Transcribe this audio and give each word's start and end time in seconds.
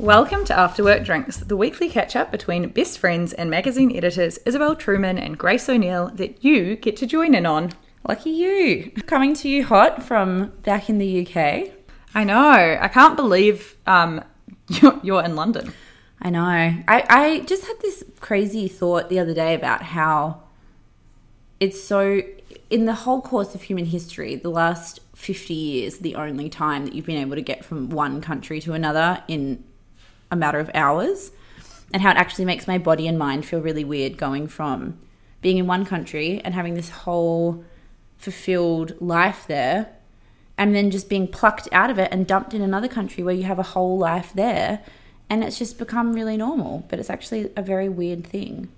Welcome 0.00 0.46
to 0.46 0.58
After 0.58 0.82
Work 0.82 1.04
Drinks, 1.04 1.36
the 1.36 1.58
weekly 1.58 1.90
catch 1.90 2.16
up 2.16 2.30
between 2.30 2.66
best 2.70 2.98
friends 2.98 3.34
and 3.34 3.50
magazine 3.50 3.94
editors 3.94 4.38
Isabel 4.46 4.74
Truman 4.74 5.18
and 5.18 5.36
Grace 5.36 5.68
O'Neill 5.68 6.08
that 6.14 6.42
you 6.42 6.76
get 6.76 6.96
to 6.96 7.06
join 7.06 7.34
in 7.34 7.44
on. 7.44 7.72
Lucky 8.08 8.30
you. 8.30 8.92
Coming 9.04 9.34
to 9.34 9.48
you 9.50 9.62
hot 9.62 10.02
from 10.02 10.54
back 10.62 10.88
in 10.88 10.96
the 10.96 11.26
UK. 11.26 11.72
I 12.14 12.24
know. 12.24 12.78
I 12.80 12.88
can't 12.88 13.14
believe 13.14 13.76
um, 13.86 14.24
you're, 14.68 14.98
you're 15.02 15.22
in 15.22 15.36
London. 15.36 15.74
I 16.22 16.30
know. 16.30 16.40
I, 16.40 16.82
I 16.88 17.40
just 17.40 17.66
had 17.66 17.78
this 17.82 18.02
crazy 18.20 18.68
thought 18.68 19.10
the 19.10 19.18
other 19.18 19.34
day 19.34 19.52
about 19.52 19.82
how 19.82 20.44
it's 21.60 21.78
so, 21.78 22.22
in 22.70 22.86
the 22.86 22.94
whole 22.94 23.20
course 23.20 23.54
of 23.54 23.60
human 23.60 23.84
history, 23.84 24.36
the 24.36 24.48
last 24.48 25.00
50 25.14 25.52
years, 25.52 25.98
the 25.98 26.14
only 26.14 26.48
time 26.48 26.86
that 26.86 26.94
you've 26.94 27.04
been 27.04 27.20
able 27.20 27.34
to 27.34 27.42
get 27.42 27.66
from 27.66 27.90
one 27.90 28.22
country 28.22 28.62
to 28.62 28.72
another 28.72 29.22
in 29.28 29.62
a 30.30 30.36
matter 30.36 30.58
of 30.58 30.70
hours, 30.74 31.32
and 31.92 32.02
how 32.02 32.10
it 32.10 32.16
actually 32.16 32.44
makes 32.44 32.66
my 32.66 32.78
body 32.78 33.06
and 33.08 33.18
mind 33.18 33.44
feel 33.44 33.60
really 33.60 33.84
weird 33.84 34.16
going 34.16 34.48
from 34.48 34.98
being 35.40 35.58
in 35.58 35.66
one 35.66 35.84
country 35.84 36.40
and 36.44 36.54
having 36.54 36.74
this 36.74 36.90
whole 36.90 37.64
fulfilled 38.18 39.00
life 39.00 39.46
there 39.48 39.90
and 40.58 40.74
then 40.74 40.90
just 40.90 41.08
being 41.08 41.26
plucked 41.26 41.66
out 41.72 41.88
of 41.88 41.98
it 41.98 42.12
and 42.12 42.26
dumped 42.26 42.52
in 42.52 42.60
another 42.60 42.88
country 42.88 43.24
where 43.24 43.34
you 43.34 43.44
have 43.44 43.58
a 43.58 43.62
whole 43.62 43.96
life 43.96 44.32
there 44.34 44.80
and 45.30 45.42
it's 45.42 45.58
just 45.58 45.78
become 45.78 46.12
really 46.12 46.36
normal 46.36 46.84
but 46.90 46.98
it's 46.98 47.08
actually 47.08 47.50
a 47.56 47.62
very 47.62 47.88
weird 47.88 48.26
thing 48.26 48.68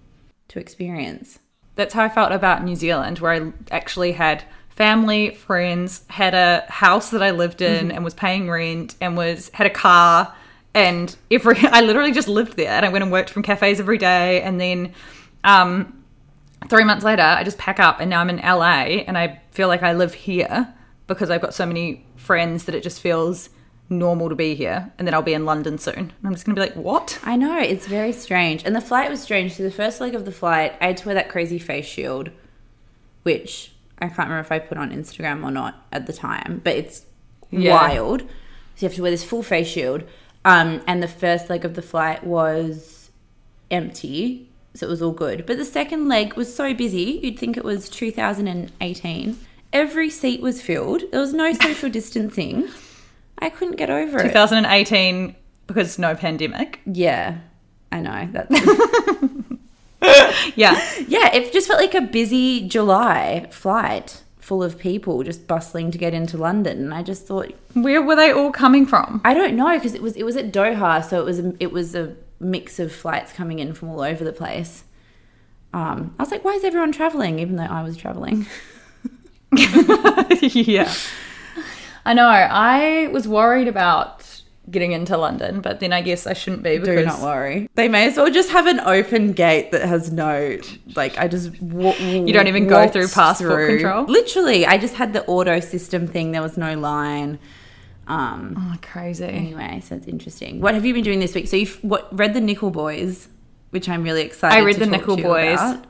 to 0.48 0.60
experience. 0.60 1.40
That's 1.74 1.94
how 1.94 2.04
I 2.04 2.08
felt 2.08 2.32
about 2.32 2.62
New 2.62 2.76
Zealand, 2.76 3.18
where 3.18 3.32
I 3.32 3.52
actually 3.70 4.12
had 4.12 4.44
family, 4.68 5.30
friends, 5.30 6.04
had 6.08 6.34
a 6.34 6.64
house 6.68 7.10
that 7.10 7.22
I 7.22 7.30
lived 7.30 7.62
in 7.62 7.88
mm-hmm. 7.88 7.96
and 7.96 8.04
was 8.04 8.14
paying 8.14 8.50
rent 8.50 8.94
and 9.00 9.16
was 9.16 9.50
had 9.54 9.66
a 9.66 9.70
car 9.70 10.34
and 10.74 11.14
every 11.30 11.56
I 11.62 11.80
literally 11.82 12.12
just 12.12 12.28
lived 12.28 12.56
there 12.56 12.70
and 12.72 12.84
I 12.86 12.88
went 12.88 13.02
and 13.02 13.12
worked 13.12 13.30
from 13.30 13.42
cafes 13.42 13.80
every 13.80 13.98
day 13.98 14.40
and 14.42 14.60
then 14.60 14.92
um 15.44 16.02
three 16.68 16.84
months 16.84 17.04
later 17.04 17.22
I 17.22 17.42
just 17.44 17.58
pack 17.58 17.80
up 17.80 18.00
and 18.00 18.08
now 18.08 18.20
I'm 18.20 18.30
in 18.30 18.36
LA 18.38 19.02
and 19.06 19.18
I 19.18 19.40
feel 19.50 19.68
like 19.68 19.82
I 19.82 19.92
live 19.92 20.14
here 20.14 20.72
because 21.06 21.30
I've 21.30 21.42
got 21.42 21.54
so 21.54 21.66
many 21.66 22.06
friends 22.16 22.64
that 22.64 22.74
it 22.74 22.82
just 22.82 23.00
feels 23.00 23.50
normal 23.90 24.28
to 24.30 24.34
be 24.34 24.54
here 24.54 24.90
and 24.96 25.06
then 25.06 25.12
I'll 25.12 25.20
be 25.20 25.34
in 25.34 25.44
London 25.44 25.76
soon. 25.76 25.94
And 25.98 26.12
I'm 26.24 26.32
just 26.32 26.46
gonna 26.46 26.54
be 26.54 26.60
like, 26.62 26.74
what? 26.76 27.18
I 27.24 27.36
know, 27.36 27.58
it's 27.58 27.86
very 27.86 28.12
strange. 28.12 28.64
And 28.64 28.74
the 28.74 28.80
flight 28.80 29.10
was 29.10 29.20
strange. 29.20 29.54
So 29.54 29.64
the 29.64 29.70
first 29.70 30.00
leg 30.00 30.14
of 30.14 30.24
the 30.24 30.32
flight, 30.32 30.74
I 30.80 30.86
had 30.86 30.96
to 30.98 31.06
wear 31.06 31.14
that 31.16 31.28
crazy 31.28 31.58
face 31.58 31.84
shield, 31.84 32.30
which 33.24 33.72
I 33.98 34.06
can't 34.06 34.28
remember 34.30 34.40
if 34.40 34.52
I 34.52 34.58
put 34.60 34.78
on 34.78 34.90
Instagram 34.92 35.44
or 35.44 35.50
not 35.50 35.84
at 35.92 36.06
the 36.06 36.12
time, 36.12 36.60
but 36.64 36.74
it's 36.76 37.04
Yeah. 37.50 37.72
wild. 37.72 38.22
So 38.22 38.26
you 38.78 38.88
have 38.88 38.94
to 38.96 39.02
wear 39.02 39.10
this 39.10 39.24
full 39.24 39.42
face 39.42 39.68
shield. 39.68 40.04
Um, 40.44 40.82
and 40.86 41.02
the 41.02 41.08
first 41.08 41.48
leg 41.48 41.64
of 41.64 41.74
the 41.74 41.82
flight 41.82 42.24
was 42.24 43.10
empty, 43.70 44.48
so 44.74 44.86
it 44.86 44.90
was 44.90 45.00
all 45.02 45.12
good. 45.12 45.46
But 45.46 45.56
the 45.58 45.64
second 45.64 46.08
leg 46.08 46.34
was 46.34 46.54
so 46.54 46.74
busy, 46.74 47.20
you'd 47.22 47.38
think 47.38 47.56
it 47.56 47.64
was 47.64 47.88
2018. 47.88 49.38
Every 49.72 50.10
seat 50.10 50.40
was 50.40 50.60
filled. 50.60 51.02
There 51.10 51.20
was 51.20 51.32
no 51.32 51.52
social 51.52 51.88
distancing. 51.98 52.68
I 53.38 53.50
couldn't 53.50 53.76
get 53.76 53.90
over 53.90 54.18
it. 54.18 54.28
2018 54.28 55.34
because 55.66 55.98
no 55.98 56.14
pandemic. 56.14 56.80
Yeah, 56.86 57.38
I 57.90 58.00
know. 58.00 58.28
That's 58.30 58.50
Yeah. 60.56 60.74
yeah, 61.06 61.32
it 61.34 61.52
just 61.52 61.68
felt 61.68 61.80
like 61.80 61.94
a 61.94 62.00
busy 62.00 62.66
July 62.68 63.46
flight 63.50 64.22
full 64.52 64.62
of 64.62 64.78
people 64.78 65.22
just 65.22 65.46
bustling 65.46 65.90
to 65.90 65.96
get 65.96 66.12
into 66.12 66.36
London. 66.36 66.78
And 66.78 66.92
I 66.92 67.02
just 67.02 67.26
thought, 67.26 67.50
Where 67.72 68.02
were 68.02 68.14
they 68.14 68.30
all 68.32 68.52
coming 68.52 68.84
from? 68.84 69.22
I 69.24 69.32
don't 69.32 69.56
know 69.56 69.78
because 69.78 69.94
it 69.94 70.02
was 70.02 70.14
it 70.14 70.24
was 70.24 70.36
at 70.36 70.52
Doha, 70.52 71.02
so 71.02 71.18
it 71.18 71.24
was 71.24 71.38
a, 71.38 71.54
it 71.58 71.72
was 71.72 71.94
a 71.94 72.14
mix 72.38 72.78
of 72.78 72.92
flights 72.92 73.32
coming 73.32 73.60
in 73.60 73.72
from 73.72 73.88
all 73.88 74.02
over 74.02 74.22
the 74.22 74.32
place. 74.32 74.84
Um, 75.72 76.14
I 76.18 76.22
was 76.22 76.30
like, 76.30 76.44
why 76.44 76.52
is 76.52 76.64
everyone 76.64 76.92
traveling? 76.92 77.38
Even 77.38 77.56
though 77.56 77.62
I 77.64 77.82
was 77.82 77.96
traveling. 77.96 78.44
yeah. 80.42 80.92
I 82.04 82.12
know. 82.12 82.26
I 82.26 83.08
was 83.10 83.26
worried 83.26 83.68
about 83.68 84.21
getting 84.70 84.92
into 84.92 85.16
London, 85.16 85.60
but 85.60 85.80
then 85.80 85.92
I 85.92 86.02
guess 86.02 86.26
I 86.26 86.34
shouldn't 86.34 86.62
be 86.62 86.78
because 86.78 86.96
Do 87.00 87.04
not 87.04 87.20
worry. 87.20 87.68
They 87.74 87.88
may 87.88 88.06
as 88.06 88.16
well 88.16 88.30
just 88.30 88.50
have 88.50 88.66
an 88.66 88.80
open 88.80 89.32
gate 89.32 89.72
that 89.72 89.82
has 89.82 90.12
no 90.12 90.58
like. 90.94 91.18
I 91.18 91.28
just 91.28 91.60
wa- 91.60 91.94
You 91.96 92.32
don't 92.32 92.46
even 92.46 92.68
go 92.68 92.86
through 92.88 93.08
passport 93.08 93.68
control? 93.70 94.04
Literally, 94.04 94.64
I 94.66 94.78
just 94.78 94.94
had 94.94 95.12
the 95.12 95.24
auto 95.26 95.58
system 95.60 96.06
thing. 96.06 96.32
There 96.32 96.42
was 96.42 96.56
no 96.56 96.78
line. 96.78 97.38
Um, 98.06 98.54
Oh, 98.58 98.76
crazy. 98.82 99.24
Anyway, 99.24 99.80
so 99.84 99.94
it's 99.96 100.06
interesting. 100.06 100.60
What 100.60 100.74
have 100.74 100.84
you 100.84 100.92
been 100.94 101.04
doing 101.04 101.20
this 101.20 101.34
week? 101.34 101.48
So 101.48 101.56
you've 101.56 101.76
what 101.82 102.08
read 102.16 102.34
the 102.34 102.40
Nickel 102.40 102.70
Boys, 102.70 103.28
which 103.70 103.88
I'm 103.88 104.02
really 104.02 104.22
excited. 104.22 104.56
I 104.56 104.60
read 104.62 104.76
the 104.76 104.86
Nickel 104.86 105.16
Boys. 105.16 105.54
about. 105.60 105.86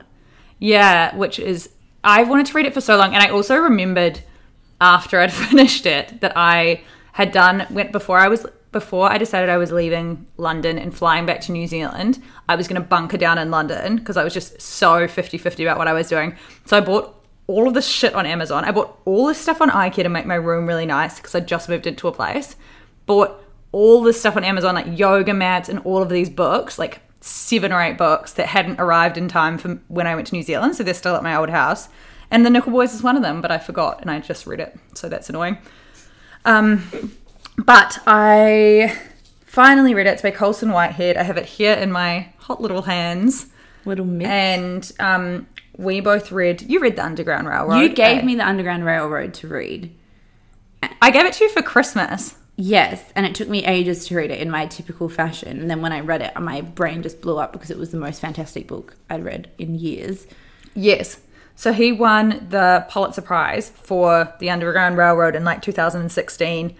Yeah, 0.59 1.15
which 1.15 1.39
is 1.39 1.69
I 2.03 2.23
wanted 2.23 2.45
to 2.47 2.53
read 2.53 2.65
it 2.65 2.73
for 2.73 2.81
so 2.81 2.97
long, 2.97 3.13
and 3.13 3.23
I 3.23 3.29
also 3.29 3.55
remembered 3.57 4.21
after 4.81 5.19
I'd 5.19 5.31
finished 5.49 5.85
it 5.85 6.21
that 6.21 6.33
I 6.35 6.81
had 7.13 7.31
done 7.31 7.67
went 7.69 7.91
before 7.91 8.17
I 8.19 8.27
was 8.27 8.45
before 8.73 9.09
I 9.09 9.17
decided 9.17 9.49
I 9.49 9.57
was 9.57 9.71
leaving 9.71 10.27
London 10.37 10.77
and 10.77 10.93
flying 10.93 11.25
back 11.25 11.39
to 11.41 11.51
New 11.51 11.67
Zealand. 11.67 12.21
I 12.49 12.55
was 12.55 12.67
going 12.67 12.81
to 12.81 12.85
bunker 12.85 13.17
down 13.17 13.37
in 13.37 13.49
London 13.49 13.95
because 13.95 14.17
I 14.17 14.23
was 14.23 14.33
just 14.33 14.61
so 14.61 15.07
50-50 15.07 15.63
about 15.63 15.77
what 15.77 15.87
I 15.87 15.93
was 15.93 16.09
doing. 16.09 16.35
So 16.65 16.75
I 16.75 16.81
bought 16.81 17.15
all 17.47 17.67
of 17.67 17.73
this 17.73 17.87
shit 17.87 18.13
on 18.13 18.25
Amazon. 18.25 18.65
I 18.65 18.71
bought 18.71 18.99
all 19.05 19.27
this 19.27 19.37
stuff 19.37 19.61
on 19.61 19.69
IKEA 19.69 20.03
to 20.03 20.09
make 20.09 20.25
my 20.25 20.35
room 20.35 20.65
really 20.65 20.85
nice 20.85 21.17
because 21.17 21.35
I 21.35 21.39
just 21.39 21.69
moved 21.69 21.87
into 21.87 22.07
a 22.07 22.11
place. 22.11 22.55
Bought 23.05 23.41
all 23.71 24.01
this 24.01 24.19
stuff 24.19 24.35
on 24.35 24.43
Amazon, 24.43 24.75
like 24.75 24.97
yoga 24.97 25.33
mats 25.33 25.69
and 25.69 25.79
all 25.79 26.01
of 26.01 26.09
these 26.09 26.29
books, 26.29 26.77
like 26.77 27.01
seven 27.21 27.71
or 27.71 27.81
eight 27.81 27.97
books 27.97 28.33
that 28.33 28.47
hadn't 28.47 28.79
arrived 28.79 29.17
in 29.17 29.27
time 29.27 29.57
for 29.57 29.79
when 29.87 30.07
I 30.07 30.15
went 30.15 30.27
to 30.27 30.35
New 30.35 30.43
Zealand. 30.43 30.75
So 30.75 30.83
they're 30.83 30.93
still 30.93 31.15
at 31.15 31.23
my 31.23 31.35
old 31.35 31.49
house. 31.49 31.89
And 32.31 32.45
The 32.45 32.49
Nickel 32.49 32.71
Boys 32.71 32.93
is 32.93 33.03
one 33.03 33.15
of 33.15 33.21
them, 33.21 33.41
but 33.41 33.51
I 33.51 33.59
forgot 33.59 34.01
and 34.01 34.09
I 34.09 34.19
just 34.19 34.47
read 34.47 34.59
it. 34.59 34.77
So 34.95 35.07
that's 35.07 35.29
annoying. 35.29 35.57
Um, 36.45 37.13
but 37.57 37.99
I 38.07 38.97
finally 39.45 39.93
read 39.93 40.07
it. 40.07 40.11
It's 40.11 40.21
by 40.21 40.31
Colson 40.31 40.71
Whitehead. 40.71 41.17
I 41.17 41.23
have 41.23 41.37
it 41.37 41.45
here 41.45 41.73
in 41.73 41.91
my 41.91 42.29
hot 42.37 42.61
little 42.61 42.83
hands. 42.83 43.47
Little 43.85 44.05
myth. 44.05 44.27
And 44.27 44.91
um, 44.99 45.47
we 45.77 45.99
both 45.99 46.31
read, 46.31 46.61
you 46.63 46.79
read 46.79 46.95
The 46.95 47.05
Underground 47.05 47.47
Railroad. 47.47 47.79
you 47.79 47.89
gave 47.89 48.19
eh? 48.19 48.25
me 48.25 48.35
the 48.35 48.47
Underground 48.47 48.85
Railroad 48.85 49.33
to 49.35 49.47
read. 49.47 49.95
I 51.01 51.11
gave 51.11 51.25
it 51.25 51.33
to 51.33 51.45
you 51.45 51.49
for 51.49 51.61
Christmas. 51.61 52.35
Yes, 52.55 53.11
and 53.15 53.25
it 53.25 53.33
took 53.33 53.49
me 53.49 53.65
ages 53.65 54.05
to 54.07 54.15
read 54.15 54.29
it 54.29 54.39
in 54.39 54.51
my 54.51 54.67
typical 54.67 55.09
fashion. 55.09 55.59
And 55.59 55.69
then 55.69 55.81
when 55.81 55.91
I 55.91 56.01
read 56.01 56.21
it, 56.21 56.39
my 56.39 56.61
brain 56.61 57.01
just 57.01 57.19
blew 57.19 57.37
up 57.37 57.51
because 57.51 57.71
it 57.71 57.77
was 57.77 57.91
the 57.91 57.97
most 57.97 58.21
fantastic 58.21 58.67
book 58.67 58.95
I'd 59.09 59.23
read 59.23 59.49
in 59.57 59.75
years. 59.75 60.27
Yes. 60.75 61.19
So 61.55 61.73
he 61.73 61.91
won 61.91 62.47
the 62.49 62.85
Pulitzer 62.89 63.21
Prize 63.21 63.69
for 63.69 64.33
The 64.39 64.49
Underground 64.49 64.97
Railroad 64.97 65.35
in 65.35 65.43
like 65.43 65.61
2016. 65.61 66.75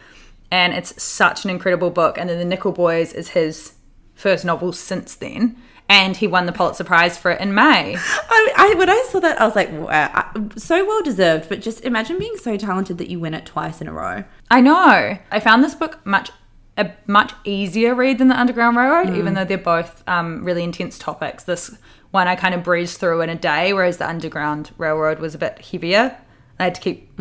And 0.54 0.72
it's 0.76 1.02
such 1.02 1.46
an 1.46 1.50
incredible 1.50 1.90
book. 1.90 2.16
And 2.20 2.30
then 2.30 2.38
The 2.38 2.46
Nickel 2.46 2.74
Boys 2.74 3.12
is 3.12 3.30
his 3.30 3.74
first 4.14 4.46
novel 4.46 4.72
since 4.72 5.16
then. 5.16 5.58
And 5.90 6.16
he 6.16 6.28
won 6.28 6.46
the 6.46 6.52
Pulitzer 6.52 6.84
Prize 6.84 7.18
for 7.18 7.32
it 7.32 7.42
in 7.42 7.56
May. 7.56 7.96
I, 7.98 8.54
I 8.56 8.76
when 8.78 8.88
I 8.88 9.04
saw 9.10 9.20
that, 9.20 9.42
I 9.42 9.46
was 9.48 9.56
like, 9.56 9.72
wow, 9.72 10.32
so 10.56 10.86
well 10.86 11.02
deserved. 11.02 11.50
But 11.50 11.62
just 11.62 11.84
imagine 11.84 12.20
being 12.20 12.38
so 12.38 12.56
talented 12.56 13.00
that 13.00 13.10
you 13.10 13.20
win 13.20 13.34
it 13.34 13.48
twice 13.48 13.82
in 13.82 13.88
a 13.88 13.94
row. 13.94 14.26
I 14.52 14.62
know. 14.62 15.18
I 15.32 15.40
found 15.40 15.64
this 15.64 15.74
book 15.74 16.06
much 16.06 16.30
a 16.78 16.92
much 17.08 17.34
easier 17.44 17.96
read 17.96 18.20
than 18.20 18.28
the 18.28 18.40
Underground 18.40 18.78
Railroad, 18.78 19.16
even 19.18 19.34
though 19.34 19.46
they're 19.46 19.58
both 19.58 20.08
um, 20.08 20.44
really 20.44 20.64
intense 20.64 21.00
topics. 21.00 21.46
This 21.46 21.76
one 22.12 22.28
I 22.28 22.36
kind 22.36 22.54
of 22.54 22.64
breezed 22.64 23.00
through 23.00 23.22
in 23.22 23.30
a 23.30 23.36
day, 23.36 23.74
whereas 23.74 23.98
the 23.98 24.08
Underground 24.08 24.70
Railroad 24.78 25.18
was 25.18 25.34
a 25.34 25.40
bit 25.40 25.60
heavier. 25.66 26.16
I 26.60 26.66
had 26.66 26.76
to 26.76 26.82
keep 26.82 27.12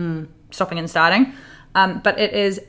stopping 0.50 0.78
and 0.78 0.88
starting. 0.88 1.32
Um, 1.74 2.00
but 2.04 2.18
it 2.18 2.34
is 2.34 2.60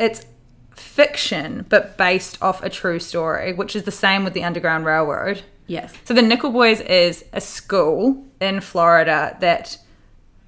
it's 0.00 0.26
fiction, 0.74 1.66
but 1.68 1.96
based 1.96 2.42
off 2.42 2.62
a 2.62 2.70
true 2.70 2.98
story, 2.98 3.52
which 3.52 3.76
is 3.76 3.84
the 3.84 3.92
same 3.92 4.24
with 4.24 4.32
the 4.32 4.42
Underground 4.42 4.84
Railroad. 4.86 5.42
Yes. 5.66 5.92
So 6.04 6.14
the 6.14 6.22
Nickel 6.22 6.50
Boys 6.50 6.80
is 6.80 7.24
a 7.32 7.40
school 7.40 8.24
in 8.40 8.60
Florida 8.60 9.36
that 9.40 9.78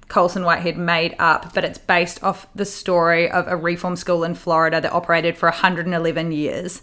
Colson 0.09 0.43
Whitehead 0.43 0.77
made 0.77 1.15
up, 1.19 1.53
but 1.53 1.63
it's 1.63 1.77
based 1.77 2.21
off 2.23 2.47
the 2.53 2.65
story 2.65 3.31
of 3.31 3.47
a 3.47 3.55
reform 3.55 3.95
school 3.95 4.23
in 4.23 4.35
Florida 4.35 4.81
that 4.81 4.91
operated 4.91 5.37
for 5.37 5.47
111 5.47 6.31
years. 6.31 6.81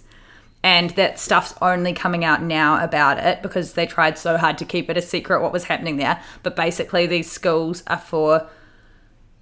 And 0.62 0.90
that 0.90 1.18
stuff's 1.18 1.54
only 1.62 1.92
coming 1.92 2.24
out 2.24 2.42
now 2.42 2.82
about 2.82 3.18
it 3.18 3.42
because 3.42 3.72
they 3.72 3.86
tried 3.86 4.18
so 4.18 4.36
hard 4.36 4.58
to 4.58 4.64
keep 4.64 4.90
it 4.90 4.96
a 4.96 5.02
secret 5.02 5.42
what 5.42 5.52
was 5.52 5.64
happening 5.64 5.96
there. 5.96 6.22
But 6.42 6.54
basically, 6.54 7.06
these 7.06 7.30
schools 7.30 7.82
are 7.86 7.98
for 7.98 8.48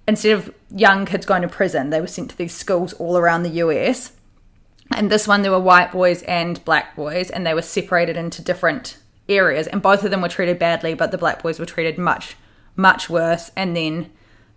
instead 0.09 0.31
of 0.31 0.53
young 0.71 1.05
kids 1.05 1.25
going 1.25 1.43
to 1.43 1.47
prison, 1.47 1.91
they 1.91 2.01
were 2.01 2.07
sent 2.07 2.31
to 2.31 2.37
these 2.37 2.53
schools 2.53 2.93
all 2.93 3.15
around 3.15 3.43
the 3.43 3.61
US. 3.63 4.11
And 4.91 5.11
this 5.11 5.27
one, 5.27 5.43
there 5.43 5.51
were 5.51 5.59
white 5.59 5.91
boys 5.91 6.23
and 6.23 6.63
black 6.65 6.95
boys, 6.95 7.29
and 7.29 7.45
they 7.45 7.53
were 7.53 7.61
separated 7.61 8.17
into 8.17 8.41
different 8.41 8.97
areas. 9.29 9.67
And 9.67 9.83
both 9.83 10.03
of 10.03 10.09
them 10.09 10.21
were 10.21 10.27
treated 10.27 10.57
badly, 10.57 10.95
but 10.95 11.11
the 11.11 11.17
black 11.17 11.43
boys 11.43 11.59
were 11.59 11.65
treated 11.65 11.99
much, 11.99 12.35
much 12.75 13.07
worse. 13.07 13.51
And 13.55 13.77
then 13.77 14.09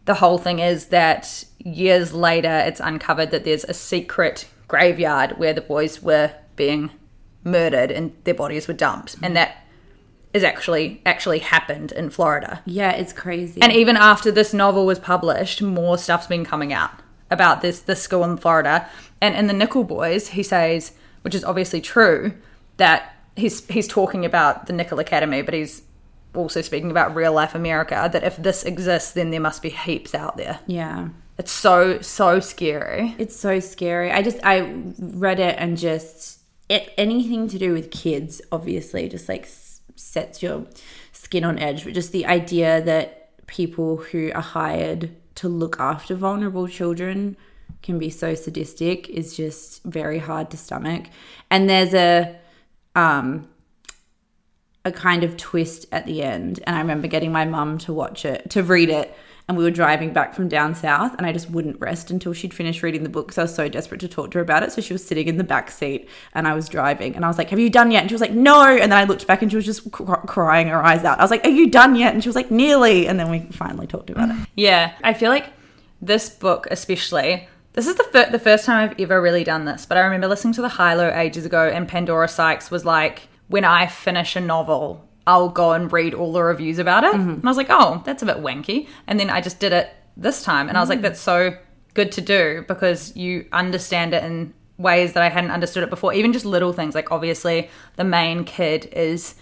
the 0.07 0.15
whole 0.15 0.39
thing 0.39 0.59
is 0.59 0.87
that 0.87 1.45
years 1.59 2.15
later, 2.15 2.63
it's 2.67 2.81
uncovered 2.81 3.31
that 3.31 3.45
there's 3.45 3.65
a 3.65 3.75
secret 3.75 4.49
graveyard 4.69 5.39
where 5.39 5.53
the 5.53 5.61
boys 5.61 6.03
were 6.03 6.33
being 6.57 6.91
murdered 7.45 7.91
and 7.91 8.17
their 8.25 8.33
bodies 8.35 8.67
were 8.67 8.75
dumped. 8.75 9.17
And 9.23 9.37
that 9.37 9.62
is 10.35 10.43
actually 10.45 11.01
actually 11.05 11.41
happened 11.41 11.93
in 11.93 12.11
Florida. 12.11 12.63
Yeah, 12.65 12.93
it's 12.93 13.13
crazy. 13.13 13.61
And 13.61 13.73
even 13.73 13.97
after 13.97 14.31
this 14.31 14.55
novel 14.55 14.87
was 14.87 14.99
published, 14.99 15.61
more 15.63 15.99
stuff's 15.99 16.27
been 16.27 16.45
coming 16.45 16.73
out 16.73 16.91
about 17.31 17.61
this 17.63 17.81
this 17.81 18.03
school 18.03 18.25
in 18.25 18.37
Florida. 18.37 18.89
And 19.21 19.35
in 19.35 19.47
the 19.47 19.53
Nickel 19.53 19.85
Boys, 19.85 20.29
he 20.29 20.43
says, 20.43 20.93
which 21.23 21.35
is 21.35 21.45
obviously 21.45 21.81
true, 21.81 22.33
that 22.79 23.15
he's 23.37 23.67
he's 23.69 23.89
talking 23.89 24.25
about 24.25 24.67
the 24.67 24.73
Nickel 24.73 24.99
Academy, 24.99 25.43
but 25.43 25.55
he's 25.55 25.83
also 26.35 26.63
speaking 26.63 26.91
about 26.91 27.15
real 27.15 27.33
life 27.33 27.55
America. 27.55 28.09
That 28.13 28.25
if 28.25 28.37
this 28.37 28.65
exists, 28.65 29.13
then 29.13 29.31
there 29.31 29.41
must 29.41 29.63
be 29.63 29.71
heaps 29.71 30.15
out 30.15 30.37
there. 30.37 30.61
yeah. 30.67 31.09
It's 31.39 31.51
so 31.51 32.01
so 32.03 32.41
scary. 32.41 33.17
It's 33.19 33.35
so 33.35 33.59
scary. 33.59 34.13
I 34.13 34.23
just 34.23 34.39
I 34.45 34.71
read 34.99 35.41
it 35.41 35.57
and 35.59 35.79
just 35.79 36.41
it, 36.69 36.93
anything 36.99 37.49
to 37.49 37.59
do 37.59 37.73
with 37.73 37.91
kids 37.91 38.43
obviously 38.53 39.09
just 39.09 39.29
like 39.29 39.47
sets 39.97 40.43
your 40.43 40.67
skin 41.13 41.45
on 41.45 41.59
edge. 41.59 41.85
But 41.85 41.95
just 41.95 42.13
the 42.13 42.27
idea 42.27 42.83
that 42.83 43.37
people 43.47 43.97
who 43.99 44.31
are 44.35 44.43
hired 44.43 45.11
to 45.37 45.49
look 45.49 45.79
after 45.81 46.15
vulnerable 46.15 46.69
children 46.69 47.37
can 47.83 47.99
be 47.99 48.11
so 48.11 48.35
sadistic 48.35 49.09
is 49.09 49.37
just 49.37 49.83
very 49.85 50.19
hard 50.19 50.51
to 50.51 50.57
stomach. 50.57 51.07
And 51.51 51.69
there's 51.69 51.95
a 51.95 52.37
um 52.95 53.49
a 54.85 54.93
kind 54.93 55.23
of 55.23 55.37
twist 55.37 55.87
at 55.93 56.07
the 56.07 56.23
end. 56.23 56.61
And 56.67 56.77
I 56.77 56.81
remember 56.81 57.07
getting 57.07 57.33
my 57.33 57.45
mum 57.45 57.79
to 57.79 57.93
watch 57.93 58.25
it, 58.25 58.51
to 58.51 58.63
read 58.63 58.89
it. 58.89 59.15
And 59.49 59.59
we 59.59 59.65
were 59.65 59.71
driving 59.71 60.13
back 60.13 60.35
from 60.35 60.49
down 60.49 60.75
south, 60.75 61.15
and 61.19 61.27
I 61.27 61.33
just 61.33 61.51
wouldn't 61.51 61.81
rest 61.81 62.11
until 62.11 62.33
she'd 62.33 62.55
finished 62.55 62.83
reading 62.83 63.03
the 63.03 63.09
book 63.09 63.27
because 63.27 63.39
I 63.39 63.43
was 63.43 63.55
so 63.55 63.69
desperate 63.69 64.01
to 64.01 64.09
talk 64.09 64.31
to 64.31 64.39
her 64.39 64.43
about 64.43 64.63
it. 64.63 64.73
So 64.73 64.81
she 64.81 64.93
was 64.93 65.05
sitting 65.05 65.27
in 65.27 65.37
the 65.37 65.45
back 65.45 65.71
seat, 65.71 66.09
and 66.33 66.47
I 66.47 66.55
was 66.55 66.69
driving, 66.69 67.17
and 67.17 67.25
I 67.25 67.29
was 67.29 67.39
like, 67.39 67.51
"Have 67.51 67.59
you 67.59 67.69
done 67.69 67.91
yet?" 67.91 68.03
And 68.03 68.11
she 68.11 68.15
was 68.15 68.21
like, 68.21 68.33
"No." 68.33 68.63
And 68.63 68.93
then 68.93 68.99
I 68.99 69.05
looked 69.05 69.27
back, 69.27 69.43
and 69.43 69.51
she 69.51 69.57
was 69.57 69.67
just 69.67 69.91
cr- 69.91 70.15
crying 70.15 70.69
her 70.69 70.83
eyes 70.83 71.05
out. 71.05 71.19
I 71.19 71.23
was 71.23 71.31
like, 71.31 71.45
"Are 71.45 71.51
you 71.51 71.71
done 71.71 71.97
yet?" 71.97 72.15
And 72.15 72.23
she 72.23 72.29
was 72.29 72.37
like, 72.37 72.51
"Nearly." 72.51 73.09
And 73.09 73.19
then 73.19 73.31
we 73.31 73.41
finally 73.51 73.87
talked 73.87 74.11
about 74.11 74.31
it. 74.31 74.37
Yeah, 74.55 74.93
I 75.03 75.13
feel 75.13 75.31
like 75.31 75.47
this 76.01 76.31
book, 76.31 76.69
especially, 76.71 77.49
this 77.73 77.87
is 77.87 77.97
the 77.97 78.05
fir- 78.05 78.31
the 78.31 78.39
first 78.39 78.65
time 78.65 78.91
I've 78.91 79.01
ever 79.01 79.21
really 79.21 79.45
done 79.45 79.65
this. 79.65 79.87
But 79.87 79.99
I 79.99 80.03
remember 80.03 80.29
listening 80.29 80.55
to 80.55 80.63
the 80.63 80.69
High 80.69 80.95
Low 80.95 81.11
ages 81.11 81.45
ago, 81.45 81.69
and 81.69 81.89
Pandora 81.89 82.29
Sykes 82.29 82.71
was 82.71 82.85
like, 82.85 83.23
"When 83.49 83.65
I 83.65 83.87
finish 83.87 84.37
a 84.37 84.41
novel, 84.41 85.09
I'll 85.27 85.49
go 85.49 85.73
and 85.73 85.93
read 85.93 86.15
all 86.15 86.33
the 86.33 86.43
reviews 86.43 86.79
about 86.79 87.05
it." 87.05 87.15
And 87.15 87.45
I 87.45 87.49
was 87.49 87.57
like, 87.57 87.71
"Oh, 87.71 88.03
that's 88.05 88.23
a 88.23 88.27
bit 88.27 88.39
wanky." 88.39 88.89
And 89.07 89.19
then 89.19 89.31
I 89.31 89.41
just 89.41 89.61
did 89.61 89.73
it 89.73 89.95
this 90.17 90.43
time, 90.43 90.69
and 90.69 90.77
I 90.77 90.81
was 90.81 90.89
like, 90.89 91.03
"That's 91.03 91.21
so 91.21 91.57
good 91.95 92.13
to 92.13 92.21
do 92.21 92.65
because 92.69 93.15
you 93.17 93.47
understand 93.53 94.15
it 94.15 94.25
in 94.25 94.55
ways 94.79 95.13
that 95.13 95.23
I 95.23 95.29
hadn't 95.29 95.51
understood 95.51 95.83
it 95.83 95.91
before. 95.91 96.13
Even 96.13 96.33
just 96.33 96.45
little 96.45 96.73
things, 96.73 96.95
like 96.95 97.13
obviously 97.13 97.71
the 97.97 98.05
main 98.05 98.45
kid 98.45 98.87
is 98.93 99.35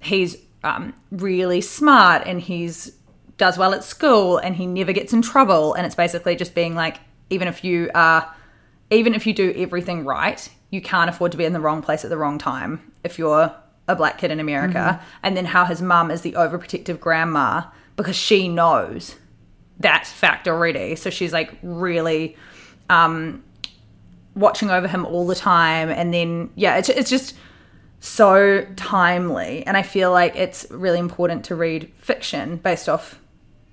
he's 0.00 0.36
um, 0.64 0.94
really 1.10 1.60
smart 1.60 2.26
and 2.26 2.40
he's 2.40 2.92
does 3.36 3.56
well 3.56 3.72
at 3.72 3.82
school 3.82 4.36
and 4.36 4.56
he 4.56 4.66
never 4.66 4.92
gets 4.92 5.14
in 5.14 5.22
trouble 5.22 5.72
and 5.72 5.86
it's 5.86 5.94
basically 5.94 6.36
just 6.36 6.54
being 6.54 6.74
like 6.74 6.98
even 7.30 7.48
if 7.48 7.64
you 7.64 7.90
are 7.94 8.34
even 8.90 9.14
if 9.14 9.26
you 9.26 9.32
do 9.32 9.54
everything 9.56 10.04
right 10.04 10.50
you 10.68 10.82
can't 10.82 11.08
afford 11.08 11.32
to 11.32 11.38
be 11.38 11.46
in 11.46 11.54
the 11.54 11.60
wrong 11.60 11.80
place 11.80 12.04
at 12.04 12.10
the 12.10 12.18
wrong 12.18 12.36
time 12.36 12.92
if 13.02 13.18
you're 13.18 13.54
a 13.90 13.96
black 13.96 14.18
kid 14.18 14.30
in 14.30 14.38
america 14.38 15.00
and 15.22 15.36
then 15.36 15.44
how 15.44 15.64
his 15.64 15.82
mum 15.82 16.10
is 16.10 16.22
the 16.22 16.32
overprotective 16.32 17.00
grandma 17.00 17.62
because 17.96 18.16
she 18.16 18.48
knows 18.48 19.16
that 19.80 20.06
fact 20.06 20.46
already. 20.46 20.94
So 20.94 21.10
she's 21.10 21.32
like 21.32 21.52
really 21.62 22.36
um 22.88 23.42
watching 24.34 24.70
over 24.70 24.86
him 24.86 25.04
all 25.04 25.26
the 25.26 25.34
time. 25.34 25.90
And 25.90 26.14
then 26.14 26.50
yeah 26.54 26.76
it's, 26.76 26.88
it's 26.88 27.10
just 27.10 27.34
so 28.00 28.66
timely. 28.76 29.66
And 29.66 29.76
i 29.76 29.82
feel 29.82 30.12
like 30.12 30.36
it's 30.36 30.66
really 30.70 30.98
important 30.98 31.44
to 31.46 31.54
read 31.54 31.92
fiction 31.98 32.56
based 32.56 32.88
off 32.88 33.18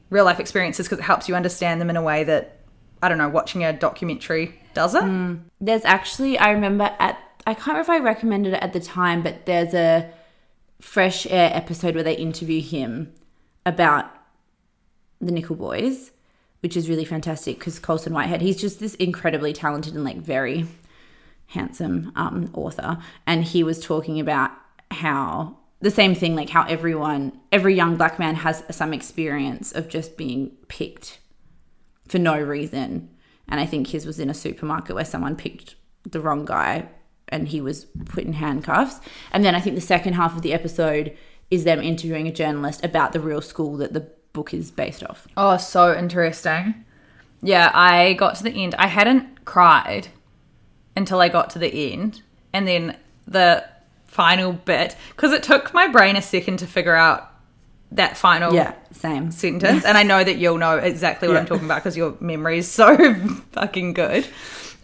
real 0.10 0.26
life 0.26 0.40
experiences 0.40 0.88
because 0.88 1.00
it 1.00 1.04
helps 1.04 1.28
you 1.30 1.36
understand 1.36 1.80
them 1.82 1.90
in 1.90 1.98
a 1.98 2.02
way 2.02 2.24
that 2.24 2.60
i 3.02 3.10
don't 3.10 3.18
know 3.18 3.28
watching 3.28 3.66
a 3.66 3.74
documentary 3.74 4.58
doesn't. 4.78 5.50
There's 5.60 5.84
actually, 5.86 6.38
I 6.38 6.52
remember 6.52 6.96
at, 7.00 7.18
I 7.48 7.54
can't 7.54 7.68
remember 7.68 7.82
if 7.82 7.90
I 7.90 8.00
recommended 8.00 8.54
it 8.54 8.62
at 8.62 8.74
the 8.74 8.82
time, 8.82 9.24
but 9.24 9.46
there's 9.46 9.74
a 9.74 10.12
fresh 10.82 11.26
air 11.28 11.50
episode 11.54 11.96
where 11.96 12.04
they 12.04 12.18
interview 12.18 12.62
him 12.62 13.14
about 13.66 14.12
the 15.22 15.32
Nickel 15.32 15.56
Boys, 15.56 16.12
which 16.60 16.76
is 16.76 16.90
really 16.90 17.06
fantastic 17.06 17.58
because 17.58 17.80
Colson 17.80 18.14
Whitehead, 18.14 18.42
he's 18.42 18.60
just 18.60 18.82
this 18.82 18.96
incredibly 18.96 19.54
talented 19.54 19.96
and 19.96 20.04
like 20.04 20.18
very 20.18 20.66
handsome 21.48 22.12
um, 22.18 22.52
author. 22.54 22.98
And 23.26 23.46
he 23.46 23.64
was 23.64 23.80
talking 23.80 24.20
about 24.20 24.52
how 24.92 25.58
the 25.80 25.90
same 25.90 26.16
thing, 26.16 26.36
like 26.36 26.50
how 26.50 26.66
everyone, 26.66 27.40
every 27.54 27.74
young 27.74 27.96
black 27.96 28.20
man 28.20 28.36
has 28.36 28.62
some 28.72 28.94
experience 28.94 29.72
of 29.72 29.88
just 29.88 30.18
being 30.18 30.52
picked 30.68 31.20
for 32.10 32.20
no 32.20 32.38
reason. 32.38 33.10
And 33.48 33.62
I 33.62 33.66
think 33.66 33.88
his 33.88 34.06
was 34.06 34.20
in 34.20 34.30
a 34.30 34.34
supermarket 34.34 34.96
where 34.96 35.06
someone 35.06 35.38
picked 35.38 35.76
the 36.04 36.20
wrong 36.20 36.44
guy 36.44 36.90
and 37.30 37.48
he 37.48 37.62
was 37.62 37.86
put 38.06 38.24
in 38.24 38.34
handcuffs. 38.34 39.00
And 39.32 39.44
then 39.44 39.56
I 39.56 39.60
think 39.60 39.76
the 39.76 39.82
second 39.82 40.14
half 40.14 40.36
of 40.36 40.42
the 40.42 40.54
episode 40.54 41.16
is 41.52 41.64
them 41.64 41.82
interviewing 41.82 42.28
a 42.28 42.32
journalist 42.32 42.84
about 42.84 43.14
the 43.14 43.20
real 43.20 43.42
school 43.42 43.78
that 43.78 43.94
the 43.94 44.08
book 44.34 44.54
is 44.54 44.72
based 44.72 45.04
off. 45.04 45.28
Oh, 45.38 45.58
so 45.58 45.98
interesting. 45.98 46.86
Yeah, 47.42 47.72
I 47.74 48.14
got 48.14 48.36
to 48.36 48.44
the 48.44 48.52
end. 48.52 48.76
I 48.78 48.88
hadn't 48.88 49.46
cried 49.46 50.08
until 50.96 51.22
I 51.22 51.30
got 51.30 51.50
to 51.52 51.60
the 51.60 51.92
end. 51.94 52.22
And 52.54 52.68
then 52.68 52.98
the 53.28 53.64
final 54.06 54.54
bit, 54.54 54.96
because 55.10 55.32
it 55.34 55.44
took 55.44 55.74
my 55.74 55.88
brain 55.88 56.16
a 56.16 56.22
second 56.22 56.58
to 56.58 56.68
figure 56.68 56.96
out 56.96 57.32
that 57.92 58.18
final 58.18 58.54
Yeah, 58.54 58.74
same. 58.92 59.32
sentence. 59.32 59.86
and 59.86 59.98
I 59.98 60.04
know 60.04 60.22
that 60.24 60.38
you'll 60.38 60.58
know 60.58 60.78
exactly 60.78 61.28
what 61.30 61.36
Yeah. 61.36 61.40
I'm 61.42 61.46
talking 61.46 61.66
about 61.66 61.76
because 61.84 61.96
your 61.96 62.16
memory 62.20 62.58
is 62.58 62.70
so 62.70 63.14
fucking 63.52 63.94
good. 63.94 64.28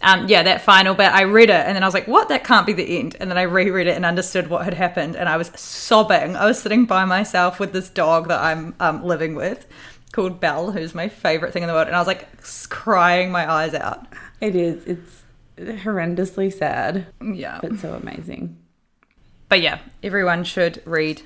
Um, 0.02 0.28
yeah, 0.28 0.42
that 0.42 0.60
final 0.60 0.94
bit, 0.94 1.10
I 1.12 1.22
read 1.22 1.48
it 1.48 1.66
and 1.66 1.74
then 1.74 1.82
I 1.82 1.86
was 1.86 1.94
like, 1.94 2.06
what? 2.06 2.28
That 2.28 2.44
can't 2.44 2.66
be 2.66 2.74
the 2.74 2.98
end. 2.98 3.16
And 3.20 3.30
then 3.30 3.38
I 3.38 3.42
reread 3.42 3.86
it 3.86 3.96
and 3.96 4.04
understood 4.04 4.48
what 4.48 4.64
had 4.64 4.74
happened. 4.74 5.16
And 5.16 5.28
I 5.28 5.36
was 5.38 5.48
sobbing. 5.58 6.36
I 6.36 6.44
was 6.46 6.60
sitting 6.60 6.84
by 6.84 7.04
myself 7.06 7.58
with 7.58 7.72
this 7.72 7.88
dog 7.88 8.28
that 8.28 8.40
I'm 8.40 8.74
um, 8.80 9.02
living 9.04 9.34
with 9.34 9.66
called 10.12 10.40
Belle, 10.40 10.70
who's 10.72 10.94
my 10.94 11.08
favorite 11.08 11.52
thing 11.52 11.62
in 11.62 11.66
the 11.68 11.72
world. 11.72 11.86
And 11.88 11.96
I 11.96 11.98
was 11.98 12.06
like 12.06 12.28
crying 12.68 13.30
my 13.32 13.50
eyes 13.50 13.74
out. 13.74 14.06
It 14.40 14.54
is. 14.54 14.84
It's 14.84 15.22
horrendously 15.58 16.52
sad, 16.52 17.06
Yeah. 17.22 17.58
but 17.62 17.78
so 17.78 17.94
amazing. 17.94 18.56
But 19.48 19.60
yeah, 19.60 19.78
everyone 20.02 20.44
should 20.44 20.82
read 20.84 21.22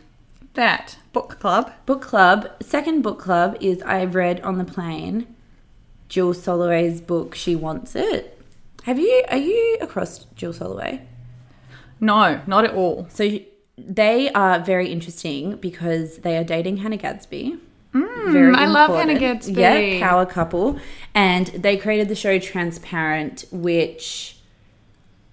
that 0.54 0.98
book 1.12 1.38
club. 1.40 1.72
Book 1.84 2.00
club. 2.02 2.48
Second 2.62 3.02
book 3.02 3.18
club 3.18 3.56
is 3.60 3.82
I've 3.82 4.14
read 4.14 4.40
on 4.42 4.58
the 4.58 4.64
plane 4.64 5.34
Jill 6.08 6.32
Soloway's 6.32 7.00
book. 7.00 7.34
She 7.34 7.54
wants 7.54 7.94
it. 7.94 8.37
Have 8.88 8.98
you? 8.98 9.22
Are 9.28 9.36
you 9.36 9.76
across 9.82 10.24
Jill 10.34 10.54
Soloway? 10.54 11.02
No, 12.00 12.40
not 12.46 12.64
at 12.64 12.72
all. 12.72 13.06
So 13.10 13.38
they 13.76 14.30
are 14.30 14.60
very 14.60 14.90
interesting 14.90 15.56
because 15.56 16.20
they 16.20 16.38
are 16.38 16.42
dating 16.42 16.78
Hannah 16.78 16.96
Gadsby. 16.96 17.58
very 17.92 18.54
Mm, 18.54 18.56
I 18.56 18.64
love 18.64 18.96
Hannah. 18.96 19.18
Gadsby. 19.18 19.52
Yeah, 19.52 20.00
power 20.00 20.24
couple. 20.24 20.78
And 21.14 21.48
they 21.48 21.76
created 21.76 22.08
the 22.08 22.14
show 22.14 22.38
Transparent, 22.38 23.44
which 23.52 24.38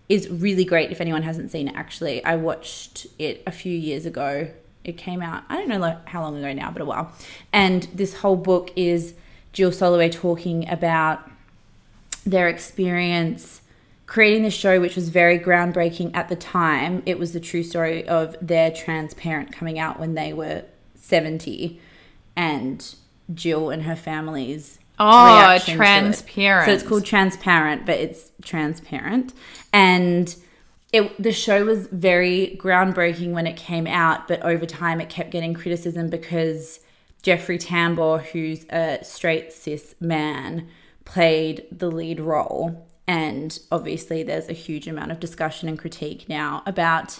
is 0.09 0.29
really 0.29 0.65
great 0.65 0.91
if 0.91 0.99
anyone 0.99 1.23
hasn't 1.23 1.49
seen 1.49 1.69
it 1.69 1.75
actually. 1.77 2.21
I 2.25 2.35
watched 2.35 3.07
it 3.17 3.41
a 3.47 3.53
few 3.53 3.71
years 3.71 4.05
ago. 4.05 4.51
It 4.83 4.97
came 4.97 5.21
out, 5.21 5.43
I 5.47 5.55
don't 5.55 5.69
know 5.69 5.97
how 6.03 6.23
long 6.23 6.35
ago 6.35 6.51
now, 6.51 6.71
but 6.71 6.81
a 6.81 6.85
while. 6.85 7.13
And 7.53 7.83
this 7.93 8.15
whole 8.15 8.35
book 8.35 8.73
is 8.75 9.13
Jill 9.53 9.71
Soloway 9.71 10.11
talking 10.11 10.67
about 10.67 11.31
their 12.25 12.47
experience 12.47 13.61
creating 14.07 14.43
the 14.43 14.51
show, 14.51 14.79
which 14.79 14.95
was 14.95 15.09
very 15.09 15.39
groundbreaking 15.39 16.15
at 16.15 16.29
the 16.29 16.35
time. 16.35 17.01
It 17.05 17.17
was 17.17 17.33
the 17.33 17.39
true 17.39 17.63
story 17.63 18.07
of 18.07 18.35
their 18.41 18.71
trans 18.71 19.13
parent 19.13 19.51
coming 19.51 19.79
out 19.79 19.99
when 19.99 20.13
they 20.13 20.31
were 20.31 20.63
70 20.95 21.79
and 22.35 22.95
Jill 23.33 23.69
and 23.69 23.83
her 23.83 23.95
family's 23.95 24.79
Oh, 24.99 25.57
to 25.59 25.71
it. 25.71 25.75
Transparent. 25.75 26.67
So 26.67 26.73
it's 26.73 26.83
called 26.83 27.05
Transparent, 27.05 27.85
but 27.85 27.99
it's 27.99 28.31
trans 28.41 28.79
parent. 28.79 29.33
And 29.73 30.33
it 30.93 31.21
the 31.21 31.33
show 31.33 31.65
was 31.65 31.87
very 31.87 32.57
groundbreaking 32.61 33.31
when 33.31 33.47
it 33.47 33.57
came 33.57 33.87
out, 33.87 34.27
but 34.27 34.41
over 34.43 34.65
time 34.65 35.01
it 35.01 35.09
kept 35.09 35.31
getting 35.31 35.53
criticism 35.53 36.09
because 36.09 36.79
Jeffrey 37.23 37.57
Tambor, 37.57 38.21
who's 38.21 38.65
a 38.69 38.99
straight 39.03 39.51
cis 39.51 39.95
man, 39.99 40.69
played 41.05 41.65
the 41.71 41.89
lead 41.89 42.19
role. 42.19 42.87
And 43.07 43.57
obviously 43.71 44.23
there's 44.23 44.49
a 44.49 44.53
huge 44.53 44.87
amount 44.87 45.11
of 45.11 45.19
discussion 45.19 45.69
and 45.69 45.79
critique 45.79 46.27
now 46.27 46.63
about 46.65 47.19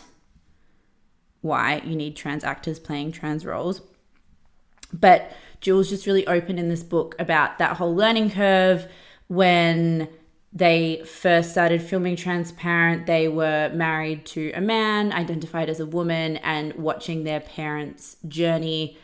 why 1.42 1.82
you 1.86 1.96
need 1.96 2.16
trans 2.16 2.44
actors 2.44 2.80
playing 2.80 3.12
trans 3.12 3.46
roles. 3.46 3.82
But 4.92 5.32
Jules 5.62 5.90
just 5.90 6.06
really 6.06 6.26
open 6.28 6.58
in 6.58 6.70
this 6.70 6.84
book 6.84 7.16
about 7.20 7.60
that 7.60 7.78
whole 7.78 7.96
learning 7.96 8.32
curve 8.32 8.88
when 9.28 10.10
they 10.52 11.04
first 11.06 11.52
started 11.52 11.82
filming 11.82 12.16
Transparent. 12.16 13.06
They 13.06 13.28
were 13.28 13.70
married 13.74 14.26
to 14.28 14.52
a 14.54 14.62
man, 14.62 15.12
identified 15.12 15.70
as 15.70 15.80
a 15.80 15.86
woman, 15.86 16.38
and 16.38 16.74
watching 16.76 17.24
their 17.24 17.42
parents' 17.42 18.18
journey 18.28 18.98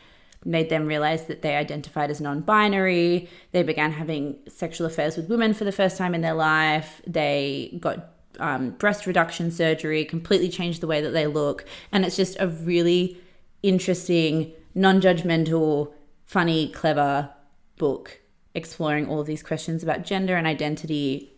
made 0.44 0.70
them 0.70 0.88
realize 0.88 1.26
that 1.26 1.42
they 1.42 1.56
identified 1.56 2.10
as 2.10 2.20
non 2.20 2.42
binary. 2.42 3.30
They 3.52 3.64
began 3.64 3.92
having 3.92 4.38
sexual 4.48 4.88
affairs 4.88 5.18
with 5.18 5.30
women 5.30 5.54
for 5.54 5.64
the 5.64 5.72
first 5.72 5.98
time 5.98 6.16
in 6.16 6.22
their 6.22 6.34
life. 6.34 7.02
They 7.06 7.78
got 7.80 8.12
um, 8.40 8.72
breast 8.72 9.06
reduction 9.06 9.52
surgery, 9.52 10.06
completely 10.06 10.50
changed 10.50 10.82
the 10.82 10.88
way 10.88 11.02
that 11.02 11.12
they 11.12 11.28
look. 11.28 11.66
And 11.92 12.06
it's 12.06 12.16
just 12.16 12.38
a 12.40 12.48
really 12.48 13.18
interesting, 13.62 14.54
non 14.74 15.02
judgmental, 15.02 15.94
funny, 16.26 16.70
clever 16.70 17.30
book 17.78 18.22
exploring 18.54 19.08
all 19.08 19.20
of 19.20 19.28
these 19.28 19.44
questions 19.44 19.82
about 19.82 20.04
gender 20.04 20.36
and 20.36 20.46
identity 20.46 21.32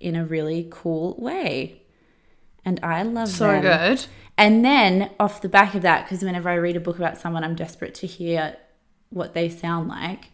in 0.00 0.16
a 0.16 0.24
really 0.24 0.66
cool 0.70 1.14
way. 1.18 1.82
And 2.64 2.80
I 2.82 3.02
love 3.02 3.28
so 3.28 3.48
them. 3.48 3.62
good. 3.62 4.06
And 4.38 4.64
then 4.64 5.10
off 5.18 5.40
the 5.40 5.48
back 5.48 5.74
of 5.74 5.82
that, 5.82 6.04
because 6.04 6.22
whenever 6.22 6.48
I 6.48 6.54
read 6.54 6.76
a 6.76 6.80
book 6.80 6.98
about 6.98 7.18
someone, 7.18 7.42
I'm 7.42 7.54
desperate 7.54 7.94
to 7.96 8.06
hear 8.06 8.56
what 9.10 9.34
they 9.34 9.48
sound 9.48 9.88
like. 9.88 10.30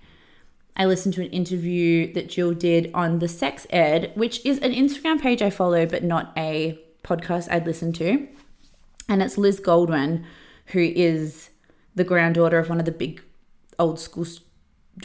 I 0.76 0.86
listened 0.86 1.14
to 1.14 1.22
an 1.22 1.30
interview 1.30 2.12
that 2.14 2.28
Jill 2.28 2.54
did 2.54 2.90
on 2.94 3.18
the 3.18 3.28
Sex 3.28 3.66
Ed, 3.70 4.12
which 4.14 4.44
is 4.44 4.58
an 4.58 4.72
Instagram 4.72 5.20
page 5.20 5.42
I 5.42 5.50
follow, 5.50 5.86
but 5.86 6.02
not 6.02 6.32
a 6.36 6.82
podcast 7.04 7.50
I'd 7.50 7.66
listen 7.66 7.92
to. 7.94 8.26
And 9.08 9.22
it's 9.22 9.36
Liz 9.36 9.60
Goldwyn, 9.60 10.24
who 10.66 10.80
is 10.80 11.50
the 11.94 12.04
granddaughter 12.04 12.58
of 12.58 12.68
one 12.68 12.78
of 12.78 12.86
the 12.86 12.92
big 12.92 13.22
old 13.78 14.00
school 14.00 14.26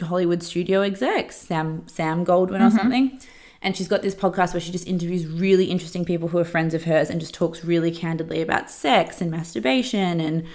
Hollywood 0.00 0.42
studio 0.42 0.82
execs, 0.82 1.36
Sam 1.36 1.86
Sam 1.86 2.24
Goldwyn 2.24 2.60
or 2.60 2.68
mm-hmm. 2.68 2.76
something. 2.76 3.20
And 3.60 3.76
she's 3.76 3.88
got 3.88 4.02
this 4.02 4.14
podcast 4.14 4.54
where 4.54 4.60
she 4.60 4.70
just 4.70 4.86
interviews 4.86 5.26
really 5.26 5.64
interesting 5.66 6.04
people 6.04 6.28
who 6.28 6.38
are 6.38 6.44
friends 6.44 6.74
of 6.74 6.84
hers 6.84 7.10
and 7.10 7.20
just 7.20 7.34
talks 7.34 7.64
really 7.64 7.90
candidly 7.90 8.40
about 8.40 8.70
sex 8.70 9.20
and 9.20 9.30
masturbation 9.30 10.20
and 10.20 10.46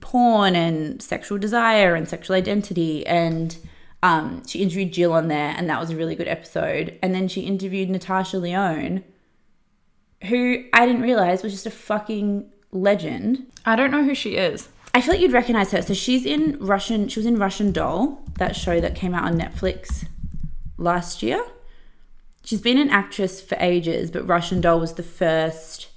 porn 0.00 0.54
and 0.54 1.02
sexual 1.02 1.38
desire 1.38 1.94
and 1.94 2.08
sexual 2.08 2.36
identity. 2.36 3.06
And 3.06 3.56
um, 4.02 4.46
she 4.46 4.62
interviewed 4.62 4.92
Jill 4.92 5.12
on 5.12 5.28
there, 5.28 5.54
and 5.56 5.68
that 5.68 5.80
was 5.80 5.90
a 5.90 5.96
really 5.96 6.14
good 6.14 6.28
episode. 6.28 6.98
And 7.02 7.14
then 7.14 7.26
she 7.28 7.42
interviewed 7.42 7.90
Natasha 7.90 8.38
Lyonne, 8.38 9.02
who 10.28 10.64
I 10.72 10.86
didn't 10.86 11.02
realize 11.02 11.42
was 11.42 11.52
just 11.52 11.66
a 11.66 11.70
fucking 11.70 12.50
legend. 12.70 13.46
I 13.64 13.74
don't 13.74 13.90
know 13.90 14.04
who 14.04 14.14
she 14.14 14.36
is. 14.36 14.68
I 14.94 15.00
feel 15.00 15.14
like 15.14 15.20
you'd 15.20 15.32
recognize 15.32 15.72
her. 15.72 15.82
So 15.82 15.94
she's 15.94 16.24
in 16.24 16.56
Russian. 16.58 17.08
She 17.08 17.18
was 17.18 17.26
in 17.26 17.38
Russian 17.38 17.72
Doll, 17.72 18.22
that 18.38 18.56
show 18.56 18.80
that 18.80 18.94
came 18.94 19.14
out 19.14 19.24
on 19.24 19.38
Netflix 19.38 20.06
last 20.78 21.22
year. 21.22 21.44
She's 22.46 22.60
been 22.60 22.78
an 22.78 22.90
actress 22.90 23.40
for 23.40 23.56
ages, 23.58 24.08
but 24.12 24.24
Russian 24.24 24.60
Doll 24.60 24.78
was 24.78 24.92
the 24.92 25.02
first 25.02 25.88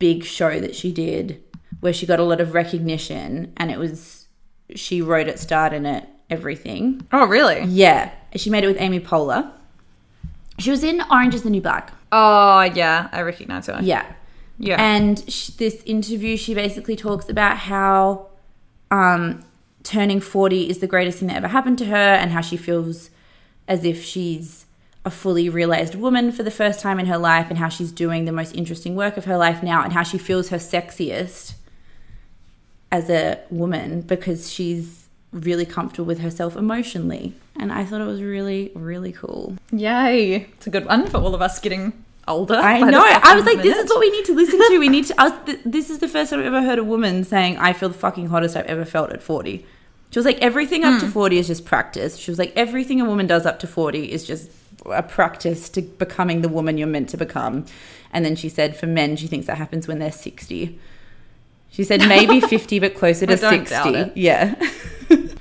big 0.00 0.24
show 0.24 0.58
that 0.58 0.74
she 0.74 0.90
did 0.90 1.40
where 1.78 1.92
she 1.92 2.06
got 2.06 2.18
a 2.18 2.24
lot 2.24 2.40
of 2.40 2.54
recognition, 2.54 3.52
and 3.56 3.70
it 3.70 3.78
was 3.78 4.26
she 4.74 5.00
wrote 5.00 5.28
it, 5.28 5.38
starred 5.38 5.72
in 5.72 5.86
it, 5.86 6.08
everything. 6.28 7.06
Oh, 7.12 7.28
really? 7.28 7.62
Yeah, 7.66 8.10
she 8.34 8.50
made 8.50 8.64
it 8.64 8.66
with 8.66 8.80
Amy 8.80 8.98
Poehler. 8.98 9.48
She 10.58 10.72
was 10.72 10.82
in 10.82 11.00
Orange 11.08 11.36
Is 11.36 11.44
the 11.44 11.50
New 11.50 11.60
Black. 11.60 11.92
Oh, 12.10 12.62
yeah. 12.62 13.08
I 13.12 13.22
recognize 13.22 13.68
her. 13.68 13.78
Yeah. 13.80 14.12
Yeah. 14.58 14.82
And 14.82 15.22
sh- 15.30 15.50
this 15.50 15.84
interview, 15.84 16.36
she 16.36 16.52
basically 16.52 16.96
talks 16.96 17.28
about 17.28 17.58
how 17.58 18.26
um, 18.90 19.44
turning 19.84 20.20
40 20.20 20.68
is 20.68 20.78
the 20.78 20.88
greatest 20.88 21.18
thing 21.18 21.28
that 21.28 21.36
ever 21.36 21.48
happened 21.48 21.78
to 21.78 21.84
her 21.86 21.96
and 21.96 22.32
how 22.32 22.40
she 22.40 22.56
feels 22.56 23.10
as 23.68 23.84
if 23.84 24.02
she's 24.02 24.66
a 25.04 25.10
fully 25.10 25.48
realized 25.48 25.94
woman 25.94 26.32
for 26.32 26.42
the 26.42 26.50
first 26.50 26.80
time 26.80 26.98
in 26.98 27.06
her 27.06 27.18
life 27.18 27.48
and 27.50 27.58
how 27.58 27.68
she's 27.68 27.92
doing 27.92 28.24
the 28.24 28.32
most 28.32 28.54
interesting 28.54 28.96
work 28.96 29.16
of 29.16 29.26
her 29.26 29.36
life 29.36 29.62
now 29.62 29.82
and 29.82 29.92
how 29.92 30.02
she 30.02 30.16
feels 30.16 30.48
her 30.48 30.56
sexiest 30.56 31.54
as 32.90 33.10
a 33.10 33.38
woman 33.50 34.00
because 34.00 34.50
she's 34.50 35.08
really 35.32 35.66
comfortable 35.66 36.06
with 36.06 36.20
herself 36.20 36.56
emotionally. 36.56 37.34
And 37.56 37.72
I 37.72 37.84
thought 37.84 38.00
it 38.00 38.06
was 38.06 38.22
really, 38.22 38.72
really 38.74 39.12
cool. 39.12 39.56
Yay. 39.72 40.46
It's 40.56 40.66
a 40.66 40.70
good 40.70 40.86
one 40.86 41.06
for 41.08 41.18
all 41.18 41.34
of 41.34 41.42
us 41.42 41.58
getting 41.58 41.92
older. 42.26 42.54
I 42.54 42.80
know. 42.80 43.04
I 43.04 43.34
was 43.34 43.44
like, 43.44 43.62
this 43.62 43.76
is 43.76 43.90
what 43.90 44.00
we 44.00 44.10
need 44.10 44.24
to 44.26 44.34
listen 44.34 44.58
to. 44.58 44.78
We 44.78 44.88
need 44.88 45.06
to. 45.06 45.14
I 45.20 45.28
was, 45.28 45.44
th- 45.44 45.60
this 45.64 45.90
is 45.90 45.98
the 45.98 46.08
first 46.08 46.30
time 46.30 46.40
I've 46.40 46.46
ever 46.46 46.62
heard 46.62 46.78
a 46.78 46.84
woman 46.84 47.24
saying, 47.24 47.58
"I 47.58 47.72
feel 47.72 47.88
the 47.88 47.94
fucking 47.94 48.28
hottest 48.28 48.56
I've 48.56 48.66
ever 48.66 48.84
felt 48.84 49.10
at 49.12 49.22
40. 49.22 49.66
She 50.10 50.18
was 50.18 50.26
like, 50.26 50.38
everything 50.38 50.84
up 50.84 51.00
to 51.00 51.06
hmm. 51.06 51.12
forty 51.12 51.38
is 51.38 51.48
just 51.48 51.64
practice. 51.64 52.16
She 52.16 52.30
was 52.30 52.38
like, 52.38 52.52
everything 52.54 53.00
a 53.00 53.04
woman 53.04 53.26
does 53.26 53.44
up 53.46 53.58
to 53.60 53.66
forty 53.66 54.12
is 54.12 54.24
just 54.24 54.48
a 54.86 55.02
practice 55.02 55.68
to 55.70 55.82
becoming 55.82 56.42
the 56.42 56.48
woman 56.48 56.78
you're 56.78 56.86
meant 56.86 57.08
to 57.10 57.16
become. 57.16 57.66
And 58.12 58.24
then 58.24 58.36
she 58.36 58.48
said, 58.48 58.76
for 58.76 58.86
men, 58.86 59.16
she 59.16 59.26
thinks 59.26 59.46
that 59.46 59.58
happens 59.58 59.88
when 59.88 59.98
they're 59.98 60.12
sixty. 60.12 60.78
She 61.70 61.84
said 61.84 62.00
maybe 62.08 62.40
fifty, 62.54 62.78
but 62.78 62.94
closer 62.94 63.26
to 63.26 63.32
I 63.32 63.36
sixty. 63.36 64.12
Yeah, 64.20 64.54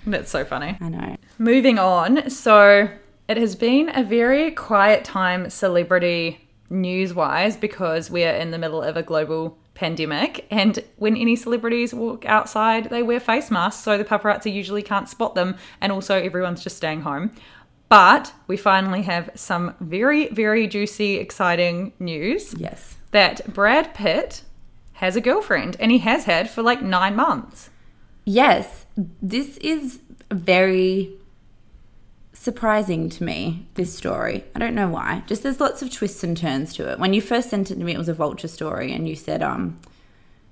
That's 0.06 0.32
so 0.32 0.44
funny. 0.44 0.78
I 0.82 0.90
know. 0.90 1.16
Moving 1.38 1.80
on. 1.80 2.30
So 2.30 2.90
it 3.28 3.38
has 3.38 3.56
been 3.56 3.90
a 3.96 4.04
very 4.04 4.52
quiet 4.52 5.04
time 5.04 5.50
celebrity 5.50 6.48
news 6.70 7.14
wise 7.14 7.56
because 7.56 8.10
we 8.10 8.24
are 8.26 8.34
in 8.34 8.52
the 8.52 8.58
middle 8.58 8.82
of 8.82 8.98
a 8.98 9.04
global 9.04 9.58
pandemic. 9.76 10.46
And 10.52 10.84
when 10.98 11.16
any 11.16 11.36
celebrities 11.36 11.94
walk 11.94 12.26
outside, 12.26 12.90
they 12.90 13.04
wear 13.04 13.20
face 13.20 13.50
masks, 13.50 13.84
so 13.84 13.98
the 13.98 14.04
paparazzi 14.04 14.54
usually 14.54 14.84
can't 14.84 15.08
spot 15.10 15.36
them. 15.36 15.56
And 15.82 15.92
also, 15.92 16.16
everyone's 16.16 16.64
just 16.64 16.78
staying 16.78 17.02
home. 17.02 17.32
But 17.94 18.34
we 18.48 18.58
finally 18.58 19.04
have 19.04 19.30
some 19.36 19.76
very, 19.80 20.28
very 20.30 20.66
juicy, 20.66 21.18
exciting 21.18 21.94
news 22.00 22.56
Yes. 22.58 22.96
that 23.12 23.54
Brad 23.54 23.94
Pitt 23.94 24.42
has 24.94 25.16
a 25.16 25.22
girlfriend, 25.22 25.78
and 25.80 25.92
he 25.92 26.00
has 26.00 26.24
had 26.24 26.50
for 26.50 26.64
like 26.64 26.82
nine 26.82 27.16
months. 27.16 27.70
Yes, 28.26 28.88
this 29.22 29.58
is 29.58 30.00
very 30.32 31.12
surprising 32.34 33.10
to 33.10 33.24
me, 33.24 33.68
this 33.76 33.96
story. 33.96 34.44
I 34.56 34.60
don't 34.60 34.74
know 34.74 34.90
why. 34.90 35.22
Just 35.28 35.44
there's 35.44 35.60
lots 35.60 35.84
of 35.84 35.92
twists 35.92 36.24
and 36.24 36.36
turns 36.36 36.74
to 36.74 36.92
it. 36.92 36.98
When 36.98 37.14
you 37.14 37.22
first 37.22 37.52
sent 37.52 37.70
it 37.70 37.76
to 37.76 37.84
me, 37.84 37.94
it 37.94 38.00
was 38.00 38.10
a 38.10 38.16
vulture 38.16 38.48
story, 38.48 38.92
and 38.92 39.08
you 39.08 39.16
said, 39.16 39.44
um, 39.44 39.80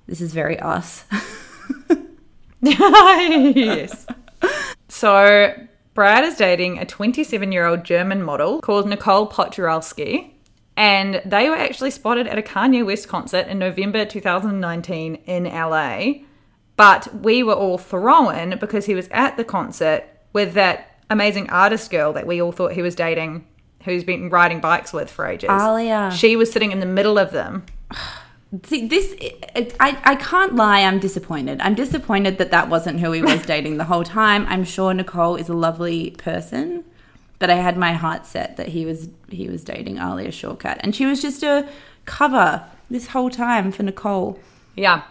this 0.06 0.20
is 0.20 0.32
very 0.32 0.60
us. 0.60 1.04
yes. 2.60 4.06
So 4.88 5.52
Brad 5.94 6.24
is 6.24 6.36
dating 6.36 6.78
a 6.78 6.86
27 6.86 7.52
year 7.52 7.66
old 7.66 7.84
German 7.84 8.22
model 8.22 8.60
called 8.60 8.88
Nicole 8.88 9.26
Poturalski. 9.26 10.30
And 10.74 11.20
they 11.26 11.50
were 11.50 11.56
actually 11.56 11.90
spotted 11.90 12.26
at 12.26 12.38
a 12.38 12.42
Kanye 12.42 12.84
West 12.84 13.06
concert 13.06 13.46
in 13.46 13.58
November 13.58 14.06
2019 14.06 15.16
in 15.26 15.44
LA. 15.44 16.12
But 16.76 17.14
we 17.14 17.42
were 17.42 17.52
all 17.52 17.76
thrown 17.76 18.58
because 18.58 18.86
he 18.86 18.94
was 18.94 19.08
at 19.10 19.36
the 19.36 19.44
concert 19.44 20.04
with 20.32 20.54
that 20.54 20.98
amazing 21.10 21.50
artist 21.50 21.90
girl 21.90 22.14
that 22.14 22.26
we 22.26 22.40
all 22.40 22.52
thought 22.52 22.72
he 22.72 22.80
was 22.80 22.94
dating, 22.94 23.46
who's 23.84 24.02
been 24.02 24.30
riding 24.30 24.60
bikes 24.60 24.94
with 24.94 25.10
for 25.10 25.26
ages. 25.26 25.50
Alia. 25.50 26.10
She 26.16 26.36
was 26.36 26.50
sitting 26.50 26.72
in 26.72 26.80
the 26.80 26.86
middle 26.86 27.18
of 27.18 27.32
them. 27.32 27.66
See, 28.64 28.86
this, 28.86 29.14
I, 29.80 29.98
I 30.04 30.16
can't 30.16 30.54
lie, 30.56 30.80
I'm 30.80 30.98
disappointed. 30.98 31.60
I'm 31.62 31.74
disappointed 31.74 32.36
that 32.36 32.50
that 32.50 32.68
wasn't 32.68 33.00
who 33.00 33.12
he 33.12 33.22
was 33.22 33.42
dating 33.46 33.78
the 33.78 33.84
whole 33.84 34.04
time. 34.04 34.44
I'm 34.46 34.64
sure 34.64 34.92
Nicole 34.92 35.36
is 35.36 35.48
a 35.48 35.54
lovely 35.54 36.10
person, 36.10 36.84
but 37.38 37.48
I 37.48 37.54
had 37.54 37.78
my 37.78 37.94
heart 37.94 38.26
set 38.26 38.58
that 38.58 38.68
he 38.68 38.84
was 38.84 39.08
he 39.30 39.48
was 39.48 39.64
dating 39.64 39.96
Alia 39.96 40.28
Shawkat. 40.28 40.78
And 40.80 40.94
she 40.94 41.06
was 41.06 41.22
just 41.22 41.42
a 41.42 41.66
cover 42.04 42.62
this 42.90 43.08
whole 43.08 43.30
time 43.30 43.72
for 43.72 43.84
Nicole. 43.84 44.38
Yeah. 44.76 45.02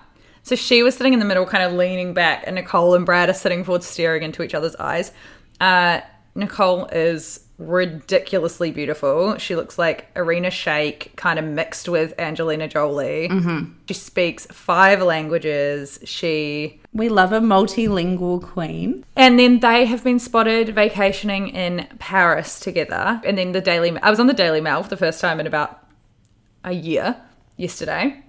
So 0.44 0.56
she 0.56 0.84
was 0.84 0.96
sitting 0.96 1.14
in 1.14 1.20
the 1.20 1.26
middle, 1.26 1.46
kind 1.46 1.64
of 1.64 1.74
leaning 1.74 2.14
back, 2.14 2.44
and 2.46 2.56
Nicole 2.56 2.94
and 2.94 3.06
Brad 3.06 3.30
are 3.30 3.34
sitting 3.34 3.64
forward, 3.64 3.84
staring 3.84 4.22
into 4.22 4.44
each 4.44 4.54
other's 4.54 4.76
eyes. 4.76 5.12
Uh, 5.60 6.02
Nicole 6.36 6.86
is 6.88 7.40
ridiculously 7.68 8.72
beautiful. 8.72 9.38
She 9.38 9.56
looks 9.56 9.78
like 9.78 10.08
Irina 10.16 10.50
Shayk, 10.50 11.16
kind 11.16 11.40
of 11.40 11.46
mixed 11.46 11.88
with 11.88 12.14
Angelina 12.20 12.68
Jolie. 12.68 13.30
Mm-hmm. 13.30 13.74
She 13.88 13.94
speaks 13.94 14.46
five 14.48 15.02
languages. 15.02 16.00
She. 16.04 16.80
We 16.94 17.10
love 17.10 17.32
a 17.32 17.40
multilingual 17.40 18.42
queen. 18.42 19.06
And 19.16 19.40
then 19.40 19.60
they 19.60 19.86
have 19.86 20.04
been 20.04 20.20
spotted 20.20 20.70
vacationing 20.76 21.50
in 21.50 21.88
Paris 22.00 22.60
together. 22.60 23.22
And 23.24 23.38
then 23.38 23.52
the 23.52 23.62
Daily 23.62 23.98
I 24.02 24.10
was 24.10 24.20
on 24.20 24.28
the 24.28 24.34
Daily 24.34 24.62
Mail 24.62 24.84
for 24.84 24.90
the 24.90 24.98
first 24.98 25.22
time 25.22 25.40
in 25.40 25.48
about 25.48 25.86
a 26.64 26.74
year 26.74 27.16
yesterday 27.58 28.24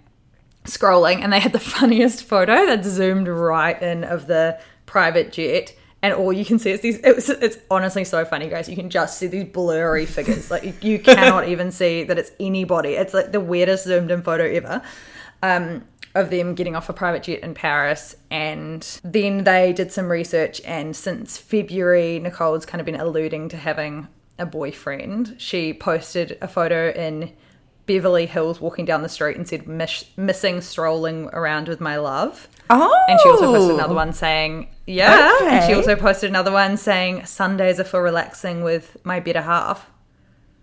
scrolling 0.65 1.21
and 1.21 1.33
they 1.33 1.41
had 1.41 1.53
the 1.53 1.59
funniest 1.79 2.25
photo 2.25 2.67
that 2.67 2.85
zoomed 2.85 3.29
right 3.29 3.81
in 3.83 4.05
of 4.05 4.27
the 4.27 4.59
private 4.87 5.33
jet 5.33 5.75
and 6.03 6.13
all 6.13 6.33
you 6.33 6.45
can 6.45 6.59
see 6.59 6.73
is 6.73 6.81
these 6.81 6.99
it 6.99 7.15
was, 7.15 7.29
it's 7.29 7.59
honestly 7.71 8.05
so 8.05 8.25
funny 8.25 8.49
guys. 8.49 8.69
You 8.69 8.77
can 8.77 8.91
just 8.91 9.19
see 9.19 9.29
these 9.29 9.45
blurry 9.45 10.05
figures. 10.05 10.51
Like 10.51 10.83
you 10.83 10.99
cannot 10.99 11.49
even 11.49 11.71
see 11.71 12.03
that 12.05 12.19
it's 12.19 12.33
anybody. 12.41 12.91
It's 12.91 13.15
like 13.15 13.33
the 13.33 13.41
weirdest 13.41 13.85
zoomed 13.85 14.11
in 14.11 14.23
photo 14.23 14.45
ever 14.45 14.83
um, 15.43 15.85
of 16.15 16.31
them 16.31 16.55
getting 16.55 16.75
off 16.75 16.89
a 16.89 16.93
private 16.93 17.23
jet 17.23 17.41
in 17.41 17.55
Paris. 17.55 18.17
And 18.31 18.83
then 19.05 19.45
they 19.45 19.73
did 19.73 19.93
some 19.93 20.11
research 20.11 20.61
and 20.65 20.95
since 20.97 21.39
February 21.39 22.19
Nicole's 22.19 22.67
kind 22.67 22.81
of 22.81 22.85
been 22.85 23.01
alluding 23.01 23.49
to 23.51 23.57
having 23.57 24.09
a 24.39 24.47
boyfriend. 24.47 25.37
She 25.39 25.73
posted 25.73 26.37
a 26.43 26.49
photo 26.49 26.91
in 26.91 27.33
Beverly 27.93 28.25
Hills 28.25 28.59
walking 28.59 28.87
down 28.87 29.03
the 29.03 29.09
street 29.09 29.37
and 29.37 29.47
said 29.47 29.69
Miss, 29.69 30.07
missing 30.17 30.63
strolling 30.63 31.27
around 31.35 31.69
with 31.69 31.79
my 31.79 31.97
love 31.97 32.49
Oh. 32.71 33.05
and 33.07 33.21
she 33.21 33.29
also 33.29 33.53
posted 33.53 33.75
another 33.75 33.93
oh. 33.93 33.97
one 33.97 34.15
saying, 34.15 34.69
yeah. 34.87 35.39
And 35.43 35.67
she 35.67 35.75
also 35.75 35.95
posted 35.95 36.31
another 36.31 36.51
one 36.51 36.79
saying, 36.79 37.27
Sundays 37.27 37.79
are 37.79 37.85
for 37.85 38.03
relaxing 38.03 38.65
with 38.65 38.97
my 39.05 39.21
better 39.21 39.43
half. 39.43 39.91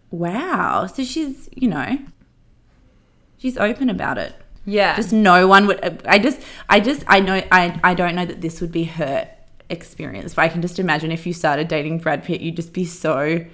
Wow. 0.10 0.88
So 0.88 1.04
she's, 1.04 1.48
you 1.54 1.68
know, 1.68 2.00
she's 3.38 3.60
open 3.60 3.92
about 3.92 4.18
it. 4.18 4.34
Yeah. 4.66 4.96
Just 4.96 5.14
no 5.14 5.48
one 5.48 5.68
would. 5.68 6.02
I 6.08 6.18
just, 6.18 6.42
I 6.68 6.80
just, 6.80 7.04
I 7.06 7.20
know, 7.20 7.44
I, 7.52 7.80
I 7.84 7.94
don't 7.94 8.16
know 8.16 8.26
that 8.26 8.42
this 8.42 8.60
would 8.60 8.72
be 8.72 8.86
her 8.86 9.30
experience, 9.70 10.34
but 10.34 10.46
I 10.46 10.48
can 10.50 10.64
just 10.64 10.80
imagine 10.80 11.12
if 11.12 11.28
you 11.28 11.34
started 11.34 11.68
dating 11.68 12.00
Brad 12.00 12.24
Pitt, 12.24 12.42
you'd 12.42 12.56
just 12.56 12.74
be 12.74 12.86
so 12.86 13.46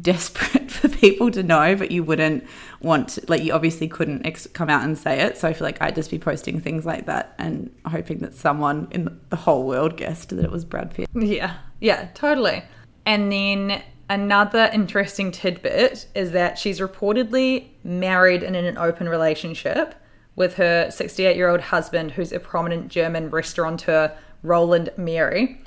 desperate 0.00 0.70
for 0.70 0.88
people 0.88 1.30
to 1.30 1.42
know, 1.42 1.74
but 1.76 1.90
you 1.90 2.02
wouldn't 2.02 2.44
want, 2.80 3.10
to, 3.10 3.24
like, 3.28 3.42
you 3.42 3.52
obviously 3.52 3.88
couldn't 3.88 4.26
ex- 4.26 4.46
come 4.48 4.68
out 4.68 4.82
and 4.82 4.96
say 4.96 5.20
it. 5.20 5.38
So 5.38 5.48
I 5.48 5.52
feel 5.52 5.66
like 5.66 5.80
I'd 5.80 5.94
just 5.94 6.10
be 6.10 6.18
posting 6.18 6.60
things 6.60 6.84
like 6.84 7.06
that 7.06 7.34
and 7.38 7.74
hoping 7.86 8.18
that 8.18 8.34
someone 8.34 8.88
in 8.90 9.20
the 9.30 9.36
whole 9.36 9.66
world 9.66 9.96
guessed 9.96 10.30
that 10.30 10.44
it 10.44 10.50
was 10.50 10.64
Brad 10.64 10.94
Pitt. 10.94 11.08
Yeah, 11.14 11.56
yeah, 11.80 12.08
totally. 12.14 12.62
And 13.06 13.30
then 13.30 13.82
another 14.08 14.70
interesting 14.72 15.30
tidbit 15.30 16.06
is 16.14 16.32
that 16.32 16.58
she's 16.58 16.80
reportedly 16.80 17.68
married 17.82 18.42
and 18.42 18.56
in 18.56 18.64
an 18.64 18.78
open 18.78 19.08
relationship 19.08 19.94
with 20.36 20.54
her 20.54 20.90
68 20.90 21.36
year 21.36 21.48
old 21.48 21.60
husband, 21.60 22.12
who's 22.12 22.32
a 22.32 22.40
prominent 22.40 22.88
German 22.88 23.30
restaurateur, 23.30 24.12
Roland 24.42 24.90
Mary. 24.96 25.60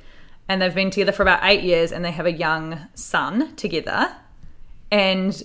And 0.47 0.61
they've 0.61 0.73
been 0.73 0.91
together 0.91 1.11
for 1.11 1.23
about 1.23 1.43
eight 1.43 1.63
years 1.63 1.91
and 1.91 2.05
they 2.05 2.11
have 2.11 2.25
a 2.25 2.31
young 2.31 2.87
son 2.95 3.55
together. 3.55 4.15
And 4.91 5.41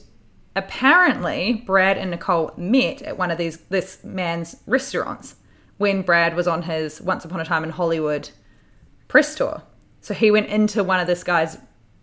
apparently, 0.54 1.64
Brad 1.66 1.98
and 1.98 2.10
Nicole 2.10 2.52
met 2.56 3.02
at 3.02 3.18
one 3.18 3.30
of 3.30 3.38
these 3.38 3.58
this 3.68 4.04
man's 4.04 4.56
restaurants 4.66 5.36
when 5.78 6.02
Brad 6.02 6.36
was 6.36 6.46
on 6.46 6.62
his 6.62 7.00
Once 7.00 7.24
Upon 7.24 7.40
a 7.40 7.44
Time 7.44 7.64
in 7.64 7.70
Hollywood 7.70 8.30
press 9.08 9.34
tour. 9.34 9.62
So 10.00 10.14
he 10.14 10.30
went 10.30 10.48
into 10.48 10.84
one 10.84 11.00
of 11.00 11.06
this 11.06 11.24
guy's, 11.24 11.58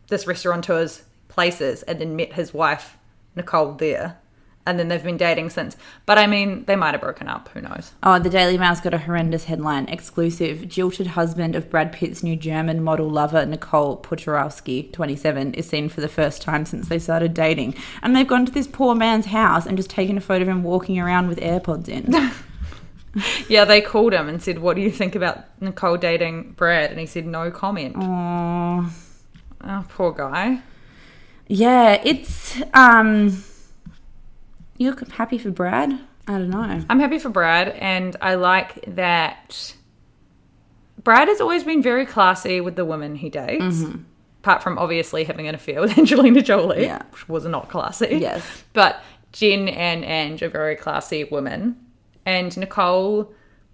this 0.09 0.27
restaurateur's 0.27 1.03
places 1.27 1.83
and 1.83 1.99
then 1.99 2.15
met 2.15 2.33
his 2.33 2.53
wife, 2.53 2.97
Nicole, 3.35 3.73
there. 3.73 4.17
And 4.65 4.78
then 4.78 4.88
they've 4.88 5.04
been 5.04 5.17
dating 5.17 5.50
since. 5.50 5.76
But 6.06 6.19
I 6.19 6.28
mean, 6.28 6.65
they 6.65 6.76
might 6.76 6.91
have 6.91 7.02
broken 7.02 7.28
up. 7.28 7.50
Who 7.54 7.62
knows? 7.62 7.93
Oh, 8.04 8.19
the 8.19 8.30
Daily 8.30 8.56
Mail's 8.58 8.82
got 8.82 8.93
a 8.93 9.00
horrendous 9.00 9.45
headline. 9.45 9.88
Exclusive. 9.88 10.67
Jilted 10.67 11.08
husband 11.08 11.56
of 11.56 11.72
Brad 11.72 11.91
Pitt's 11.91 12.22
new 12.22 12.36
German 12.36 12.84
model 12.84 13.10
lover, 13.10 13.45
Nicole 13.48 13.98
Poturalski, 13.98 14.91
27, 14.91 15.56
is 15.56 15.67
seen 15.67 15.89
for 15.89 16.02
the 16.02 16.08
first 16.10 16.43
time 16.43 16.65
since 16.65 16.88
they 16.88 17.00
started 17.00 17.34
dating. 17.34 17.74
And 18.04 18.15
they've 18.15 18.28
gone 18.28 18.45
to 18.45 18.52
this 18.52 18.67
poor 18.67 18.93
man's 18.93 19.28
house 19.28 19.65
and 19.65 19.76
just 19.76 19.89
taken 19.89 20.17
a 20.17 20.22
photo 20.22 20.43
of 20.43 20.50
him 20.50 20.62
walking 20.62 21.00
around 21.00 21.30
with 21.30 21.39
AirPods 21.39 21.88
in. 21.88 22.13
Yeah, 23.48 23.65
they 23.65 23.82
called 23.82 24.13
him 24.13 24.30
and 24.30 24.41
said, 24.41 24.60
What 24.60 24.76
do 24.76 24.84
you 24.84 24.91
think 24.91 25.15
about 25.15 25.39
Nicole 25.60 25.98
dating 25.98 26.52
Brad? 26.52 26.91
And 26.91 27.00
he 27.00 27.08
said, 27.08 27.26
No 27.26 27.50
comment. 27.50 27.95
oh. 27.98 28.93
Oh, 29.62 29.86
poor 29.89 30.12
guy. 30.13 30.62
Yeah, 31.48 32.00
it's. 32.04 32.62
um. 32.76 33.43
You're 34.80 34.96
happy 35.12 35.38
for 35.38 35.52
Brad? 35.52 35.92
I 36.28 36.32
don't 36.32 36.50
know. 36.50 36.84
I'm 36.89 37.00
happy 37.00 37.20
for 37.20 37.30
Brad, 37.30 37.70
and 37.70 38.15
I 38.22 38.36
like 38.36 38.84
that 38.96 39.76
Brad 41.04 41.28
has 41.28 41.39
always 41.42 41.63
been 41.63 41.82
very 41.84 42.06
classy 42.06 42.62
with 42.62 42.76
the 42.76 42.86
women 42.86 43.15
he 43.15 43.30
dates. 43.30 43.63
Mm-hmm. 43.78 44.02
Apart 44.42 44.63
from 44.63 44.78
obviously 44.78 45.26
having 45.26 45.48
an 45.48 45.56
affair 45.56 45.82
with 45.82 45.96
Angelina 45.98 46.42
Jolie, 46.42 46.84
Yeah. 46.84 47.02
which 47.12 47.28
was 47.28 47.46
not 47.46 47.70
classy. 47.70 48.18
Yes. 48.22 48.63
But 48.74 49.04
Jen 49.34 49.68
and 49.68 50.06
Ange 50.06 50.42
are 50.44 50.50
very 50.50 50.76
classy 50.78 51.26
women. 51.26 51.76
And 52.26 52.56
Nicole 52.58 53.34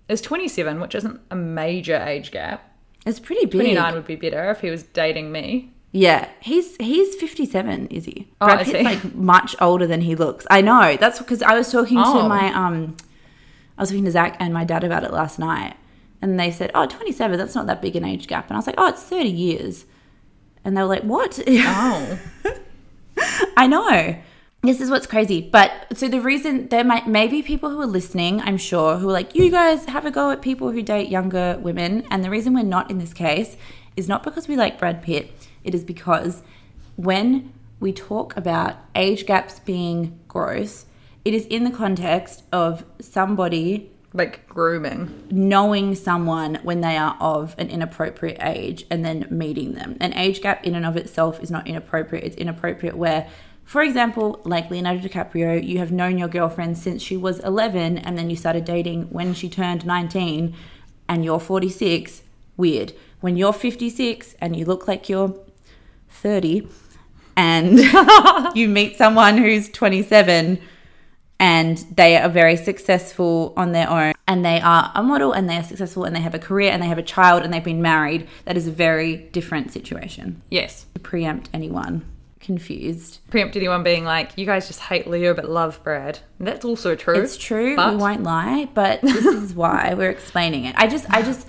is 0.10 0.22
27, 0.22 0.80
which 0.80 0.96
isn't 0.96 1.22
a 1.30 1.36
major 1.36 1.98
age 1.98 2.32
gap. 2.32 2.72
It's 3.06 3.20
pretty 3.20 3.46
big. 3.46 3.52
29 3.62 3.94
would 3.94 4.08
be 4.08 4.16
better 4.16 4.50
if 4.50 4.62
he 4.62 4.72
was 4.72 4.82
dating 4.84 5.32
me. 5.32 5.72
Yeah, 5.98 6.28
he's 6.42 6.76
he's 6.76 7.16
fifty 7.16 7.46
seven, 7.46 7.88
is 7.88 8.04
he? 8.04 8.28
Oh, 8.42 8.48
Brad 8.48 8.66
Pitt's 8.66 8.84
like 8.84 9.16
much 9.16 9.56
older 9.62 9.88
than 9.88 10.02
he 10.02 10.14
looks. 10.16 10.46
I 10.52 10.60
know. 10.60 10.98
That's 11.00 11.20
because 11.20 11.42
I 11.42 11.54
was 11.58 11.72
talking 11.72 11.98
Oh. 11.98 12.22
to 12.24 12.28
my 12.28 12.54
um, 12.54 12.98
I 13.78 13.82
was 13.84 13.90
talking 13.92 14.04
to 14.04 14.12
Zach 14.12 14.36
and 14.42 14.54
my 14.54 14.66
dad 14.66 14.84
about 14.84 15.06
it 15.06 15.14
last 15.14 15.40
night, 15.40 15.76
and 16.22 16.38
they 16.38 16.52
said, 16.52 16.70
"Oh, 16.76 16.86
27, 16.86 17.38
That's 17.38 17.56
not 17.56 17.68
that 17.68 17.82
big 17.82 17.96
an 17.96 18.04
age 18.04 18.28
gap." 18.28 18.48
And 18.50 18.58
I 18.58 18.60
was 18.60 18.68
like, 18.68 18.76
"Oh, 18.78 18.88
it's 18.90 19.04
thirty 19.04 19.30
years," 19.30 19.86
and 20.66 20.76
they 20.76 20.82
were 20.82 20.88
like, 20.90 21.04
"What?" 21.04 21.40
Oh. 21.48 22.20
I 23.58 23.68
know. 23.68 24.18
This 24.64 24.82
is 24.82 24.90
what's 24.90 25.08
crazy. 25.08 25.42
But 25.42 25.72
so 25.98 26.08
the 26.10 26.20
reason 26.20 26.68
there 26.70 26.84
might 26.84 27.08
maybe 27.08 27.42
people 27.42 27.70
who 27.70 27.80
are 27.80 27.86
listening, 27.86 28.42
I'm 28.42 28.58
sure, 28.58 28.98
who 28.98 29.10
are 29.10 29.14
like, 29.14 29.36
you 29.36 29.50
guys 29.52 29.86
have 29.86 30.06
a 30.06 30.12
go 30.12 30.32
at 30.32 30.42
people 30.42 30.72
who 30.72 30.82
date 30.82 31.08
younger 31.08 31.58
women. 31.62 32.06
And 32.10 32.24
the 32.24 32.30
reason 32.32 32.54
we're 32.54 32.64
not 32.64 32.90
in 32.90 32.98
this 32.98 33.14
case 33.14 33.56
is 33.96 34.08
not 34.10 34.24
because 34.24 34.48
we 34.48 34.56
like 34.58 34.80
Brad 34.80 35.04
Pitt. 35.04 35.45
It 35.66 35.76
is 35.76 35.84
because 35.84 36.42
when 36.96 37.52
we 37.80 37.92
talk 37.92 38.38
about 38.38 38.78
age 38.96 39.26
gaps 39.26 39.60
being 39.60 40.18
gross, 40.28 40.86
it 41.26 41.34
is 41.34 41.46
in 41.48 41.64
the 41.64 41.72
context 41.72 42.44
of 42.54 42.86
somebody 43.02 43.92
Like 44.14 44.48
grooming. 44.48 45.28
knowing 45.30 45.96
someone 45.96 46.60
when 46.64 46.82
they 46.82 46.96
are 46.96 47.18
of 47.20 47.56
an 47.58 47.70
inappropriate 47.70 48.38
age 48.42 48.86
and 48.90 49.04
then 49.04 49.28
meeting 49.30 49.74
them. 49.74 49.98
An 50.00 50.14
age 50.14 50.42
gap 50.42 50.66
in 50.66 50.76
and 50.76 50.86
of 50.86 50.96
itself 50.96 51.42
is 51.44 51.52
not 51.52 51.68
inappropriate. 51.68 52.24
It's 52.24 52.36
inappropriate 52.38 52.96
where, 52.96 53.28
for 53.66 53.82
example, 53.82 54.40
like 54.46 54.70
Leonardo 54.70 55.02
DiCaprio, 55.06 55.62
you 55.62 55.80
have 55.80 55.92
known 55.92 56.18
your 56.18 56.30
girlfriend 56.30 56.78
since 56.78 57.02
she 57.02 57.18
was 57.18 57.40
11 57.40 57.98
and 57.98 58.18
then 58.18 58.30
you 58.30 58.36
started 58.36 58.64
dating 58.64 59.08
when 59.10 59.34
she 59.34 59.50
turned 59.50 59.86
19 59.86 60.56
and 61.10 61.26
you're 61.26 61.40
46. 61.40 62.22
Weird. 62.58 62.94
When 63.20 63.36
you're 63.36 63.52
56 63.52 64.36
and 64.40 64.56
you 64.56 64.64
look 64.64 64.88
like 64.88 65.10
you're 65.10 65.36
30 66.16 66.68
and 67.38 67.80
you 68.56 68.68
meet 68.70 68.98
someone 68.98 69.38
who's 69.38 69.70
27 69.70 70.60
and 71.40 71.78
they 71.94 72.16
are 72.18 72.30
very 72.30 72.56
successful 72.56 73.54
on 73.58 73.74
their 73.74 73.90
own 73.90 74.14
and 74.28 74.44
they 74.46 74.60
are 74.62 74.92
a 74.96 75.04
model 75.04 75.34
and 75.34 75.50
they 75.50 75.58
are 75.58 75.64
successful 75.64 76.06
and 76.06 76.16
they 76.16 76.22
have 76.22 76.34
a 76.34 76.40
career 76.40 76.72
and 76.72 76.82
they 76.82 76.88
have 76.88 76.98
a 76.98 77.04
child 77.04 77.44
and 77.44 77.54
they've 77.54 77.64
been 77.64 77.82
married 77.82 78.28
that 78.46 78.56
is 78.56 78.68
a 78.68 78.72
very 78.72 79.18
different 79.18 79.72
situation 79.72 80.42
Yes. 80.50 80.86
to 80.94 81.00
preempt 81.02 81.50
anyone 81.54 82.06
confused 82.40 83.20
Preempt 83.32 83.56
anyone 83.56 83.82
being 83.84 84.06
like, 84.06 84.38
you 84.38 84.46
guys 84.46 84.68
just 84.68 84.80
hate 84.80 85.08
Leo 85.08 85.34
but 85.34 85.50
love 85.50 85.80
Brad. 85.84 86.20
That's 86.40 86.64
also 86.64 86.94
true. 86.96 87.16
it's 87.20 87.38
true 87.38 87.76
But 87.76 87.94
we 87.94 87.98
won't 87.98 88.24
lie 88.24 88.70
but 88.74 89.02
this 89.02 89.26
is 89.26 89.54
why 89.54 89.94
we're 89.96 90.12
explaining 90.12 90.66
it 90.66 90.76
i 90.78 90.88
just 90.88 91.06
i 91.10 91.22
just 91.22 91.48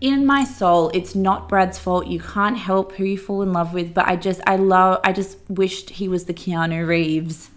in 0.00 0.26
my 0.26 0.44
soul 0.44 0.90
it's 0.92 1.14
not 1.14 1.48
brad's 1.48 1.78
fault 1.78 2.06
you 2.06 2.20
can't 2.20 2.58
help 2.58 2.92
who 2.92 3.04
you 3.04 3.16
fall 3.16 3.40
in 3.42 3.52
love 3.52 3.72
with 3.72 3.94
but 3.94 4.06
i 4.06 4.14
just 4.14 4.40
i 4.46 4.54
love 4.54 5.00
i 5.04 5.12
just 5.12 5.38
wished 5.48 5.90
he 5.90 6.06
was 6.06 6.26
the 6.26 6.34
keanu 6.34 6.86
reeves 6.86 7.50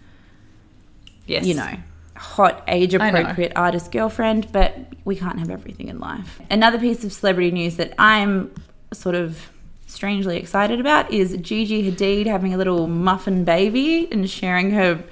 yes. 1.29 1.45
you 1.45 1.53
know, 1.53 1.77
hot 2.15 2.63
age 2.67 2.93
appropriate 2.93 3.53
artist 3.55 3.91
girlfriend, 3.91 4.51
but 4.51 4.75
we 5.05 5.15
can't 5.15 5.39
have 5.39 5.49
everything 5.49 5.87
in 5.87 5.99
life. 5.99 6.41
Another 6.49 6.79
piece 6.79 7.03
of 7.03 7.13
celebrity 7.13 7.51
news 7.51 7.77
that 7.77 7.93
I'm 7.97 8.53
sort 8.91 9.15
of 9.15 9.49
strangely 9.87 10.37
excited 10.37 10.79
about 10.79 11.11
is 11.11 11.37
Gigi 11.37 11.89
Hadid 11.89 12.25
having 12.25 12.53
a 12.53 12.57
little 12.57 12.87
muffin 12.87 13.43
baby 13.43 14.07
and 14.11 14.29
sharing 14.29 14.71
her 14.71 15.03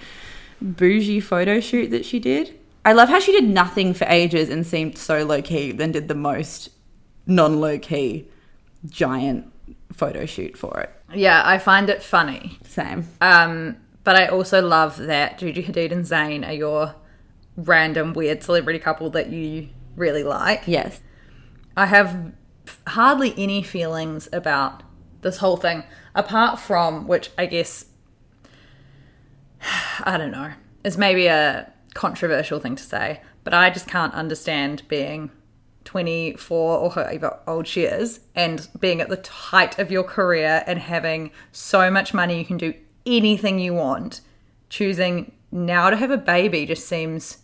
bougie 0.62 1.20
photo 1.20 1.60
shoot 1.60 1.92
that 1.92 2.06
she 2.06 2.20
did. 2.20 2.60
I 2.84 2.94
love 2.94 3.10
how 3.10 3.20
she 3.20 3.32
did 3.32 3.46
nothing 3.46 3.94
for 3.94 4.06
ages 4.06 4.50
and 4.50 4.66
seemed 4.66 4.98
so 4.98 5.24
low 5.24 5.42
key, 5.42 5.72
then 5.72 5.92
did 5.92 6.08
the 6.08 6.16
most 6.16 6.70
non 7.28 7.60
low 7.60 7.78
key 7.78 8.28
giant 8.86 9.52
photo 9.94 10.26
shoot 10.26 10.58
for 10.58 10.80
it. 10.80 10.92
Yeah, 11.14 11.42
I 11.46 11.58
find 11.58 11.90
it 11.90 12.02
funny. 12.02 12.58
Same. 12.64 13.08
Um, 13.22 13.78
but 14.04 14.16
I 14.16 14.28
also 14.28 14.62
love 14.66 14.98
that 14.98 15.38
Gigi 15.38 15.64
Hadid 15.64 15.92
and 15.92 16.06
Zayn 16.06 16.48
are 16.48 16.54
your 16.54 16.96
random 17.56 18.14
weird 18.14 18.44
celebrity 18.44 18.80
couple 18.80 19.10
that 19.12 19.30
you 19.30 19.70
really 19.96 20.24
like. 20.24 20.64
Yes. 20.66 21.02
I 21.76 21.88
have 21.88 22.32
hardly 22.88 23.34
any 23.38 23.64
feelings 23.64 24.30
about 24.32 24.84
this 25.22 25.38
whole 25.38 25.58
thing, 25.58 25.84
apart 26.16 26.60
from 26.60 27.08
which 27.08 27.32
I 27.38 27.46
guess 27.48 27.86
I 30.04 30.18
don't 30.18 30.32
know 30.32 30.52
is 30.84 30.98
maybe 30.98 31.28
a 31.28 31.72
controversial 31.94 32.60
thing 32.60 32.76
to 32.76 32.84
say, 32.84 33.22
but 33.44 33.54
I 33.54 33.70
just 33.70 33.88
can't 33.88 34.14
understand 34.14 34.84
being 34.88 35.32
24 35.88 36.78
or 36.80 36.92
however 36.92 37.40
old 37.48 37.66
she 37.66 37.84
is 37.84 38.20
and 38.36 38.68
being 38.78 39.00
at 39.00 39.08
the 39.08 39.26
height 39.32 39.80
of 39.80 39.90
your 39.90 40.04
career 40.04 40.62
and 40.68 40.80
having 40.80 41.32
so 41.54 41.90
much 41.90 42.14
money 42.14 42.38
you 42.38 42.44
can 42.44 42.58
do 42.58 42.74
anything 43.06 43.58
you 43.58 43.74
want. 43.74 44.20
Choosing 44.70 45.32
now 45.50 45.90
to 45.90 45.96
have 45.96 46.12
a 46.12 46.18
baby 46.18 46.66
just 46.66 46.86
seems 46.86 47.38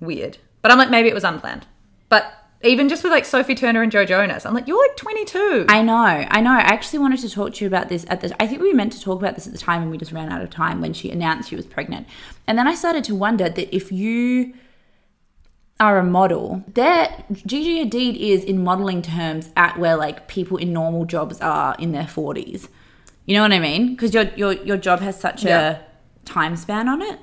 weird. 0.00 0.36
But 0.60 0.70
I'm 0.70 0.76
like, 0.76 0.90
maybe 0.90 1.08
it 1.08 1.14
was 1.14 1.24
unplanned. 1.24 1.66
But 2.10 2.30
even 2.62 2.90
just 2.90 3.02
with 3.02 3.10
like 3.10 3.24
Sophie 3.24 3.54
Turner 3.54 3.80
and 3.80 3.90
Joe 3.90 4.04
Jonas, 4.04 4.44
I'm 4.44 4.52
like, 4.52 4.68
you're 4.68 4.78
like 4.78 4.94
22. 4.98 5.64
I 5.70 5.80
know, 5.80 5.94
I 5.94 6.42
know. 6.42 6.52
I 6.52 6.60
actually 6.60 6.98
wanted 6.98 7.20
to 7.20 7.30
talk 7.30 7.54
to 7.54 7.64
you 7.64 7.68
about 7.68 7.88
this 7.88 8.04
at 8.10 8.20
the. 8.20 8.36
I 8.38 8.46
think 8.46 8.60
we 8.60 8.74
meant 8.74 8.92
to 8.92 9.00
talk 9.00 9.18
about 9.18 9.34
this 9.34 9.46
at 9.46 9.54
the 9.54 9.58
time, 9.58 9.80
and 9.80 9.90
we 9.90 9.96
just 9.96 10.12
ran 10.12 10.30
out 10.30 10.42
of 10.42 10.50
time 10.50 10.82
when 10.82 10.92
she 10.92 11.10
announced 11.10 11.48
she 11.48 11.56
was 11.56 11.64
pregnant. 11.64 12.06
And 12.46 12.58
then 12.58 12.68
I 12.68 12.74
started 12.74 13.02
to 13.04 13.14
wonder 13.14 13.48
that 13.48 13.74
if 13.74 13.90
you 13.90 14.52
are 15.82 15.98
a 15.98 16.04
model, 16.04 16.62
that 16.74 17.26
Gigi 17.44 17.84
Hadid 17.84 18.16
is 18.16 18.44
in 18.44 18.62
modeling 18.62 19.02
terms 19.02 19.50
at 19.56 19.78
where 19.80 19.96
like 19.96 20.28
people 20.28 20.56
in 20.56 20.72
normal 20.72 21.04
jobs 21.04 21.40
are 21.40 21.74
in 21.78 21.90
their 21.90 22.06
forties. 22.06 22.68
You 23.26 23.34
know 23.34 23.42
what 23.42 23.52
I 23.52 23.58
mean? 23.58 23.90
Because 23.94 24.14
your 24.14 24.24
your 24.36 24.52
your 24.52 24.76
job 24.76 25.00
has 25.00 25.18
such 25.18 25.44
Yeah. 25.44 25.70
a 25.70 26.24
time 26.24 26.56
span 26.56 26.88
on 26.88 27.02
it. 27.02 27.18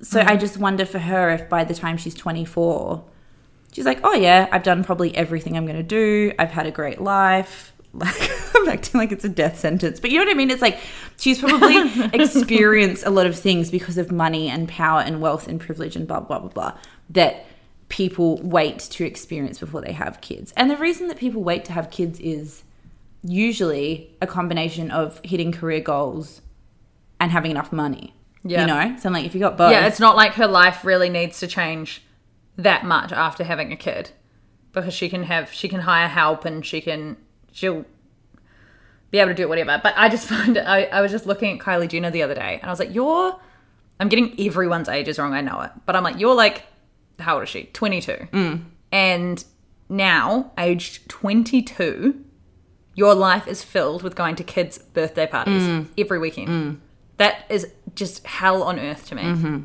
So 0.00 0.18
mm-hmm. 0.18 0.30
I 0.30 0.36
just 0.36 0.56
wonder 0.56 0.86
for 0.86 0.98
her 0.98 1.28
if 1.30 1.46
by 1.50 1.62
the 1.64 1.74
time 1.74 1.98
she's 1.98 2.14
twenty 2.14 2.46
four, 2.46 3.04
she's 3.72 3.84
like, 3.84 4.00
oh 4.02 4.14
yeah, 4.14 4.48
I've 4.50 4.62
done 4.62 4.82
probably 4.82 5.14
everything 5.14 5.58
I'm 5.58 5.66
going 5.66 5.76
to 5.76 5.82
do. 5.82 6.32
I've 6.38 6.50
had 6.50 6.66
a 6.66 6.70
great 6.70 7.00
life. 7.02 7.72
Like 7.92 8.30
I'm 8.54 8.68
acting 8.68 9.00
like 9.00 9.10
it's 9.10 9.24
a 9.24 9.28
death 9.28 9.58
sentence, 9.58 9.98
but 9.98 10.10
you 10.12 10.18
know 10.18 10.24
what 10.26 10.30
I 10.30 10.38
mean. 10.38 10.50
It's 10.50 10.62
like 10.62 10.78
she's 11.18 11.40
probably 11.40 11.76
experienced 12.12 13.04
a 13.04 13.10
lot 13.10 13.26
of 13.26 13.36
things 13.36 13.68
because 13.68 13.98
of 13.98 14.12
money 14.12 14.48
and 14.48 14.68
power 14.68 15.00
and 15.00 15.20
wealth 15.20 15.48
and 15.48 15.58
privilege 15.58 15.96
and 15.96 16.06
blah 16.06 16.20
blah 16.20 16.38
blah 16.38 16.50
blah 16.50 16.78
that 17.10 17.46
people 17.88 18.38
wait 18.38 18.78
to 18.78 19.04
experience 19.04 19.58
before 19.58 19.80
they 19.80 19.92
have 19.92 20.20
kids. 20.20 20.52
And 20.56 20.70
the 20.70 20.76
reason 20.76 21.08
that 21.08 21.16
people 21.16 21.42
wait 21.42 21.64
to 21.66 21.72
have 21.72 21.90
kids 21.90 22.20
is 22.20 22.62
usually 23.22 24.16
a 24.22 24.26
combination 24.26 24.90
of 24.90 25.20
hitting 25.24 25.52
career 25.52 25.80
goals 25.80 26.40
and 27.18 27.30
having 27.30 27.50
enough 27.50 27.72
money. 27.72 28.14
Yeah. 28.42 28.62
You 28.62 28.66
know, 28.68 28.96
so 28.98 29.08
I'm 29.08 29.12
like, 29.12 29.26
if 29.26 29.34
you 29.34 29.40
got 29.40 29.58
both, 29.58 29.72
Yeah, 29.72 29.86
it's 29.86 30.00
not 30.00 30.16
like 30.16 30.34
her 30.34 30.46
life 30.46 30.84
really 30.84 31.10
needs 31.10 31.40
to 31.40 31.46
change 31.46 32.02
that 32.56 32.84
much 32.84 33.12
after 33.12 33.44
having 33.44 33.72
a 33.72 33.76
kid 33.76 34.10
because 34.72 34.94
she 34.94 35.08
can 35.08 35.24
have 35.24 35.52
she 35.52 35.68
can 35.68 35.80
hire 35.80 36.08
help 36.08 36.44
and 36.44 36.64
she 36.64 36.80
can 36.80 37.16
she'll 37.52 37.84
be 39.10 39.18
able 39.18 39.30
to 39.30 39.34
do 39.34 39.48
whatever. 39.48 39.78
But 39.82 39.94
I 39.96 40.08
just 40.08 40.26
find 40.34 40.56
it. 40.56 40.60
I, 40.60 40.84
I 40.84 41.00
was 41.02 41.10
just 41.10 41.26
looking 41.26 41.58
at 41.58 41.64
Kylie 41.64 41.88
Jenner 41.88 42.10
the 42.10 42.22
other 42.22 42.34
day 42.34 42.58
and 42.60 42.64
I 42.64 42.70
was 42.70 42.78
like, 42.78 42.94
you're. 42.94 43.38
I'm 43.98 44.08
getting 44.08 44.34
everyone's 44.40 44.88
ages 44.88 45.18
wrong. 45.18 45.34
I 45.34 45.42
know 45.42 45.60
it, 45.60 45.72
but 45.84 45.94
I'm 45.94 46.02
like, 46.02 46.18
you're 46.18 46.34
like, 46.34 46.62
how 47.20 47.34
old 47.34 47.44
is 47.44 47.48
she? 47.48 47.64
22, 47.72 48.28
mm. 48.32 48.64
and 48.92 49.44
now 49.88 50.52
aged 50.56 51.08
22, 51.08 52.24
your 52.94 53.14
life 53.14 53.46
is 53.46 53.62
filled 53.62 54.02
with 54.02 54.14
going 54.14 54.36
to 54.36 54.44
kids' 54.44 54.78
birthday 54.78 55.26
parties 55.26 55.62
mm. 55.62 55.86
every 55.98 56.18
weekend. 56.18 56.48
Mm. 56.48 56.78
That 57.16 57.44
is 57.48 57.66
just 57.94 58.26
hell 58.26 58.62
on 58.62 58.78
earth 58.78 59.06
to 59.08 59.14
me. 59.14 59.22
Mm-hmm. 59.22 59.58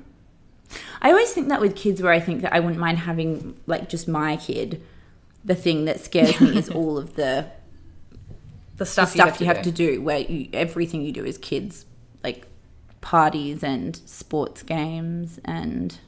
I 1.01 1.11
always 1.11 1.31
think 1.31 1.49
that 1.49 1.61
with 1.61 1.75
kids, 1.75 2.01
where 2.01 2.11
I 2.11 2.19
think 2.19 2.41
that 2.41 2.53
I 2.53 2.59
wouldn't 2.59 2.79
mind 2.79 2.99
having 2.99 3.57
like 3.65 3.89
just 3.89 4.07
my 4.07 4.37
kid. 4.37 4.81
The 5.43 5.55
thing 5.55 5.85
that 5.85 5.99
scares 5.99 6.41
me 6.41 6.57
is 6.57 6.69
all 6.71 6.97
of 6.97 7.15
the 7.15 7.47
The 8.77 8.85
stuff, 8.85 9.11
stuff 9.11 9.39
you 9.39 9.45
have, 9.45 9.61
to, 9.61 9.71
do. 9.71 9.95
do, 9.95 10.01
where 10.01 10.19
you, 10.19 10.49
everything 10.53 11.03
you 11.03 11.11
do 11.11 11.23
is 11.23 11.37
kids, 11.37 11.85
like 12.23 12.47
parties 13.01 13.63
and 13.63 13.95
sports 14.05 14.63
games, 14.63 15.39
and 15.45 15.99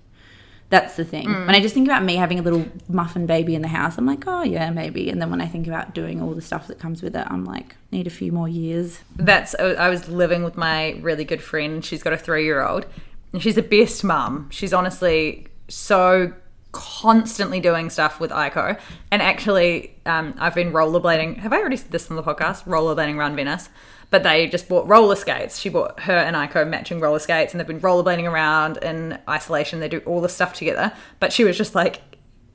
that's 0.70 0.96
the 0.96 1.06
thing. 1.06 1.28
Mm. 1.28 1.46
When 1.46 1.56
I 1.56 1.62
just 1.62 1.74
think 1.74 1.88
about 1.88 2.04
me 2.04 2.16
having 2.16 2.40
a 2.40 2.42
little 2.42 2.66
muffin 2.90 3.26
baby 3.26 3.56
in 3.56 3.62
the 3.62 3.68
house, 3.68 3.98
I'm 3.98 4.06
like, 4.06 4.28
oh 4.28 4.44
yeah, 4.44 4.70
maybe. 4.70 5.10
And 5.10 5.22
then 5.22 5.30
when 5.30 5.40
I 5.40 5.48
think 5.48 5.68
about 5.68 5.94
doing 5.94 6.22
all 6.22 6.34
the 6.34 6.42
stuff 6.42 6.68
that 6.68 6.78
comes 6.78 7.02
with 7.02 7.16
it, 7.16 7.26
I'm 7.30 7.46
like, 7.46 7.76
need 7.92 8.08
a 8.08 8.12
few 8.12 8.32
more 8.32 8.50
years. 8.50 9.00
That's 9.16 9.56
I 9.56 9.90
was 9.90 10.10
living 10.10 10.44
with 10.44 10.58
my 10.58 10.92
really 11.02 11.24
good 11.24 11.42
friend. 11.42 11.84
She's 11.84 12.04
got 12.04 12.14
a 12.14 12.18
three 12.18 12.44
year 12.44 12.66
old, 12.66 12.86
and 13.32 13.42
she's 13.42 13.56
the 13.56 13.62
best 13.62 14.04
mum. 14.04 14.50
She's 14.52 14.74
honestly 14.74 15.48
so 15.70 16.34
constantly 16.74 17.60
doing 17.60 17.90
stuff 17.90 18.20
with 18.20 18.32
Ico. 18.32 18.80
And 19.10 19.22
actually, 19.22 19.96
um, 20.06 20.36
I've 20.38 20.54
been 20.54 20.74
rollerblading. 20.74 21.38
Have 21.38 21.54
I 21.54 21.58
already 21.58 21.78
said 21.78 21.92
this 21.92 22.10
on 22.12 22.18
the 22.18 22.24
podcast? 22.24 22.66
Rollerblading 22.66 23.16
around 23.16 23.36
Venice. 23.36 23.70
But 24.10 24.24
they 24.24 24.48
just 24.48 24.70
bought 24.70 24.88
roller 24.88 25.16
skates. 25.16 25.60
She 25.60 25.70
bought 25.70 26.00
her 26.02 26.14
and 26.14 26.36
Ico 26.36 26.68
matching 26.68 27.00
roller 27.00 27.20
skates, 27.20 27.54
and 27.54 27.60
they've 27.60 27.68
been 27.68 27.82
rollerblading 27.82 28.30
around 28.30 28.78
in 28.78 29.20
isolation. 29.28 29.80
They 29.80 29.90
do 29.90 30.00
all 30.00 30.22
the 30.22 30.30
stuff 30.30 30.54
together. 30.54 30.94
But 31.20 31.34
she 31.34 31.44
was 31.44 31.58
just 31.58 31.76
like, 31.76 32.02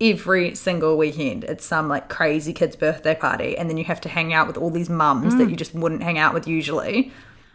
every 0.01 0.53
single 0.53 0.99
weekend 0.99 1.45
it's 1.45 1.65
some 1.65 1.89
like 1.89 2.09
crazy 2.09 2.53
kid's 2.53 2.75
birthday 2.75 3.15
party 3.15 3.57
and 3.57 3.71
then 3.71 3.77
you 3.77 3.85
have 3.85 4.01
to 4.01 4.09
hang 4.09 4.33
out 4.33 4.49
with 4.49 4.57
all 4.57 4.69
these 4.69 4.91
mums 4.91 5.37
that 5.37 5.45
you 5.45 5.51
hmm. 5.51 5.55
just 5.55 5.75
wouldn't 5.75 6.03
hang 6.03 6.19
out 6.19 6.35
with 6.35 6.49
usually 6.49 7.13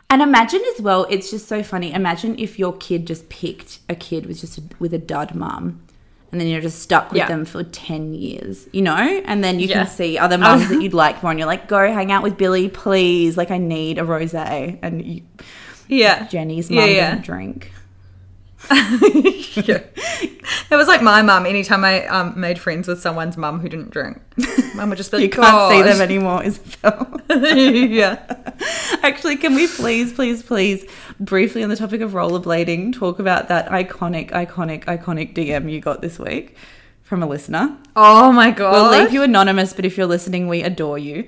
And 0.09 0.21
imagine 0.21 0.63
as 0.73 0.81
well, 0.81 1.05
it's 1.09 1.29
just 1.29 1.47
so 1.47 1.61
funny. 1.61 1.91
Imagine 1.91 2.39
if 2.39 2.57
your 2.57 2.73
kid 2.77 3.05
just 3.05 3.27
picked 3.27 3.79
a 3.89 3.95
kid 3.95 4.25
with 4.25 4.39
just 4.39 4.57
a, 4.57 4.63
with 4.79 4.93
a 4.93 4.97
dud 4.97 5.35
mum, 5.35 5.81
and 6.31 6.41
then 6.41 6.47
you're 6.47 6.61
just 6.61 6.79
stuck 6.81 7.11
with 7.11 7.17
Yeah. 7.19 7.27
them 7.27 7.45
for 7.45 7.63
ten 7.63 8.13
years, 8.13 8.67
you 8.73 8.81
know. 8.81 8.95
And 9.25 9.43
then 9.43 9.59
you 9.59 9.67
Yeah. 9.67 9.83
can 9.83 9.87
see 9.87 10.17
other 10.17 10.37
mums 10.37 10.69
that 10.69 10.81
you'd 10.81 10.93
like 10.93 11.21
more, 11.23 11.31
and 11.31 11.39
you're 11.39 11.47
like, 11.47 11.67
go 11.67 11.91
hang 11.91 12.11
out 12.11 12.23
with 12.23 12.37
Billy, 12.37 12.69
please. 12.69 13.37
Like 13.37 13.51
I 13.51 13.57
need 13.57 13.97
a 13.97 14.01
rosé, 14.03 14.77
and 14.81 15.03
you, 15.05 15.21
yeah 15.87 16.27
Jenny's 16.27 16.69
Yeah, 16.69 16.81
mum 16.81 16.89
yeah. 16.89 17.09
doesn't 17.09 17.25
drink. 17.25 17.71
yeah. 18.71 19.83
It 20.69 20.75
was 20.75 20.87
like 20.87 21.01
my 21.01 21.21
mum. 21.21 21.45
Anytime 21.45 21.85
I 21.85 22.05
um, 22.07 22.39
made 22.39 22.59
friends 22.59 22.87
with 22.87 22.99
someone's 22.99 23.37
mum 23.37 23.59
who 23.59 23.69
didn't 23.69 23.91
drink, 23.91 24.19
mum 24.75 24.89
would 24.89 24.97
just 24.97 25.11
be 25.11 25.17
like, 25.17 25.23
You 25.23 25.29
can't 25.29 25.71
see 25.71 25.81
them 25.83 26.01
anymore, 26.01 26.43
Isabel. 26.43 27.21
yeah. 27.29 28.19
Actually, 29.03 29.37
can 29.37 29.55
we 29.55 29.67
please, 29.67 30.11
please, 30.11 30.43
please 30.43 30.85
briefly 31.19 31.63
on 31.63 31.69
the 31.69 31.75
topic 31.75 32.01
of 32.01 32.11
rollerblading, 32.11 32.93
talk 32.93 33.19
about 33.19 33.47
that 33.47 33.67
iconic, 33.69 34.31
iconic, 34.31 34.85
iconic 34.85 35.33
DM 35.33 35.71
you 35.71 35.79
got 35.79 36.01
this 36.01 36.19
week 36.19 36.55
from 37.03 37.23
a 37.23 37.27
listener. 37.27 37.77
Oh 37.95 38.31
my 38.31 38.51
god. 38.51 38.73
We'll 38.73 39.03
leave 39.03 39.13
you 39.13 39.23
anonymous, 39.23 39.73
but 39.73 39.85
if 39.85 39.97
you're 39.97 40.07
listening, 40.07 40.47
we 40.47 40.61
adore 40.63 40.97
you. 40.97 41.27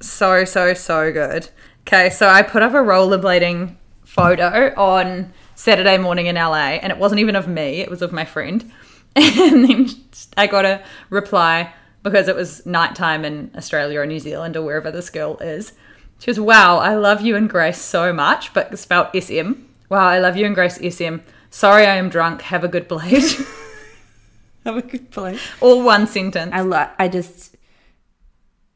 so 0.00 0.44
so 0.44 0.74
so 0.74 1.12
good. 1.12 1.48
Okay, 1.86 2.10
so 2.10 2.28
I 2.28 2.42
put 2.42 2.62
up 2.62 2.72
a 2.72 2.76
rollerblading 2.76 3.74
photo 4.04 4.74
on 4.76 5.32
Saturday 5.54 5.96
morning 5.98 6.26
in 6.26 6.36
LA, 6.36 6.78
and 6.82 6.92
it 6.92 6.98
wasn't 6.98 7.20
even 7.20 7.34
of 7.34 7.48
me; 7.48 7.80
it 7.80 7.90
was 7.90 8.02
of 8.02 8.12
my 8.12 8.24
friend. 8.24 8.70
And 9.16 9.64
then 9.68 9.88
I 10.36 10.46
got 10.46 10.64
a 10.64 10.84
reply 11.10 11.72
because 12.04 12.28
it 12.28 12.36
was 12.36 12.64
nighttime 12.64 13.24
in 13.24 13.50
Australia 13.56 14.00
or 14.00 14.06
New 14.06 14.20
Zealand 14.20 14.56
or 14.56 14.62
wherever 14.62 14.92
this 14.92 15.10
girl 15.10 15.38
is. 15.38 15.72
She 16.18 16.30
was, 16.30 16.40
"Wow, 16.40 16.78
I 16.78 16.94
love 16.94 17.20
you 17.20 17.36
and 17.36 17.48
Grace 17.48 17.80
so 17.80 18.12
much," 18.12 18.52
but 18.52 18.76
spelled 18.78 19.08
S 19.14 19.30
M. 19.30 19.68
Wow, 19.88 20.06
I 20.06 20.18
love 20.18 20.36
you 20.36 20.46
and 20.46 20.54
Grace 20.54 20.78
S 20.82 21.00
M. 21.00 21.22
Sorry, 21.50 21.86
I 21.86 21.96
am 21.96 22.08
drunk. 22.08 22.42
Have 22.42 22.64
a 22.64 22.68
good 22.68 22.88
blade. 22.88 23.24
Have 24.64 24.76
a 24.76 24.82
good 24.82 25.10
blade. 25.10 25.40
All 25.60 25.82
one 25.82 26.06
sentence. 26.06 26.50
I 26.52 26.60
lo- 26.60 26.90
I 26.98 27.08
just 27.08 27.56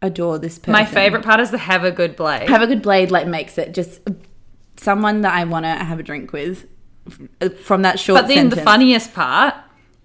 adore 0.01 0.39
this 0.39 0.59
person. 0.59 0.73
My 0.73 0.85
favorite 0.85 1.23
part 1.23 1.41
is 1.41 1.51
the 1.51 1.59
have 1.59 1.85
a 1.85 1.91
good 1.91 2.17
blade. 2.17 2.49
Have 2.49 2.63
a 2.63 2.67
good 2.67 2.83
blade 2.83 3.11
like 3.11 3.27
makes 3.27 3.59
it 3.59 3.75
just 3.75 4.01
someone 4.77 5.21
that 5.21 5.35
I 5.35 5.45
want 5.45 5.65
to 5.65 5.69
have 5.71 6.01
a 6.01 6.03
drink 6.03 6.33
with 6.33 6.67
from 7.63 7.83
that 7.83 7.99
short 7.99 8.23
But 8.23 8.29
then 8.29 8.49
the 8.49 8.57
funniest 8.57 9.13
part 9.13 9.55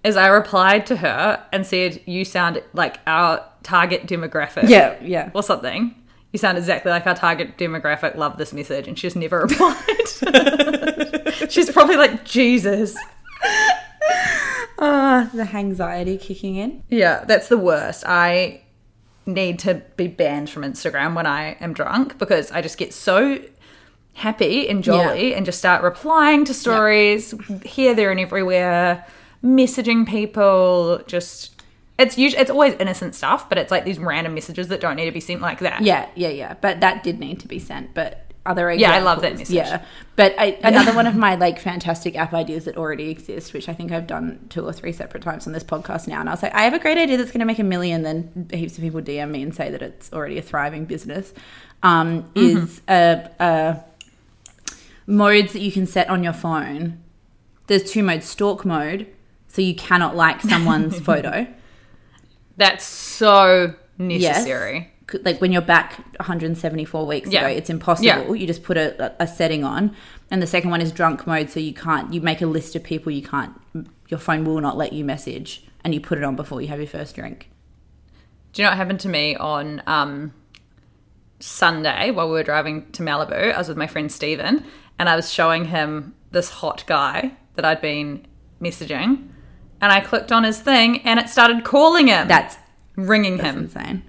is 0.04 0.16
I 0.16 0.26
replied 0.28 0.86
to 0.86 0.96
her 0.96 1.44
and 1.52 1.66
said, 1.66 2.00
You 2.06 2.24
sound 2.24 2.62
like 2.72 2.98
our 3.06 3.44
target 3.62 4.06
demographic. 4.06 4.68
Yeah, 4.68 4.96
yeah. 5.02 5.30
Or 5.34 5.42
something. 5.42 5.94
You 6.32 6.38
sound 6.38 6.58
exactly 6.58 6.90
like 6.90 7.06
our 7.06 7.14
target 7.14 7.56
demographic. 7.56 8.14
Love 8.16 8.36
this 8.36 8.52
message. 8.52 8.86
And 8.86 8.98
she's 8.98 9.16
never 9.16 9.40
replied. 9.48 10.08
she's 11.50 11.70
probably 11.70 11.96
like, 11.96 12.24
Jesus. 12.24 12.96
Ah, 14.80 15.28
the 15.34 15.42
anxiety 15.54 16.16
kicking 16.18 16.56
in. 16.56 16.82
Yeah, 16.88 17.24
that's 17.24 17.48
the 17.48 17.58
worst. 17.58 18.04
I 18.06 18.60
need 19.26 19.58
to 19.60 19.82
be 19.96 20.06
banned 20.06 20.48
from 20.50 20.62
Instagram 20.62 21.14
when 21.14 21.26
I 21.26 21.52
am 21.60 21.72
drunk 21.72 22.18
because 22.18 22.50
I 22.52 22.62
just 22.62 22.78
get 22.78 22.94
so 22.94 23.40
happy 24.14 24.68
and 24.68 24.82
jolly 24.84 25.30
Yeah. 25.30 25.36
and 25.36 25.44
just 25.46 25.58
start 25.58 25.82
replying 25.82 26.44
to 26.46 26.54
stories 26.54 27.34
here, 27.64 27.94
there, 27.94 28.10
and 28.10 28.20
everywhere, 28.20 29.04
messaging 29.42 30.06
people. 30.06 31.00
Just 31.06 31.57
it's 31.98 32.16
usually 32.16 32.40
it's 32.40 32.50
always 32.50 32.74
innocent 32.74 33.14
stuff, 33.14 33.48
but 33.48 33.58
it's 33.58 33.70
like 33.70 33.84
these 33.84 33.98
random 33.98 34.34
messages 34.34 34.68
that 34.68 34.80
don't 34.80 34.96
need 34.96 35.06
to 35.06 35.12
be 35.12 35.20
sent 35.20 35.40
like 35.40 35.58
that. 35.60 35.82
Yeah, 35.82 36.08
yeah, 36.14 36.28
yeah. 36.28 36.54
But 36.60 36.80
that 36.80 37.02
did 37.02 37.18
need 37.18 37.40
to 37.40 37.48
be 37.48 37.58
sent. 37.58 37.92
But 37.94 38.24
other 38.46 38.72
Yeah, 38.72 38.92
I 38.92 39.00
love 39.00 39.20
that 39.20 39.32
examples- 39.32 39.50
message. 39.50 39.70
Yeah, 39.72 39.84
but 40.16 40.34
I, 40.38 40.58
another 40.62 40.94
one 40.94 41.06
of 41.06 41.16
my 41.26 41.34
like 41.34 41.58
fantastic 41.60 42.16
app 42.16 42.32
ideas 42.32 42.64
that 42.64 42.76
already 42.78 43.10
exist, 43.10 43.52
which 43.52 43.68
I 43.68 43.74
think 43.74 43.92
I've 43.92 44.06
done 44.06 44.46
two 44.48 44.64
or 44.64 44.72
three 44.72 44.92
separate 44.92 45.22
times 45.22 45.46
on 45.46 45.52
this 45.52 45.64
podcast 45.64 46.08
now. 46.08 46.20
And 46.20 46.28
I 46.28 46.32
was 46.32 46.42
like, 46.42 46.54
I 46.54 46.62
have 46.62 46.72
a 46.72 46.78
great 46.78 46.96
idea 46.96 47.16
that's 47.18 47.30
going 47.30 47.40
to 47.40 47.44
make 47.46 47.58
a 47.58 47.64
million. 47.64 48.02
Then 48.04 48.48
heaps 48.52 48.78
of 48.78 48.82
people 48.84 49.00
DM 49.02 49.30
me 49.30 49.42
and 49.42 49.54
say 49.54 49.70
that 49.70 49.82
it's 49.82 50.10
already 50.12 50.38
a 50.38 50.42
thriving 50.42 50.84
business. 50.86 51.34
Um, 51.82 52.22
Mm-hmm. 52.34 52.38
Is 52.64 52.80
a, 52.88 53.30
a 53.38 53.84
modes 55.06 55.52
that 55.52 55.60
you 55.60 55.72
can 55.72 55.86
set 55.86 56.08
on 56.08 56.22
your 56.22 56.32
phone. 56.32 56.98
There's 57.66 57.90
two 57.90 58.02
modes: 58.02 58.26
stalk 58.26 58.64
mode, 58.64 59.06
so 59.48 59.60
you 59.62 59.74
cannot 59.74 60.16
like 60.16 60.40
someone's 60.52 60.98
photo. 61.00 61.46
That's 62.58 62.84
so 62.84 63.74
necessary. 63.96 64.92
C- 65.10 65.18
Like 65.24 65.40
when 65.40 65.52
you're 65.52 65.62
back 65.62 65.96
174 66.18 67.06
weeks 67.06 67.30
Yeah. 67.30 67.46
ago, 67.46 67.56
it's 67.56 67.70
impossible. 67.70 68.06
Yeah. 68.06 68.30
You 68.32 68.46
just 68.46 68.62
put 68.62 68.76
a, 68.76 69.14
a 69.22 69.26
setting 69.26 69.64
on, 69.64 69.96
and 70.30 70.42
the 70.42 70.46
second 70.46 70.70
one 70.70 70.80
is 70.82 70.92
drunk 70.92 71.26
mode, 71.26 71.48
so 71.48 71.60
you 71.60 71.72
can't. 71.72 72.12
You 72.12 72.20
make 72.20 72.42
a 72.42 72.46
list 72.46 72.76
of 72.76 72.82
people 72.84 73.10
you 73.10 73.22
can't. 73.22 73.52
Your 74.08 74.20
phone 74.20 74.44
will 74.44 74.60
not 74.60 74.76
let 74.76 74.92
you 74.92 75.04
message, 75.04 75.64
and 75.82 75.94
you 75.94 76.00
put 76.00 76.18
it 76.18 76.24
on 76.24 76.36
before 76.36 76.60
you 76.60 76.68
have 76.68 76.78
your 76.78 76.86
first 76.88 77.14
drink. 77.14 77.48
Do 78.52 78.60
you 78.62 78.66
know 78.66 78.70
what 78.72 78.76
happened 78.78 79.00
to 79.00 79.08
me 79.08 79.36
on 79.36 79.82
um, 79.86 80.32
Sunday 81.40 82.10
while 82.10 82.26
we 82.26 82.32
were 82.32 82.42
driving 82.42 82.90
to 82.92 83.02
Malibu? 83.02 83.52
I 83.54 83.58
was 83.58 83.68
with 83.68 83.76
my 83.76 83.86
friend 83.86 84.10
Steven 84.10 84.64
and 84.98 85.08
I 85.08 85.16
was 85.16 85.32
showing 85.32 85.66
him 85.66 86.14
this 86.32 86.50
hot 86.50 86.84
guy 86.86 87.32
that 87.54 87.64
I'd 87.64 87.80
been 87.80 88.26
messaging. 88.60 89.28
And 89.80 89.92
I 89.92 90.00
clicked 90.00 90.32
on 90.32 90.44
his 90.44 90.60
thing 90.60 91.02
and 91.02 91.20
it 91.20 91.28
started 91.28 91.64
calling 91.64 92.08
him. 92.08 92.28
That's 92.28 92.56
ringing 92.96 93.36
that's 93.36 93.48
him. 93.50 93.64
insane. 93.64 94.02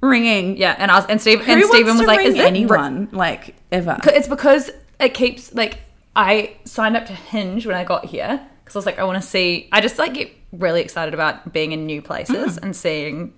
Ringing. 0.00 0.56
Yeah, 0.56 0.76
and 0.78 0.90
I 0.90 0.96
was 0.96 1.06
and 1.06 1.20
Steve 1.20 1.44
Who 1.44 1.52
and 1.52 1.64
Steven 1.64 1.98
was 1.98 2.06
like, 2.06 2.20
"Is 2.20 2.36
anyone 2.36 3.08
like 3.10 3.56
ever?" 3.72 3.98
It's 4.04 4.28
because 4.28 4.70
it 5.00 5.14
keeps 5.14 5.52
like 5.54 5.80
I 6.14 6.56
signed 6.64 6.96
up 6.96 7.06
to 7.06 7.12
Hinge 7.12 7.66
when 7.66 7.76
I 7.76 7.84
got 7.84 8.04
here 8.04 8.40
because 8.64 8.76
I 8.76 8.78
was 8.78 8.86
like, 8.86 8.98
I 8.98 9.04
want 9.04 9.22
to 9.22 9.26
see. 9.26 9.68
I 9.72 9.80
just 9.80 9.98
like 9.98 10.14
get 10.14 10.30
really 10.52 10.80
excited 10.80 11.14
about 11.14 11.52
being 11.52 11.72
in 11.72 11.86
new 11.86 12.02
places 12.02 12.58
and 12.58 12.74
seeing 12.76 13.32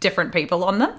different 0.00 0.32
people 0.32 0.64
on 0.64 0.78
them. 0.78 0.90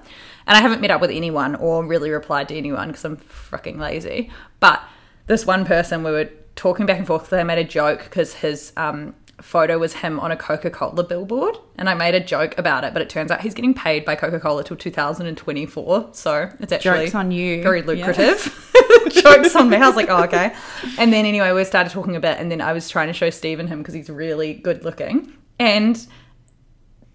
And 0.46 0.56
I 0.56 0.60
haven't 0.60 0.80
met 0.80 0.90
up 0.90 1.00
with 1.00 1.10
anyone 1.10 1.54
or 1.56 1.84
really 1.84 2.10
replied 2.10 2.48
to 2.48 2.56
anyone 2.56 2.88
because 2.88 3.04
I'm 3.04 3.16
fucking 3.16 3.78
lazy. 3.78 4.30
But 4.60 4.82
this 5.26 5.46
one 5.46 5.64
person, 5.64 6.02
we 6.02 6.10
were 6.10 6.30
talking 6.56 6.86
back 6.86 6.98
and 6.98 7.06
forth 7.06 7.24
because 7.24 7.38
I 7.38 7.42
made 7.42 7.58
a 7.58 7.64
joke 7.64 8.04
because 8.04 8.34
his 8.34 8.72
um, 8.76 9.14
photo 9.40 9.78
was 9.78 9.94
him 9.94 10.20
on 10.20 10.30
a 10.30 10.36
Coca 10.36 10.70
Cola 10.70 11.02
billboard. 11.02 11.56
And 11.76 11.88
I 11.88 11.94
made 11.94 12.14
a 12.14 12.20
joke 12.20 12.56
about 12.58 12.84
it, 12.84 12.92
but 12.92 13.02
it 13.02 13.08
turns 13.08 13.30
out 13.30 13.40
he's 13.40 13.54
getting 13.54 13.74
paid 13.74 14.04
by 14.04 14.14
Coca 14.16 14.38
Cola 14.40 14.64
till 14.64 14.76
2024. 14.76 16.10
So 16.12 16.50
it's 16.60 16.72
actually 16.72 17.04
Joke's 17.06 17.14
on 17.14 17.30
you. 17.30 17.62
very 17.62 17.80
Yeah. 17.80 17.86
lucrative. 17.86 18.66
Jokes 19.10 19.54
on 19.56 19.70
me. 19.70 19.76
I 19.76 19.86
was 19.86 19.96
like, 19.96 20.08
oh, 20.08 20.24
okay. 20.24 20.54
And 20.98 21.12
then 21.12 21.24
anyway, 21.24 21.52
we 21.52 21.64
started 21.64 21.90
talking 21.92 22.16
a 22.16 22.20
bit, 22.20 22.38
and 22.38 22.50
then 22.50 22.60
I 22.60 22.72
was 22.72 22.88
trying 22.88 23.08
to 23.08 23.12
show 23.12 23.30
Stephen 23.30 23.66
him 23.66 23.78
because 23.78 23.94
he's 23.94 24.10
really 24.10 24.54
good 24.54 24.84
looking. 24.84 25.32
And 25.58 26.06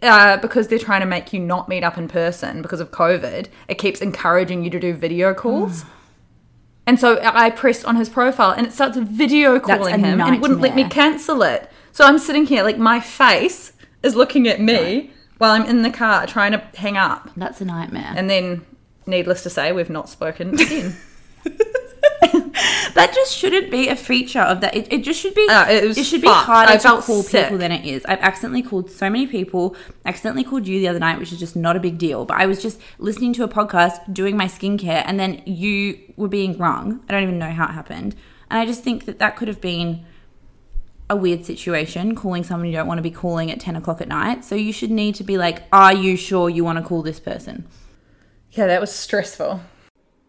uh, 0.01 0.37
because 0.37 0.67
they're 0.67 0.79
trying 0.79 1.01
to 1.01 1.07
make 1.07 1.33
you 1.33 1.39
not 1.39 1.69
meet 1.69 1.83
up 1.83 1.97
in 1.97 2.07
person 2.07 2.61
because 2.61 2.79
of 2.79 2.91
COVID, 2.91 3.47
it 3.67 3.75
keeps 3.75 4.01
encouraging 4.01 4.63
you 4.63 4.69
to 4.69 4.79
do 4.79 4.93
video 4.93 5.33
calls. 5.33 5.85
and 6.87 6.99
so 6.99 7.19
I 7.21 7.49
pressed 7.49 7.85
on 7.85 7.95
his 7.95 8.09
profile 8.09 8.51
and 8.51 8.67
it 8.67 8.73
starts 8.73 8.97
video 8.97 9.59
calling 9.59 9.99
him 9.99 10.21
and 10.21 10.35
it 10.35 10.41
wouldn't 10.41 10.61
let 10.61 10.75
me 10.75 10.87
cancel 10.87 11.41
it. 11.43 11.69
So 11.95 12.03
I'm 12.03 12.19
sitting 12.19 12.45
here, 12.45 12.61
like 12.61 12.77
my 12.77 12.99
face 12.99 13.71
is 14.03 14.17
looking 14.17 14.49
at 14.49 14.59
me 14.59 15.11
while 15.37 15.51
I'm 15.51 15.63
in 15.63 15.81
the 15.81 15.89
car 15.89 16.27
trying 16.27 16.51
to 16.51 16.57
hang 16.75 16.97
up. 16.97 17.29
That's 17.37 17.61
a 17.61 17.65
nightmare. 17.65 18.11
And 18.17 18.29
then, 18.29 18.65
needless 19.05 19.43
to 19.43 19.49
say, 19.49 19.71
we've 19.71 19.89
not 19.89 20.09
spoken 20.09 20.55
again. 20.59 20.97
that 21.45 23.13
just 23.15 23.33
shouldn't 23.33 23.71
be 23.71 23.87
a 23.87 23.95
feature 23.95 24.41
of 24.41 24.59
that. 24.59 24.75
It, 24.75 24.91
it 24.91 25.03
just 25.05 25.21
should 25.21 25.35
be. 25.35 25.47
Uh, 25.49 25.69
it 25.69 25.87
was 25.87 26.05
should 26.05 26.21
be 26.21 26.27
harder 26.27 26.73
I 26.73 26.75
to 26.75 27.01
call 27.01 27.23
sick. 27.23 27.45
people 27.45 27.59
than 27.59 27.71
it 27.71 27.85
is. 27.85 28.03
I've 28.03 28.19
accidentally 28.19 28.61
called 28.61 28.91
so 28.91 29.09
many 29.09 29.25
people. 29.25 29.77
Accidentally 30.03 30.43
called 30.43 30.67
you 30.67 30.81
the 30.81 30.89
other 30.89 30.99
night, 30.99 31.17
which 31.17 31.31
is 31.31 31.39
just 31.39 31.55
not 31.55 31.77
a 31.77 31.79
big 31.79 31.97
deal. 31.97 32.25
But 32.25 32.35
I 32.41 32.45
was 32.45 32.61
just 32.61 32.77
listening 32.97 33.31
to 33.35 33.45
a 33.45 33.47
podcast, 33.47 34.13
doing 34.13 34.35
my 34.35 34.47
skincare, 34.47 35.03
and 35.05 35.17
then 35.17 35.43
you 35.45 35.97
were 36.17 36.27
being 36.27 36.57
wrong. 36.57 37.05
I 37.07 37.13
don't 37.13 37.23
even 37.23 37.39
know 37.39 37.51
how 37.51 37.67
it 37.69 37.71
happened, 37.71 38.17
and 38.49 38.59
I 38.59 38.65
just 38.65 38.83
think 38.83 39.05
that 39.05 39.19
that 39.19 39.37
could 39.37 39.47
have 39.47 39.61
been 39.61 40.05
a 41.09 41.15
weird 41.15 41.45
situation 41.45 42.15
calling 42.15 42.43
someone 42.43 42.67
you 42.67 42.73
don't 42.73 42.87
want 42.87 42.97
to 42.97 43.03
be 43.03 43.11
calling 43.11 43.51
at 43.51 43.59
10 43.59 43.75
o'clock 43.75 44.01
at 44.01 44.07
night 44.07 44.43
so 44.43 44.55
you 44.55 44.73
should 44.73 44.91
need 44.91 45.13
to 45.15 45.23
be 45.23 45.37
like 45.37 45.63
are 45.71 45.93
you 45.93 46.17
sure 46.17 46.49
you 46.49 46.63
want 46.63 46.77
to 46.77 46.83
call 46.83 47.01
this 47.01 47.19
person 47.19 47.67
yeah, 48.55 48.67
that 48.67 48.79
was 48.79 48.91
stressful. 48.91 49.59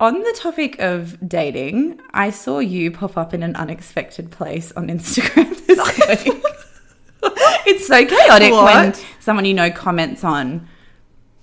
On 0.00 0.20
the 0.20 0.36
topic 0.36 0.80
of 0.80 1.16
dating, 1.28 2.00
I 2.12 2.30
saw 2.30 2.58
you 2.58 2.90
pop 2.90 3.16
up 3.16 3.32
in 3.32 3.44
an 3.44 3.54
unexpected 3.54 4.32
place 4.32 4.72
on 4.72 4.88
Instagram 4.88 5.64
this 5.66 6.24
week. 6.26 6.42
it's 7.66 7.86
so 7.86 8.04
chaotic 8.04 8.52
when 8.52 8.94
someone 9.20 9.44
you 9.44 9.54
know 9.54 9.70
comments 9.70 10.24
on, 10.24 10.68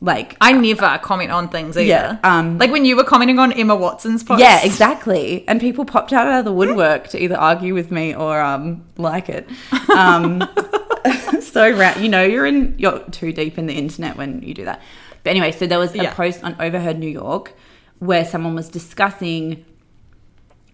like, 0.03 0.35
I 0.41 0.51
never 0.51 0.99
comment 1.01 1.31
on 1.31 1.47
things 1.47 1.77
either. 1.77 1.87
Yeah, 1.87 2.17
um, 2.23 2.57
like 2.57 2.71
when 2.71 2.83
you 2.83 2.95
were 2.97 3.05
commenting 3.05 3.39
on 3.39 3.53
Emma 3.53 3.75
Watson's 3.75 4.21
post. 4.23 4.41
yeah, 4.41 4.59
exactly. 4.63 5.47
And 5.47 5.61
people 5.61 5.85
popped 5.85 6.11
out 6.11 6.27
of 6.27 6.43
the 6.45 6.51
woodwork 6.51 7.07
to 7.09 7.23
either 7.23 7.37
argue 7.37 7.73
with 7.73 7.89
me 7.89 8.13
or 8.13 8.39
um, 8.41 8.85
like 8.97 9.29
it. 9.29 9.49
Um, 9.95 10.43
so, 11.41 11.71
ra- 11.71 11.97
you 11.97 12.09
know, 12.09 12.21
you're 12.23 12.45
in, 12.45 12.75
you're 12.77 12.99
too 13.11 13.31
deep 13.31 13.57
in 13.57 13.65
the 13.65 13.73
internet 13.73 14.17
when 14.17 14.41
you 14.43 14.53
do 14.53 14.65
that. 14.65 14.81
But 15.23 15.29
anyway, 15.31 15.51
so 15.53 15.65
there 15.67 15.79
was 15.79 15.93
a 15.93 15.97
Yeah. 15.99 16.13
post 16.13 16.43
on 16.43 16.55
Overheard 16.59 16.99
New 16.99 17.09
York 17.09 17.53
where 17.99 18.25
someone 18.25 18.55
was 18.55 18.67
discussing 18.69 19.63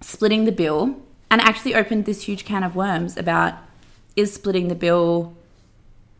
splitting 0.02 0.46
the 0.46 0.52
bill 0.52 0.96
and 1.30 1.40
actually 1.42 1.76
opened 1.76 2.06
this 2.06 2.24
huge 2.24 2.46
can 2.46 2.64
of 2.64 2.76
worms 2.76 3.16
about 3.18 3.54
is 4.16 4.34
splitting 4.34 4.68
the 4.70 4.76
bill 4.76 5.36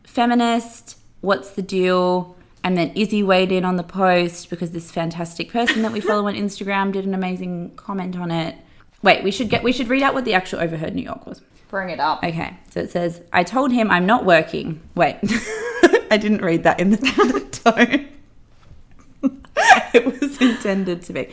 feminist? 0.04 0.96
What's 1.20 1.50
the 1.50 1.62
deal? 1.62 2.36
And 2.62 2.76
then 2.76 2.92
Izzy 2.94 3.22
weighed 3.22 3.52
in 3.52 3.64
on 3.64 3.76
the 3.76 3.82
post 3.82 4.50
because 4.50 4.72
this 4.72 4.90
fantastic 4.90 5.50
person 5.50 5.82
that 5.82 5.92
we 5.92 6.00
follow 6.00 6.26
on 6.26 6.34
Instagram 6.34 6.92
did 6.92 7.06
an 7.06 7.14
amazing 7.14 7.72
comment 7.76 8.18
on 8.18 8.30
it. 8.30 8.56
Wait, 9.02 9.24
we 9.24 9.30
should 9.30 9.48
get 9.48 9.62
we 9.62 9.72
should 9.72 9.88
read 9.88 10.02
out 10.02 10.12
what 10.12 10.24
the 10.24 10.34
actual 10.34 10.60
overheard 10.60 10.94
New 10.94 11.02
York 11.02 11.26
was. 11.26 11.40
Bring 11.68 11.90
it 11.90 12.00
up. 12.00 12.22
Okay, 12.24 12.58
so 12.68 12.80
it 12.80 12.90
says, 12.90 13.22
I 13.32 13.44
told 13.44 13.72
him 13.72 13.90
I'm 13.90 14.04
not 14.04 14.24
working. 14.24 14.80
Wait, 14.94 15.16
I 16.10 16.18
didn't 16.20 16.42
read 16.42 16.64
that 16.64 16.80
in 16.80 16.90
the, 16.90 16.96
the 16.96 17.40
tone. 17.50 18.08
it 19.94 20.20
was 20.20 20.40
intended 20.40 21.02
to 21.02 21.12
be. 21.12 21.28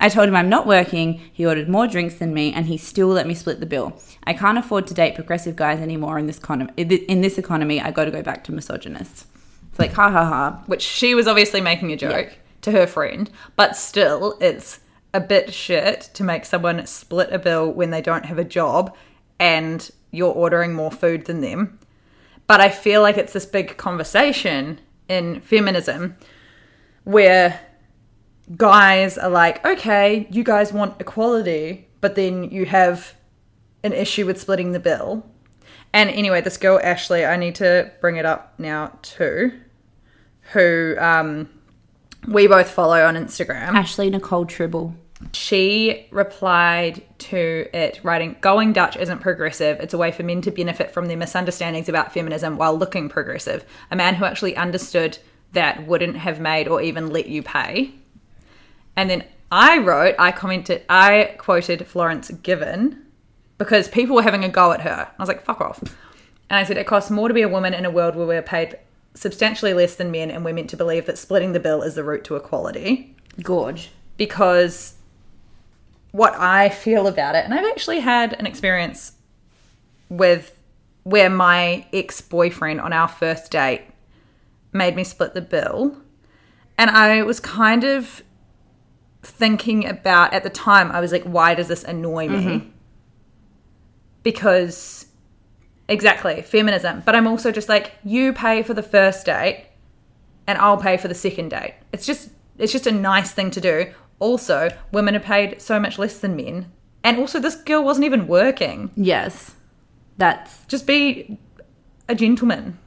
I 0.00 0.08
told 0.08 0.28
him 0.28 0.36
I'm 0.36 0.48
not 0.48 0.66
working. 0.66 1.20
He 1.32 1.46
ordered 1.46 1.68
more 1.68 1.86
drinks 1.86 2.16
than 2.16 2.34
me, 2.34 2.52
and 2.52 2.66
he 2.66 2.76
still 2.76 3.08
let 3.08 3.26
me 3.26 3.34
split 3.34 3.60
the 3.60 3.66
bill. 3.66 4.00
I 4.24 4.34
can't 4.34 4.58
afford 4.58 4.86
to 4.88 4.94
date 4.94 5.14
progressive 5.14 5.56
guys 5.56 5.80
anymore 5.80 6.18
in 6.18 6.26
this 6.26 6.38
economy. 6.38 6.70
In 6.76 7.20
this 7.20 7.38
economy, 7.38 7.80
I 7.80 7.90
got 7.90 8.04
to 8.04 8.10
go 8.10 8.22
back 8.22 8.44
to 8.44 8.52
misogynists. 8.52 9.26
It's 9.78 9.86
like 9.86 9.92
ha 9.92 10.10
ha 10.10 10.24
ha. 10.24 10.62
Which 10.66 10.82
she 10.82 11.14
was 11.14 11.28
obviously 11.28 11.60
making 11.60 11.92
a 11.92 11.96
joke 11.96 12.36
to 12.62 12.72
her 12.72 12.86
friend, 12.86 13.30
but 13.54 13.76
still, 13.76 14.36
it's 14.40 14.80
a 15.14 15.20
bit 15.20 15.54
shit 15.54 16.10
to 16.14 16.24
make 16.24 16.44
someone 16.44 16.84
split 16.86 17.32
a 17.32 17.38
bill 17.38 17.72
when 17.72 17.90
they 17.90 18.02
don't 18.02 18.26
have 18.26 18.38
a 18.38 18.44
job 18.44 18.94
and 19.38 19.90
you're 20.10 20.32
ordering 20.32 20.74
more 20.74 20.90
food 20.90 21.26
than 21.26 21.40
them. 21.40 21.78
But 22.48 22.60
I 22.60 22.70
feel 22.70 23.02
like 23.02 23.16
it's 23.16 23.32
this 23.32 23.46
big 23.46 23.76
conversation 23.76 24.80
in 25.08 25.40
feminism 25.40 26.16
where 27.04 27.60
guys 28.56 29.16
are 29.16 29.30
like, 29.30 29.64
okay, 29.64 30.26
you 30.30 30.42
guys 30.42 30.72
want 30.72 31.00
equality, 31.00 31.88
but 32.00 32.16
then 32.16 32.44
you 32.44 32.66
have 32.66 33.14
an 33.84 33.92
issue 33.92 34.26
with 34.26 34.40
splitting 34.40 34.72
the 34.72 34.80
bill. 34.80 35.24
And 35.92 36.10
anyway, 36.10 36.40
this 36.40 36.56
girl, 36.56 36.80
Ashley, 36.82 37.24
I 37.24 37.36
need 37.36 37.54
to 37.56 37.92
bring 38.00 38.16
it 38.16 38.26
up 38.26 38.58
now 38.58 38.98
too, 39.02 39.52
who 40.52 40.96
um, 40.98 41.48
we 42.26 42.46
both 42.46 42.70
follow 42.70 43.04
on 43.04 43.14
Instagram. 43.14 43.68
Ashley 43.74 44.10
Nicole 44.10 44.46
Tribble. 44.46 44.94
She 45.32 46.06
replied 46.10 47.02
to 47.18 47.66
it 47.72 48.00
writing, 48.04 48.36
Going 48.40 48.72
Dutch 48.72 48.96
isn't 48.96 49.18
progressive. 49.18 49.80
It's 49.80 49.94
a 49.94 49.98
way 49.98 50.12
for 50.12 50.22
men 50.22 50.40
to 50.42 50.50
benefit 50.50 50.92
from 50.92 51.06
their 51.06 51.16
misunderstandings 51.16 51.88
about 51.88 52.12
feminism 52.12 52.56
while 52.56 52.76
looking 52.76 53.08
progressive. 53.08 53.64
A 53.90 53.96
man 53.96 54.14
who 54.14 54.24
actually 54.24 54.56
understood 54.56 55.18
that 55.52 55.86
wouldn't 55.86 56.16
have 56.16 56.40
made 56.40 56.68
or 56.68 56.80
even 56.80 57.10
let 57.10 57.26
you 57.26 57.42
pay. 57.42 57.92
And 58.96 59.10
then 59.10 59.24
I 59.50 59.78
wrote, 59.78 60.14
I 60.18 60.30
commented, 60.30 60.82
I 60.88 61.34
quoted 61.38 61.86
Florence 61.86 62.30
Given 62.30 63.06
because 63.56 63.88
people 63.88 64.14
were 64.14 64.22
having 64.22 64.44
a 64.44 64.48
go 64.48 64.72
at 64.72 64.82
her. 64.82 65.10
I 65.10 65.22
was 65.22 65.28
like, 65.28 65.44
fuck 65.44 65.60
off. 65.60 65.80
And 65.80 66.58
I 66.58 66.64
said, 66.64 66.76
it 66.76 66.86
costs 66.86 67.10
more 67.10 67.28
to 67.28 67.34
be 67.34 67.42
a 67.42 67.48
woman 67.48 67.74
in 67.74 67.84
a 67.84 67.90
world 67.90 68.14
where 68.14 68.26
we're 68.26 68.42
paid 68.42 68.78
substantially 69.14 69.74
less 69.74 69.96
than 69.96 70.10
men 70.10 70.30
and 70.30 70.44
we're 70.44 70.54
meant 70.54 70.70
to 70.70 70.76
believe 70.76 71.06
that 71.06 71.18
splitting 71.18 71.52
the 71.52 71.60
bill 71.60 71.82
is 71.82 71.94
the 71.94 72.04
route 72.04 72.24
to 72.24 72.36
equality. 72.36 73.16
Gorge. 73.42 73.90
Because 74.16 74.94
what 76.12 76.34
I 76.34 76.68
feel 76.68 77.06
about 77.06 77.34
it, 77.34 77.44
and 77.44 77.54
I've 77.54 77.66
actually 77.66 78.00
had 78.00 78.34
an 78.38 78.46
experience 78.46 79.12
with 80.08 80.58
where 81.04 81.30
my 81.30 81.86
ex 81.92 82.20
boyfriend 82.20 82.80
on 82.80 82.92
our 82.92 83.08
first 83.08 83.50
date 83.50 83.82
made 84.72 84.96
me 84.96 85.04
split 85.04 85.34
the 85.34 85.40
bill. 85.40 85.96
And 86.76 86.90
I 86.90 87.22
was 87.22 87.40
kind 87.40 87.84
of 87.84 88.22
thinking 89.22 89.86
about 89.86 90.32
at 90.32 90.42
the 90.42 90.50
time, 90.50 90.90
I 90.92 91.00
was 91.00 91.12
like, 91.12 91.24
why 91.24 91.54
does 91.54 91.68
this 91.68 91.84
annoy 91.84 92.28
me? 92.28 92.38
Mm-hmm. 92.38 92.68
Because 94.22 95.06
exactly, 95.88 96.42
feminism. 96.42 97.02
But 97.04 97.14
I'm 97.14 97.26
also 97.26 97.50
just 97.50 97.68
like, 97.68 97.92
you 98.04 98.32
pay 98.32 98.62
for 98.62 98.74
the 98.74 98.82
first 98.82 99.26
date 99.26 99.66
and 100.46 100.58
I'll 100.58 100.78
pay 100.78 100.96
for 100.96 101.08
the 101.08 101.14
second 101.14 101.50
date. 101.50 101.74
It's 101.92 102.06
just 102.06 102.30
it's 102.58 102.72
just 102.72 102.86
a 102.86 102.92
nice 102.92 103.32
thing 103.32 103.50
to 103.52 103.60
do. 103.60 103.92
Also, 104.18 104.70
women 104.90 105.14
are 105.14 105.20
paid 105.20 105.62
so 105.62 105.78
much 105.78 105.98
less 105.98 106.18
than 106.18 106.34
men. 106.34 106.72
And 107.04 107.18
also 107.18 107.38
this 107.38 107.54
girl 107.54 107.84
wasn't 107.84 108.04
even 108.06 108.26
working. 108.26 108.90
Yes. 108.96 109.54
That's 110.16 110.64
just 110.66 110.86
be 110.86 111.38
a 112.08 112.14
gentleman. 112.14 112.78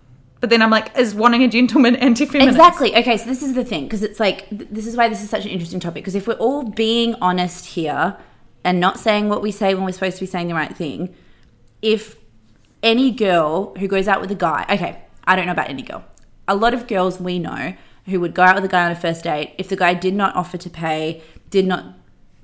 But 0.42 0.50
then 0.50 0.62
I'm 0.62 0.72
like, 0.72 0.98
is 0.98 1.14
wanting 1.16 1.44
a 1.44 1.48
gentleman 1.48 1.96
anti-feminist? 2.08 2.58
Exactly. 2.58 2.96
Okay, 2.96 3.16
so 3.16 3.26
this 3.26 3.44
is 3.44 3.54
the 3.54 3.64
thing 3.64 3.86
because 3.86 4.04
it's 4.04 4.20
like 4.20 4.48
this 4.50 4.88
is 4.88 4.98
why 4.98 5.08
this 5.08 5.24
is 5.24 5.30
such 5.30 5.46
an 5.46 5.52
interesting 5.52 5.80
topic 5.80 6.04
because 6.04 6.16
if 6.16 6.28
we're 6.28 6.34
all 6.34 6.64
being 6.64 7.16
honest 7.22 7.68
here 7.68 8.18
and 8.64 8.80
not 8.80 9.00
saying 9.00 9.30
what 9.30 9.42
we 9.42 9.52
say 9.52 9.74
when 9.74 9.86
we're 9.86 9.92
supposed 9.92 10.18
to 10.18 10.24
be 10.24 10.28
saying 10.28 10.48
the 10.48 10.56
right 10.56 10.76
thing, 10.76 11.16
if 11.82 12.16
any 12.84 13.12
girl 13.12 13.76
who 13.76 13.88
goes 13.88 14.08
out 14.08 14.22
with 14.22 14.32
a 14.32 14.36
guy, 14.36 14.65
okay, 14.70 15.04
I 15.26 15.36
don't 15.36 15.46
know 15.46 15.52
about 15.52 15.70
any 15.70 15.82
girl. 15.82 16.04
A 16.48 16.56
lot 16.56 16.74
of 16.74 16.88
girls 16.88 17.20
we 17.20 17.39
know 17.39 17.74
who 18.06 18.20
would 18.20 18.34
go 18.34 18.44
out 18.44 18.56
with 18.56 18.65
a 18.65 18.67
guy 18.67 18.86
on 18.86 18.91
a 18.91 18.96
first 18.96 19.24
date, 19.24 19.54
if 19.58 19.70
the 19.70 19.76
guy 19.76 19.94
did 19.94 20.13
not 20.13 20.36
offer 20.36 20.58
to 20.58 20.70
pay, 20.70 21.22
did 21.50 21.65
not 21.67 21.98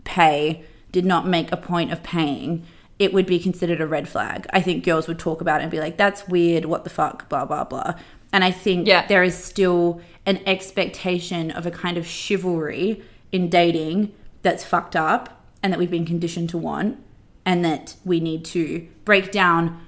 pay, 0.03 0.63
did 0.91 1.05
not 1.05 1.27
make 1.27 1.51
a 1.51 1.57
point 1.57 1.91
of 1.91 2.03
paying, 2.03 2.65
it 2.99 3.13
would 3.13 3.25
be 3.25 3.39
considered 3.39 3.81
a 3.81 3.87
red 3.87 4.07
flag. 4.07 4.47
I 4.51 4.61
think 4.61 4.83
girls 4.83 5.07
would 5.07 5.19
talk 5.19 5.41
about 5.41 5.61
it 5.61 5.63
and 5.63 5.71
be 5.71 5.79
like, 5.79 5.97
that's 5.97 6.27
weird, 6.27 6.65
what 6.65 6.83
the 6.83 6.89
fuck, 6.89 7.27
blah, 7.29 7.45
blah, 7.45 7.63
blah. 7.63 7.95
And 8.31 8.43
I 8.43 8.51
think 8.51 8.87
yeah. 8.87 9.05
there 9.07 9.23
is 9.23 9.35
still 9.35 10.01
an 10.25 10.41
expectation 10.45 11.51
of 11.51 11.65
a 11.65 11.71
kind 11.71 11.97
of 11.97 12.05
chivalry 12.05 13.03
in 13.31 13.49
dating 13.49 14.13
that's 14.41 14.63
fucked 14.63 14.95
up 14.95 15.43
and 15.63 15.73
that 15.73 15.79
we've 15.79 15.91
been 15.91 16.05
conditioned 16.05 16.49
to 16.51 16.57
want, 16.57 16.97
and 17.45 17.65
that 17.65 17.95
we 18.05 18.19
need 18.19 18.45
to 18.45 18.87
break 19.05 19.31
down 19.31 19.81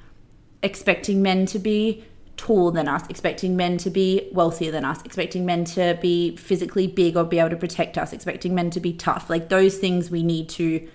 expecting 0.63 1.21
men 1.21 1.45
to 1.47 1.59
be 1.59 2.03
taller 2.37 2.71
than 2.71 2.87
us, 2.87 3.03
expecting 3.09 3.55
men 3.55 3.77
to 3.77 3.89
be 3.89 4.29
wealthier 4.31 4.71
than 4.71 4.85
us, 4.85 5.01
expecting 5.03 5.45
men 5.45 5.65
to 5.65 5.97
be 6.01 6.35
physically 6.37 6.87
big 6.87 7.17
or 7.17 7.23
be 7.23 7.39
able 7.39 7.49
to 7.49 7.57
protect 7.57 7.97
us, 7.97 8.13
expecting 8.13 8.55
men 8.55 8.69
to 8.69 8.79
be 8.79 8.93
tough. 8.93 9.29
Like 9.29 9.49
those 9.49 9.77
things 9.77 10.09
we 10.09 10.23
need 10.23 10.47
to 10.49 10.87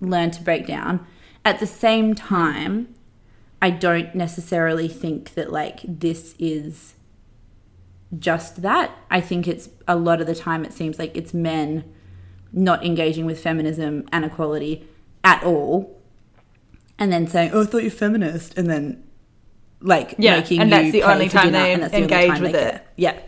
learn 0.00 0.30
to 0.32 0.42
break 0.42 0.66
down 0.66 1.06
at 1.44 1.58
the 1.58 1.66
same 1.66 2.14
time, 2.14 2.94
I 3.62 3.70
don't 3.70 4.14
necessarily 4.14 4.88
think 4.88 5.34
that 5.34 5.50
like 5.50 5.80
this 5.84 6.34
is 6.38 6.94
just 8.18 8.62
that. 8.62 8.90
I 9.10 9.20
think 9.20 9.46
it's 9.46 9.68
a 9.86 9.96
lot 9.96 10.20
of 10.20 10.26
the 10.26 10.34
time 10.34 10.64
it 10.64 10.72
seems 10.72 10.98
like 10.98 11.16
it's 11.16 11.32
men 11.32 11.84
not 12.52 12.84
engaging 12.84 13.26
with 13.26 13.42
feminism 13.42 14.08
and 14.12 14.24
equality 14.24 14.88
at 15.22 15.42
all. 15.44 15.99
And 17.00 17.12
then 17.12 17.26
saying, 17.26 17.50
"Oh, 17.52 17.62
I 17.62 17.66
thought 17.66 17.82
you're 17.82 17.90
feminist," 17.90 18.56
and 18.56 18.70
then 18.70 19.02
like 19.80 20.14
yeah, 20.18 20.44
and 20.50 20.70
that's 20.70 20.92
the 20.92 21.02
only 21.02 21.28
time 21.28 21.52
they 21.52 21.72
engage 21.74 22.38
with 22.38 22.54
it. 22.54 22.74
it. 22.74 22.86
Yeah, 22.96 23.18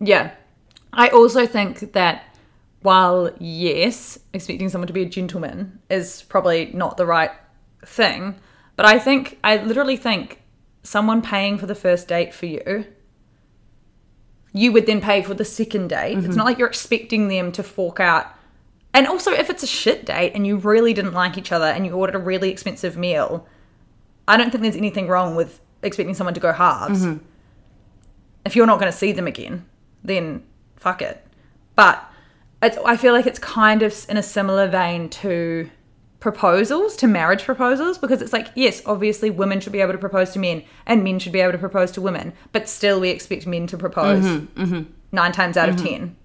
yeah. 0.00 0.32
I 0.92 1.08
also 1.08 1.46
think 1.46 1.92
that 1.92 2.24
while 2.82 3.30
yes, 3.38 4.18
expecting 4.32 4.68
someone 4.68 4.86
to 4.86 4.92
be 4.92 5.02
a 5.02 5.08
gentleman 5.08 5.78
is 5.90 6.22
probably 6.22 6.70
not 6.72 6.96
the 6.96 7.06
right 7.06 7.30
thing, 7.84 8.36
but 8.76 8.86
I 8.86 8.98
think 8.98 9.38
I 9.44 9.58
literally 9.58 9.96
think 9.96 10.40
someone 10.82 11.20
paying 11.20 11.58
for 11.58 11.66
the 11.66 11.74
first 11.74 12.08
date 12.08 12.32
for 12.32 12.46
you, 12.46 12.86
you 14.52 14.72
would 14.72 14.86
then 14.86 15.00
pay 15.00 15.22
for 15.22 15.34
the 15.34 15.44
second 15.44 15.88
date. 15.88 16.16
Mm-hmm. 16.16 16.26
It's 16.26 16.36
not 16.36 16.46
like 16.46 16.58
you're 16.58 16.68
expecting 16.68 17.28
them 17.28 17.52
to 17.52 17.62
fork 17.62 18.00
out. 18.00 18.26
And 18.98 19.06
also, 19.06 19.30
if 19.30 19.48
it's 19.48 19.62
a 19.62 19.66
shit 19.68 20.06
date 20.06 20.32
and 20.34 20.44
you 20.44 20.56
really 20.56 20.92
didn't 20.92 21.12
like 21.12 21.38
each 21.38 21.52
other 21.52 21.66
and 21.66 21.86
you 21.86 21.92
ordered 21.92 22.16
a 22.16 22.18
really 22.18 22.50
expensive 22.50 22.96
meal, 22.96 23.46
I 24.26 24.36
don't 24.36 24.50
think 24.50 24.62
there's 24.62 24.74
anything 24.74 25.06
wrong 25.06 25.36
with 25.36 25.60
expecting 25.84 26.14
someone 26.14 26.34
to 26.34 26.40
go 26.40 26.52
halves. 26.52 27.04
Mm-hmm. 27.04 27.24
If 28.44 28.56
you're 28.56 28.66
not 28.66 28.80
going 28.80 28.90
to 28.90 28.98
see 28.98 29.12
them 29.12 29.28
again, 29.28 29.66
then 30.02 30.42
fuck 30.74 31.00
it. 31.00 31.24
But 31.76 32.04
it's, 32.60 32.76
I 32.78 32.96
feel 32.96 33.12
like 33.12 33.28
it's 33.28 33.38
kind 33.38 33.82
of 33.82 33.94
in 34.08 34.16
a 34.16 34.22
similar 34.22 34.66
vein 34.66 35.10
to 35.10 35.70
proposals, 36.18 36.96
to 36.96 37.06
marriage 37.06 37.44
proposals, 37.44 37.98
because 37.98 38.20
it's 38.20 38.32
like, 38.32 38.48
yes, 38.56 38.82
obviously 38.84 39.30
women 39.30 39.60
should 39.60 39.72
be 39.72 39.80
able 39.80 39.92
to 39.92 39.98
propose 39.98 40.32
to 40.32 40.40
men 40.40 40.64
and 40.86 41.04
men 41.04 41.20
should 41.20 41.30
be 41.30 41.38
able 41.38 41.52
to 41.52 41.58
propose 41.58 41.92
to 41.92 42.00
women, 42.00 42.32
but 42.50 42.68
still 42.68 42.98
we 42.98 43.10
expect 43.10 43.46
men 43.46 43.68
to 43.68 43.78
propose 43.78 44.24
mm-hmm, 44.24 44.60
mm-hmm. 44.60 44.90
nine 45.12 45.30
times 45.30 45.56
out 45.56 45.68
mm-hmm. 45.68 45.78
of 45.78 45.86
ten. 45.86 46.16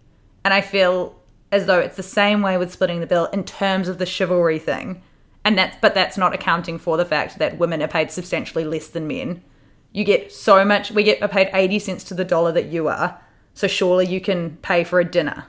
And 0.44 0.56
I 0.56 0.62
feel 0.62 1.16
as 1.54 1.68
though 1.68 1.80
it's 1.80 1.96
the 1.96 2.04
same 2.04 2.42
way 2.42 2.58
with 2.58 2.74
splitting 2.74 3.00
the 3.00 3.08
bill 3.08 3.26
in 3.28 3.44
terms 3.44 3.88
of 3.88 4.00
the 4.00 4.06
chivalry 4.06 4.60
thing. 4.60 5.02
And 5.46 5.58
that's 5.58 5.78
but 5.82 5.94
that's 5.94 6.18
not 6.18 6.34
accounting 6.34 6.80
for 6.80 6.98
the 6.98 7.06
fact 7.06 7.38
that 7.38 7.58
women 7.58 7.82
are 7.84 7.88
paid 7.88 8.12
substantially 8.12 8.66
less 8.66 8.88
than 8.88 9.08
men. 9.08 9.44
You 9.92 10.04
get 10.04 10.32
so 10.32 10.66
much 10.66 10.92
we 10.92 11.04
get 11.04 11.30
paid 11.32 11.50
80 11.54 11.80
cents 11.80 12.04
to 12.06 12.14
the 12.14 12.26
dollar 12.26 12.52
that 12.54 12.68
you 12.68 12.88
are. 12.88 13.22
So 13.54 13.68
surely 13.68 14.08
you 14.08 14.20
can 14.20 14.58
pay 14.58 14.84
for 14.84 15.00
a 15.00 15.06
dinner 15.06 15.46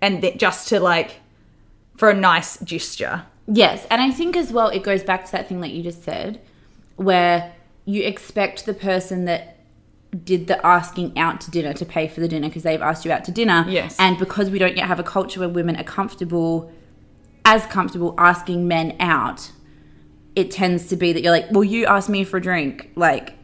and 0.00 0.38
just 0.38 0.68
to 0.68 0.78
like 0.78 1.16
for 1.96 2.10
a 2.10 2.14
nice 2.14 2.58
gesture. 2.60 3.26
Yes, 3.46 3.86
and 3.90 4.00
I 4.00 4.12
think 4.12 4.36
as 4.36 4.52
well 4.52 4.68
it 4.68 4.84
goes 4.84 5.02
back 5.02 5.26
to 5.26 5.32
that 5.32 5.48
thing 5.48 5.60
that 5.60 5.70
you 5.70 5.82
just 5.82 6.04
said, 6.04 6.40
where 6.96 7.52
you 7.84 8.04
expect 8.04 8.64
the 8.64 8.74
person 8.74 9.24
that 9.24 9.56
did 10.24 10.48
the 10.48 10.64
asking 10.66 11.16
out 11.16 11.40
to 11.42 11.50
dinner 11.50 11.72
to 11.72 11.84
pay 11.84 12.08
for 12.08 12.20
the 12.20 12.28
dinner 12.28 12.48
because 12.48 12.64
they've 12.64 12.82
asked 12.82 13.04
you 13.04 13.12
out 13.12 13.24
to 13.24 13.32
dinner. 13.32 13.64
Yes. 13.68 13.96
And 13.98 14.18
because 14.18 14.50
we 14.50 14.58
don't 14.58 14.76
yet 14.76 14.86
have 14.86 14.98
a 14.98 15.04
culture 15.04 15.40
where 15.40 15.48
women 15.48 15.76
are 15.76 15.84
comfortable, 15.84 16.72
as 17.44 17.64
comfortable 17.66 18.14
asking 18.18 18.66
men 18.66 18.96
out, 18.98 19.52
it 20.34 20.50
tends 20.50 20.88
to 20.88 20.96
be 20.96 21.12
that 21.12 21.22
you're 21.22 21.32
like, 21.32 21.46
well, 21.50 21.64
you 21.64 21.86
asked 21.86 22.08
me 22.08 22.24
for 22.24 22.38
a 22.38 22.42
drink. 22.42 22.90
Like, 22.96 23.34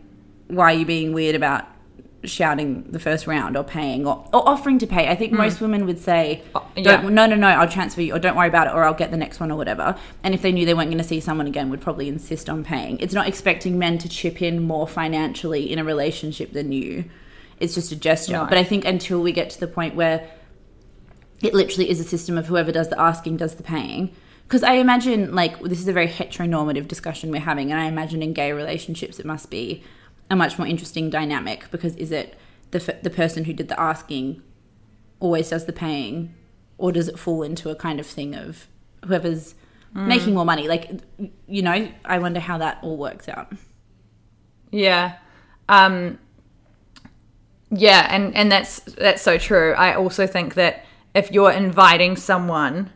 why 0.49 0.75
are 0.75 0.77
you 0.77 0.87
being 0.87 1.12
weird 1.12 1.35
about 1.35 1.67
shouting 2.25 2.91
the 2.91 2.99
first 2.99 3.27
round 3.27 3.57
or 3.57 3.62
paying 3.62 4.07
or, 4.07 4.29
or 4.33 4.49
offering 4.49 4.79
to 4.79 4.87
pay. 4.87 5.09
I 5.09 5.14
think 5.14 5.33
mm. 5.33 5.39
most 5.39 5.61
women 5.61 5.87
would 5.87 5.99
say, 5.99 6.43
uh, 6.55 6.61
yeah. 6.77 7.03
no, 7.03 7.27
no, 7.27 7.37
no, 7.37 7.47
I'll 7.47 7.69
transfer 7.69 8.01
you 8.01 8.14
or 8.14 8.19
don't 8.19 8.37
worry 8.37 8.49
about 8.49 8.67
it 8.67 8.75
or 8.75 8.85
I'll 8.85 8.95
get 8.95 9.11
the 9.11 9.17
next 9.17 9.39
one 9.39 9.53
or 9.53 9.57
whatever. 9.57 9.97
And 10.23 10.35
if 10.35 10.43
they 10.43 10.53
knew 10.53 10.67
they 10.67 10.75
weren't 10.75 10.91
going 10.91 10.99
to 10.99 11.05
see 11.05 11.21
someone 11.21 11.47
again, 11.47 11.71
would 11.71 11.81
probably 11.81 12.09
insist 12.09 12.49
on 12.49 12.64
paying. 12.64 12.99
It's 12.99 13.14
not 13.14 13.29
expecting 13.29 13.79
men 13.79 13.99
to 13.99 14.09
chip 14.09 14.43
in 14.43 14.62
more 14.62 14.89
financially 14.89 15.71
in 15.71 15.79
a 15.79 15.85
relationship 15.85 16.53
than 16.53 16.73
you. 16.73 17.05
It's 17.61 17.75
just 17.75 17.93
a 17.93 17.97
gesture. 17.97 18.33
No. 18.33 18.47
But 18.47 18.59
I 18.59 18.64
think 18.64 18.85
until 18.85 19.23
we 19.23 19.33
get 19.33 19.51
to 19.51 19.61
the 19.61 19.69
point 19.69 19.95
where 19.95 20.29
it 21.43 21.55
literally 21.55 21.91
is 21.91 22.01
a 22.01 22.05
system 22.05 22.39
of 22.39 22.47
whoever 22.47 22.73
does 22.73 22.89
the 22.89 23.01
asking 23.01 23.37
does 23.37 23.55
the 23.55 23.62
paying. 23.62 24.14
Because 24.47 24.62
I 24.62 24.75
imagine, 24.75 25.35
like, 25.35 25.61
this 25.61 25.81
is 25.81 25.89
a 25.89 25.93
very 25.93 26.07
heteronormative 26.07 26.87
discussion 26.87 27.33
we're 27.33 27.41
having, 27.41 27.73
and 27.73 27.81
I 27.81 27.87
imagine 27.87 28.23
in 28.23 28.33
gay 28.33 28.53
relationships 28.53 29.19
it 29.19 29.27
must 29.27 29.51
be 29.51 29.83
a 30.31 30.37
much 30.37 30.59
more 30.59 30.66
interesting 30.66 31.11
dynamic 31.11 31.70
because 31.70 31.95
is 31.97 32.11
it 32.12 32.37
the, 32.70 32.79
f- 32.79 33.03
the 33.03 33.11
person 33.11 33.45
who 33.45 33.53
did 33.53 33.68
the 33.68 33.79
asking 33.81 34.43
always 35.20 35.51
does 35.51 35.66
the 35.66 35.72
paying, 35.72 36.35
or 36.79 36.93
does 36.93 37.09
it 37.09 37.18
fall 37.18 37.43
into 37.43 37.70
a 37.70 37.74
kind 37.74 38.01
of 38.01 38.07
thing 38.07 38.35
of 38.35 38.68
whoever's 39.05 39.55
making 39.95 40.35
more 40.35 40.45
money? 40.45 40.68
Like, 40.68 40.91
you 41.47 41.62
know, 41.62 41.91
I 42.05 42.18
wonder 42.18 42.39
how 42.41 42.59
that 42.59 42.79
all 42.83 42.99
works 42.99 43.29
out. 43.29 43.53
Yeah. 44.70 45.16
Um 45.68 46.18
yeah, 47.70 48.07
and 48.11 48.35
and 48.35 48.53
that's 48.53 48.81
that's 48.81 49.22
so 49.22 49.39
true. 49.39 49.72
I 49.72 49.95
also 49.95 50.27
think 50.27 50.55
that 50.55 50.85
if 51.14 51.33
you're 51.33 51.51
inviting 51.51 52.16
someone 52.16 52.91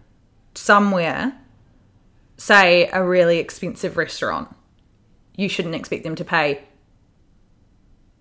somewhere, 0.55 1.33
say 2.37 2.89
a 2.93 3.03
really 3.03 3.39
expensive 3.39 3.97
restaurant, 3.97 4.55
you 5.37 5.49
shouldn't 5.49 5.75
expect 5.75 6.05
them 6.05 6.15
to 6.17 6.25
pay 6.25 6.63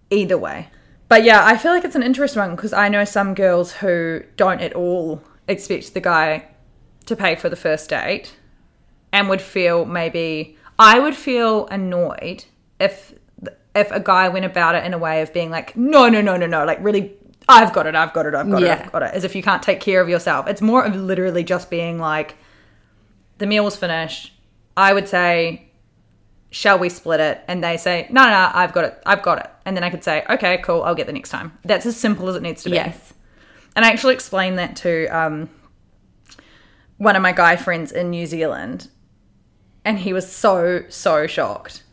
either 0.10 0.38
way. 0.38 0.70
But 1.08 1.24
yeah, 1.24 1.44
I 1.44 1.58
feel 1.58 1.72
like 1.72 1.84
it's 1.84 1.96
an 1.96 2.04
interesting 2.04 2.42
one 2.42 2.56
because 2.56 2.74
I 2.74 2.88
know 2.88 3.04
some 3.04 3.34
girls 3.34 3.74
who 3.74 4.24
don't 4.38 4.62
at 4.62 4.74
all 4.74 5.24
expect 5.48 5.94
the 5.94 6.00
guy 6.00 6.48
to 7.08 7.16
pay 7.16 7.36
for 7.36 7.50
the 7.50 7.56
first 7.56 7.90
date 7.90 8.36
and 9.12 9.28
would 9.28 9.42
feel 9.42 9.86
maybe 9.86 10.56
I 10.78 11.00
would 11.00 11.16
feel 11.16 11.68
annoyed 11.68 12.46
if 12.80 13.14
if 13.76 13.92
a 13.92 14.00
guy 14.00 14.30
went 14.30 14.46
about 14.46 14.76
it 14.76 14.84
in 14.86 14.94
a 14.94 14.98
way 14.98 15.22
of 15.22 15.34
being 15.34 15.50
like 15.50 15.76
no 15.76 16.10
no 16.10 16.22
no 16.22 16.38
no 16.38 16.46
no 16.46 16.66
like 16.66 16.78
really 16.82 17.14
I've 17.48 17.74
got 17.74 17.88
it 17.88 17.96
I've 17.96 18.14
got 18.14 18.28
it 18.28 18.36
I've 18.36 18.50
got 18.50 18.62
it 18.62 18.70
I've 18.70 18.92
got 18.92 19.02
it 19.02 19.14
as 19.14 19.24
if 19.24 19.36
you 19.36 19.42
can't 19.42 19.64
take 19.64 19.80
care 19.80 20.02
of 20.02 20.10
yourself. 20.10 20.48
It's 20.48 20.62
more 20.62 20.86
of 20.86 20.96
literally 20.96 21.44
just 21.44 21.72
being 21.72 21.98
like 21.98 22.36
the 23.40 23.48
meal's 23.48 23.76
finished. 23.76 24.34
I 24.78 24.94
would 24.94 25.08
say 25.08 25.69
shall 26.52 26.80
we 26.80 26.90
split 26.90 27.20
it? 27.20 27.42
And 27.48 27.64
they 27.64 27.78
say, 27.78 28.08
no, 28.10 28.24
no, 28.24 28.30
no, 28.30 28.52
I've 28.54 28.74
got 28.74 28.86
it. 28.86 29.02
I've 29.06 29.22
got 29.22 29.40
it. 29.40 29.50
And 29.66 29.76
then 29.78 29.84
I 29.84 29.90
could 29.90 30.04
say, 30.04 30.26
okay, 30.30 30.58
cool, 30.64 30.84
I'll 30.84 30.96
get 30.96 31.08
the 31.08 31.14
next 31.14 31.30
time. 31.30 31.58
That's 31.64 31.86
as 31.86 31.96
simple 31.96 32.28
as 32.30 32.36
it 32.36 32.42
needs 32.42 32.64
to 32.64 32.70
be. 32.70 32.76
Yes. 32.76 33.14
And 33.76 33.86
I 33.86 33.90
actually 33.92 34.16
explained 34.16 34.58
that 34.58 34.76
to 34.78 35.06
um, 35.08 35.50
one 36.98 37.16
of 37.16 37.22
my 37.22 37.32
guy 37.32 37.56
friends 37.56 37.92
in 37.92 38.10
New 38.10 38.26
Zealand. 38.26 38.90
And 39.86 40.00
he 40.00 40.12
was 40.14 40.30
so, 40.32 40.84
so 40.90 41.28
shocked. 41.28 41.84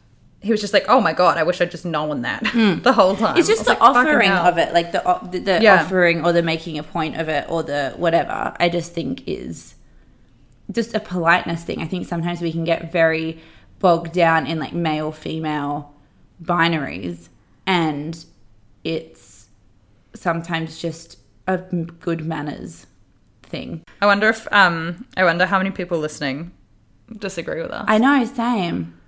He 0.41 0.51
was 0.51 0.61
just 0.61 0.73
like, 0.73 0.85
oh 0.89 1.01
my 1.01 1.13
God, 1.13 1.39
I 1.39 1.43
wish 1.43 1.61
I'd 1.61 1.71
just 1.71 1.85
known 1.85 2.23
that 2.23 2.43
the 2.83 2.93
whole 2.93 3.17
time. 3.17 3.37
It's 3.37 3.49
just 3.49 3.65
the 3.65 3.71
like, 3.71 3.81
offering 3.81 4.31
of 4.31 4.59
it, 4.59 4.73
like 4.73 4.93
the 4.93 5.03
the, 5.31 5.39
the 5.39 5.59
Yeah. 5.63 5.83
offering 5.83 6.25
or 6.25 6.33
the 6.33 6.43
making 6.43 6.79
a 6.79 6.83
point 6.83 7.17
of 7.17 7.29
it 7.29 7.47
or 7.49 7.63
the 7.63 7.95
whatever. 7.97 8.55
I 8.59 8.69
just 8.69 8.93
think 8.93 9.23
is 9.27 9.75
just 10.71 10.95
a 10.95 11.01
politeness 11.01 11.65
thing. 11.65 11.81
I 11.81 11.87
think 11.87 12.07
sometimes 12.07 12.41
we 12.41 12.53
can 12.53 12.65
get 12.65 12.93
very 12.93 13.41
bogged 13.79 14.13
down 14.13 14.47
in 14.47 14.59
like 14.59 14.73
male 14.73 15.13
female 15.13 15.95
binaries, 16.43 17.29
and 17.67 18.25
it's 18.85 19.49
sometimes 20.15 20.81
just 20.81 21.19
a 21.47 21.59
good 21.59 22.25
manners 22.25 22.87
thing. 23.43 23.83
I 24.01 24.07
wonder 24.07 24.29
if, 24.29 24.51
um, 24.53 25.07
I 25.17 25.25
wonder 25.25 25.47
how 25.47 25.59
many 25.59 25.71
people 25.71 25.99
listening 25.99 26.53
disagree 27.19 27.63
with 27.63 27.71
us. 27.71 27.85
I 27.89 27.99
know, 27.99 28.25
same. 28.25 28.99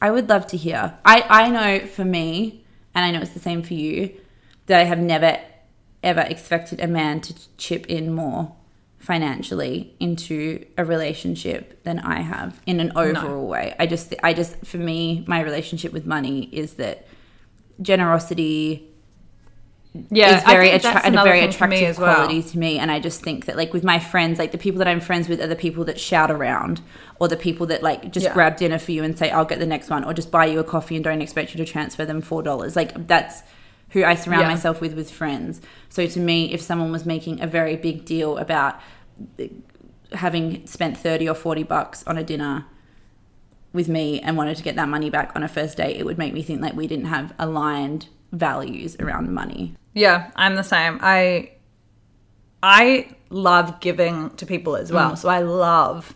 I 0.00 0.10
would 0.10 0.28
love 0.28 0.46
to 0.48 0.56
hear. 0.56 0.98
I, 1.04 1.24
I 1.28 1.50
know 1.50 1.86
for 1.86 2.04
me, 2.04 2.64
and 2.94 3.04
I 3.04 3.10
know 3.10 3.20
it's 3.20 3.32
the 3.32 3.40
same 3.40 3.62
for 3.62 3.74
you, 3.74 4.14
that 4.66 4.80
I 4.80 4.84
have 4.84 4.98
never 4.98 5.38
ever 6.02 6.20
expected 6.22 6.80
a 6.80 6.86
man 6.86 7.20
to 7.20 7.34
chip 7.58 7.86
in 7.86 8.14
more 8.14 8.54
financially 9.00 9.94
into 9.98 10.64
a 10.78 10.84
relationship 10.84 11.82
than 11.84 11.98
I 11.98 12.20
have 12.20 12.60
in 12.66 12.78
an 12.80 12.92
overall 12.94 13.48
way. 13.48 13.74
I 13.78 13.86
just 13.86 14.14
I 14.22 14.34
just 14.34 14.54
for 14.64 14.76
me 14.76 15.24
my 15.26 15.40
relationship 15.40 15.92
with 15.92 16.06
money 16.06 16.50
is 16.52 16.74
that 16.74 17.06
generosity 17.80 18.86
yeah, 20.10 20.36
is 20.36 20.44
very 20.44 20.70
attra- 20.70 21.00
a 21.04 21.10
very 21.24 21.40
attractive 21.40 21.82
as 21.88 21.98
well. 21.98 22.14
quality 22.14 22.42
to 22.44 22.58
me. 22.58 22.78
And 22.78 22.92
I 22.92 23.00
just 23.00 23.22
think 23.22 23.46
that 23.46 23.56
like 23.56 23.72
with 23.72 23.82
my 23.82 23.98
friends, 23.98 24.38
like 24.38 24.52
the 24.52 24.58
people 24.58 24.78
that 24.78 24.86
I'm 24.86 25.00
friends 25.00 25.28
with 25.28 25.40
are 25.40 25.48
the 25.48 25.56
people 25.56 25.84
that 25.86 25.98
shout 25.98 26.30
around, 26.30 26.80
or 27.18 27.26
the 27.26 27.36
people 27.36 27.66
that 27.66 27.82
like 27.82 28.12
just 28.12 28.26
Yeah. 28.26 28.34
grab 28.34 28.56
dinner 28.56 28.78
for 28.78 28.92
you 28.92 29.02
and 29.02 29.18
say 29.18 29.30
I'll 29.30 29.44
get 29.44 29.58
the 29.58 29.66
next 29.66 29.90
one, 29.90 30.04
or 30.04 30.14
just 30.14 30.30
buy 30.30 30.46
you 30.46 30.60
a 30.60 30.64
coffee 30.64 30.94
and 30.94 31.02
don't 31.02 31.20
expect 31.22 31.52
you 31.54 31.64
to 31.64 31.70
transfer 31.70 32.04
them 32.04 32.20
four 32.20 32.42
dollars. 32.42 32.76
Like 32.76 33.08
that's 33.08 33.42
who 33.90 34.04
I 34.04 34.14
surround 34.14 34.42
Yeah. 34.42 34.48
myself 34.48 34.80
with 34.80 34.94
with 34.94 35.10
friends. 35.10 35.60
So 35.88 36.06
to 36.06 36.20
me, 36.20 36.52
if 36.52 36.60
someone 36.60 36.92
was 36.92 37.04
making 37.06 37.40
a 37.42 37.46
very 37.46 37.76
big 37.76 38.04
deal 38.04 38.38
about 38.38 38.80
having 40.12 40.66
spent 40.66 40.96
30 40.96 41.28
or 41.28 41.34
40 41.34 41.62
bucks 41.62 42.02
on 42.06 42.16
a 42.18 42.22
dinner 42.24 42.64
with 43.72 43.88
me 43.88 44.20
and 44.20 44.36
wanted 44.36 44.56
to 44.56 44.62
get 44.62 44.74
that 44.76 44.88
money 44.88 45.10
back 45.10 45.32
on 45.36 45.42
a 45.42 45.48
first 45.48 45.76
date, 45.76 45.96
it 45.96 46.04
would 46.04 46.18
make 46.18 46.32
me 46.34 46.42
think 46.42 46.60
like 46.60 46.74
we 46.74 46.86
didn't 46.86 47.04
have 47.06 47.32
aligned 47.38 48.08
values 48.32 48.96
around 48.98 49.32
money. 49.32 49.74
Yeah, 49.94 50.30
I'm 50.36 50.54
the 50.56 50.64
same. 50.64 50.98
I 51.02 51.52
I 52.62 53.08
love 53.30 53.80
giving 53.80 54.30
to 54.36 54.44
people 54.46 54.76
as 54.76 54.90
Mm. 54.90 54.94
well. 54.94 55.16
So 55.16 55.28
I 55.28 55.40
love 55.40 56.14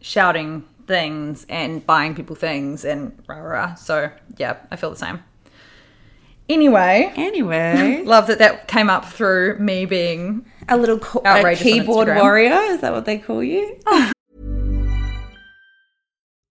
shouting 0.00 0.64
things 0.86 1.46
and 1.48 1.86
buying 1.86 2.14
people 2.14 2.34
things 2.34 2.84
and 2.84 3.12
rah 3.28 3.36
rah. 3.36 3.50
rah. 3.52 3.74
So 3.74 4.10
yeah, 4.38 4.56
I 4.70 4.76
feel 4.76 4.90
the 4.90 4.96
same. 4.96 5.20
Anyway, 6.48 7.12
Anyway, 7.16 8.02
love 8.06 8.26
that 8.26 8.38
that 8.38 8.68
came 8.68 8.90
up 8.90 9.04
through 9.06 9.58
me 9.58 9.86
being 9.86 10.44
a 10.68 10.76
little 10.76 10.98
co- 10.98 11.22
a 11.24 11.56
keyboard 11.56 12.08
warrior 12.08 12.52
is 12.72 12.80
that 12.80 12.92
what 12.92 13.04
they 13.04 13.18
call 13.18 13.42
you? 13.42 13.78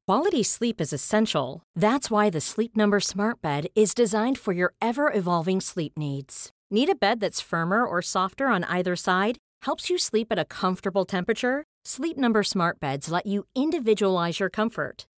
Quality 0.08 0.44
sleep 0.44 0.82
is 0.82 0.92
essential. 0.92 1.64
That's 1.76 2.12
why 2.12 2.30
the 2.30 2.42
Sleep 2.42 2.76
Number 2.76 3.00
Smart 3.00 3.42
Bed 3.42 3.68
is 3.76 3.94
designed 3.94 4.38
for 4.38 4.52
your 4.52 4.74
ever 4.82 5.14
evolving 5.14 5.62
sleep 5.62 5.98
needs. 5.98 6.52
Need 6.70 6.90
a 6.90 6.96
bed 6.96 7.20
that's 7.20 7.40
firmer 7.40 7.86
or 7.86 8.02
softer 8.02 8.48
on 8.48 8.64
either 8.66 8.96
side? 8.96 9.38
Helps 9.62 9.90
you 9.90 9.98
sleep 9.98 10.28
at 10.32 10.40
a 10.40 10.46
comfortable 10.46 11.06
temperature? 11.06 11.64
Sleep 11.86 12.18
Number 12.18 12.44
Smart 12.44 12.80
Beds 12.80 13.10
let 13.10 13.26
you 13.26 13.46
individualize 13.56 14.40
your 14.40 14.50
comfort 14.50 15.06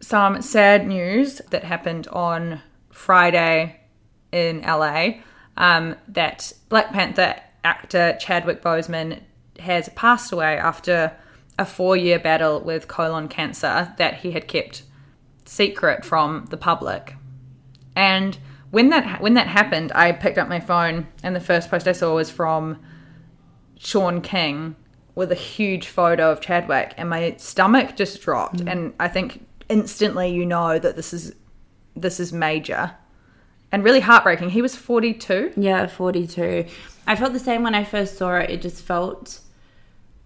some 0.00 0.42
sad 0.42 0.86
news 0.86 1.40
that 1.50 1.64
happened 1.64 2.08
on 2.08 2.60
Friday 2.90 3.80
in 4.32 4.62
LA 4.62 5.20
um, 5.56 5.96
that 6.08 6.52
Black 6.68 6.92
Panther 6.92 7.36
actor 7.64 8.16
Chadwick 8.18 8.62
Boseman 8.62 9.20
has 9.58 9.88
passed 9.90 10.32
away 10.32 10.56
after 10.56 11.12
a 11.58 11.66
four 11.66 11.96
year 11.96 12.18
battle 12.18 12.60
with 12.60 12.88
colon 12.88 13.28
cancer 13.28 13.94
that 13.98 14.20
he 14.20 14.30
had 14.30 14.48
kept 14.48 14.82
secret 15.44 16.04
from 16.04 16.46
the 16.50 16.56
public. 16.56 17.16
And 17.94 18.38
when 18.70 18.88
that 18.90 19.20
when 19.20 19.34
that 19.34 19.48
happened, 19.48 19.92
I 19.94 20.12
picked 20.12 20.38
up 20.38 20.48
my 20.48 20.60
phone 20.60 21.08
and 21.22 21.36
the 21.36 21.40
first 21.40 21.70
post 21.70 21.86
I 21.86 21.92
saw 21.92 22.14
was 22.14 22.30
from 22.30 22.78
Shaun 23.78 24.22
King 24.22 24.76
with 25.14 25.32
a 25.32 25.36
huge 25.36 25.88
photo 25.88 26.30
of 26.30 26.40
Chadwick, 26.40 26.94
and 26.96 27.10
my 27.10 27.34
stomach 27.36 27.96
just 27.96 28.22
dropped. 28.22 28.60
And 28.60 28.94
I 28.98 29.08
think 29.08 29.44
instantly 29.70 30.28
you 30.28 30.44
know 30.44 30.78
that 30.78 30.96
this 30.96 31.14
is 31.14 31.34
this 31.96 32.20
is 32.20 32.32
major 32.32 32.92
and 33.72 33.82
really 33.82 34.00
heartbreaking. 34.00 34.50
He 34.50 34.60
was 34.60 34.76
forty 34.76 35.14
two. 35.14 35.52
Yeah, 35.56 35.86
42. 35.86 36.66
I 37.06 37.16
felt 37.16 37.32
the 37.32 37.38
same 37.38 37.62
when 37.62 37.74
I 37.74 37.84
first 37.84 38.18
saw 38.18 38.36
it. 38.36 38.50
It 38.50 38.62
just 38.62 38.82
felt 38.82 39.40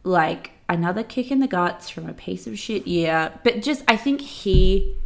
like 0.03 0.51
another 0.69 1.03
kick 1.03 1.31
in 1.31 1.41
the 1.41 1.47
guts 1.47 1.89
from 1.89 2.09
a 2.09 2.13
piece 2.13 2.47
of 2.47 2.59
shit 2.59 2.87
year. 2.87 3.33
But 3.43 3.63
just, 3.63 3.85
I 3.89 3.97
think 3.97 4.21
he, 4.21 4.97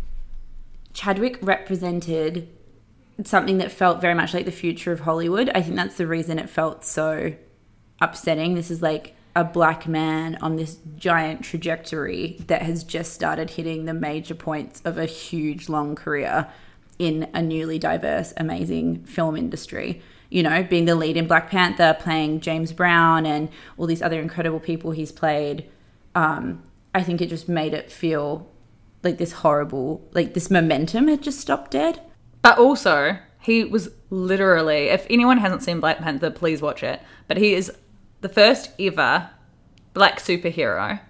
Chadwick 0.92 1.38
represented 1.40 2.48
something 3.24 3.58
that 3.58 3.72
felt 3.72 4.00
very 4.00 4.14
much 4.14 4.34
like 4.34 4.44
the 4.44 4.52
future 4.52 4.92
of 4.92 5.00
Hollywood. 5.00 5.50
I 5.54 5.62
think 5.62 5.76
that's 5.76 5.96
the 5.96 6.06
reason 6.06 6.38
it 6.38 6.48
felt 6.48 6.84
so 6.84 7.34
upsetting. 8.00 8.54
This 8.54 8.70
is 8.70 8.82
like 8.82 9.14
a 9.36 9.44
black 9.44 9.86
man 9.86 10.36
on 10.40 10.56
this 10.56 10.78
giant 10.96 11.42
trajectory 11.42 12.36
that 12.46 12.62
has 12.62 12.82
just 12.84 13.12
started 13.12 13.50
hitting 13.50 13.84
the 13.84 13.94
major 13.94 14.34
points 14.34 14.82
of 14.84 14.98
a 14.98 15.06
huge 15.06 15.68
long 15.68 15.94
career 15.94 16.48
in 16.98 17.28
a 17.32 17.40
newly 17.40 17.78
diverse, 17.78 18.32
amazing 18.36 19.04
film 19.04 19.36
industry. 19.36 20.02
You 20.30 20.42
know, 20.42 20.62
being 20.62 20.84
the 20.84 20.94
lead 20.94 21.16
in 21.16 21.26
Black 21.26 21.50
Panther, 21.50 21.96
playing 21.98 22.40
James 22.40 22.72
Brown, 22.72 23.24
and 23.24 23.48
all 23.76 23.86
these 23.86 24.02
other 24.02 24.20
incredible 24.20 24.60
people 24.60 24.90
he's 24.90 25.12
played. 25.12 25.68
Um, 26.14 26.62
I 26.94 27.02
think 27.02 27.20
it 27.20 27.28
just 27.28 27.48
made 27.48 27.72
it 27.72 27.90
feel 27.90 28.50
like 29.02 29.18
this 29.18 29.32
horrible, 29.32 30.06
like 30.12 30.34
this 30.34 30.50
momentum 30.50 31.08
had 31.08 31.22
just 31.22 31.40
stopped 31.40 31.70
dead. 31.70 32.02
But 32.42 32.58
also, 32.58 33.18
he 33.40 33.64
was 33.64 33.90
literally, 34.10 34.88
if 34.88 35.06
anyone 35.08 35.38
hasn't 35.38 35.62
seen 35.62 35.80
Black 35.80 35.98
Panther, 35.98 36.30
please 36.30 36.60
watch 36.60 36.82
it. 36.82 37.00
But 37.26 37.36
he 37.36 37.54
is 37.54 37.72
the 38.20 38.28
first 38.28 38.70
ever 38.78 39.30
black 39.94 40.18
superhero. 40.18 41.00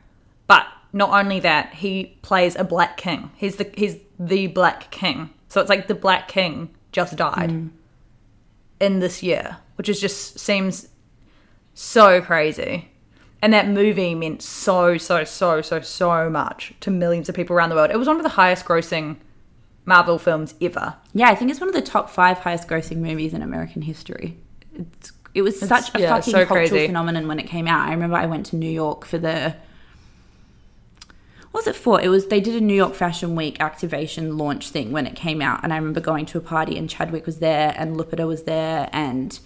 But 0.47 0.67
not 0.93 1.11
only 1.11 1.41
that, 1.41 1.75
he 1.75 2.19
plays 2.23 2.57
a 2.57 2.65
black 2.65 2.97
king. 2.97 3.31
He's 3.37 3.57
the 3.57 3.71
he's 3.77 3.97
the 4.19 4.47
black 4.49 4.91
king. 4.91 5.31
So 5.49 5.61
it's 5.61 5.71
like 5.71 5.87
the 5.87 5.95
black 5.95 6.29
king 6.29 6.75
just 6.93 7.17
died 7.17 7.51
mm. 7.51 7.71
in 8.81 9.01
this 9.01 9.23
year, 9.23 9.59
which 9.77 9.89
is 9.89 10.01
just 10.01 10.39
seems 10.39 10.89
so 11.75 12.21
crazy. 12.21 12.91
And 13.41 13.53
that 13.53 13.69
movie 13.69 14.17
meant 14.17 14.43
so, 14.43 14.99
so, 14.99 15.23
so, 15.23 15.63
so, 15.63 15.81
so 15.81 16.29
much 16.29 16.75
to 16.81 16.91
millions 16.91 17.29
of 17.29 17.37
people 17.37 17.55
around 17.55 17.69
the 17.69 17.77
world. 17.77 17.91
It 17.91 17.97
was 17.97 18.09
one 18.09 18.17
of 18.17 18.25
the 18.25 18.31
highest 18.31 18.65
grossing 18.65 19.17
Marvel 19.85 20.19
films 20.19 20.55
ever. 20.61 20.97
Yeah, 21.15 21.29
I 21.29 21.37
think 21.37 21.51
it's 21.51 21.61
one 21.61 21.69
of 21.69 21.75
the 21.75 21.81
top 21.81 22.11
five 22.11 22.39
highest 22.39 22.67
grossing 22.69 22.97
movies 22.97 23.33
in 23.33 23.43
American 23.43 23.83
history. 23.83 24.37
It's, 24.75 25.13
it 25.39 25.43
was 25.43 25.59
such 25.59 25.95
a 25.95 26.01
yeah, 26.01 26.09
fucking 26.11 26.33
so 26.33 26.45
cultural 26.45 26.69
crazy. 26.69 26.87
phenomenon 26.87 27.29
when 27.29 27.39
it 27.39 27.47
came 27.47 27.67
out. 27.69 27.89
I 27.89 27.93
remember 27.93 28.17
I 28.17 28.27
went 28.27 28.47
to 28.47 28.57
New 28.57 28.71
York 28.71 29.05
for 29.07 29.19
the. 29.19 29.55
What 31.53 31.61
was 31.65 31.67
it 31.69 31.77
for? 31.77 32.01
It 32.01 32.09
was 32.09 32.27
they 32.27 32.41
did 32.41 32.55
a 32.57 32.61
New 32.61 32.75
York 32.75 32.95
Fashion 32.95 33.35
Week 33.37 33.59
activation 33.61 34.37
launch 34.37 34.69
thing 34.71 34.93
when 34.93 35.07
it 35.07 35.15
came 35.17 35.41
out, 35.41 35.61
and 35.63 35.73
I 35.73 35.77
remember 35.77 36.01
going 36.01 36.27
to 36.27 36.39
a 36.39 36.41
party 36.43 36.77
and 36.77 36.91
Chadwick 36.91 37.25
was 37.25 37.39
there 37.39 37.73
and 37.77 37.97
Lupita 37.97 38.27
was 38.27 38.43
there 38.43 38.91
and 38.93 39.39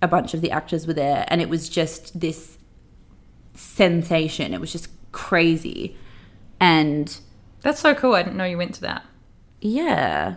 a 0.00 0.08
bunch 0.08 0.34
of 0.34 0.40
the 0.40 0.50
actors 0.50 0.86
were 0.86 0.94
there, 0.94 1.24
and 1.28 1.40
it 1.40 1.48
was 1.48 1.68
just 1.68 2.18
this 2.20 2.58
sensation. 3.54 4.54
It 4.54 4.60
was 4.60 4.72
just 4.72 4.88
crazy, 5.12 5.96
and 6.60 7.18
That's 7.62 7.80
so 7.80 7.94
cool. 7.94 8.14
I 8.14 8.22
didn't 8.22 8.36
know 8.36 8.44
you 8.44 8.58
went 8.58 8.74
to 8.76 8.80
that. 8.82 9.04
yeah. 9.60 10.36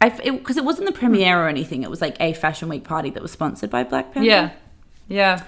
I 0.00 0.10
because 0.10 0.56
it, 0.56 0.64
wasn't 0.64 0.86
the 0.86 0.92
premiere 0.92 1.38
or 1.38 1.48
anything. 1.48 1.82
It 1.82 1.90
was 1.90 2.00
like 2.00 2.16
a 2.20 2.32
fashion 2.34 2.68
week 2.68 2.84
party 2.84 3.10
that 3.10 3.22
was 3.22 3.32
sponsored 3.32 3.70
by 3.70 3.84
Black 3.84 4.12
Panther. 4.12 4.28
Yeah. 4.28 4.50
Yeah. 5.08 5.42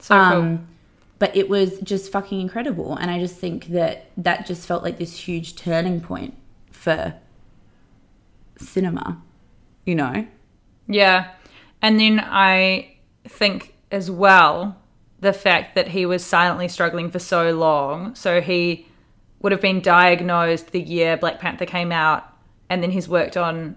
So 0.00 0.14
cool. 0.14 0.42
Um, 0.42 0.68
but 1.18 1.34
it 1.36 1.48
was 1.48 1.78
just 1.80 2.12
fucking 2.12 2.40
incredible, 2.40 2.96
and 2.96 3.10
I 3.10 3.18
just 3.18 3.36
think 3.36 3.68
that 3.68 4.10
that 4.16 4.46
just 4.46 4.66
felt 4.66 4.82
like 4.82 4.98
this 4.98 5.16
huge 5.16 5.56
turning 5.56 6.00
point 6.00 6.36
for 6.70 7.14
cinema. 8.58 9.22
You 9.86 9.94
know, 9.94 10.26
Yeah. 10.86 11.30
And 11.82 12.00
then 12.00 12.18
I 12.18 12.96
think 13.28 13.74
as 13.90 14.10
well 14.10 14.76
the 15.20 15.32
fact 15.32 15.74
that 15.74 15.88
he 15.88 16.04
was 16.06 16.24
silently 16.24 16.68
struggling 16.68 17.10
for 17.10 17.18
so 17.18 17.50
long. 17.52 18.14
So 18.14 18.40
he 18.40 18.86
would 19.40 19.52
have 19.52 19.60
been 19.60 19.80
diagnosed 19.80 20.72
the 20.72 20.80
year 20.80 21.16
Black 21.16 21.38
Panther 21.38 21.66
came 21.66 21.92
out, 21.92 22.24
and 22.68 22.82
then 22.82 22.90
he's 22.90 23.08
worked 23.08 23.36
on 23.36 23.76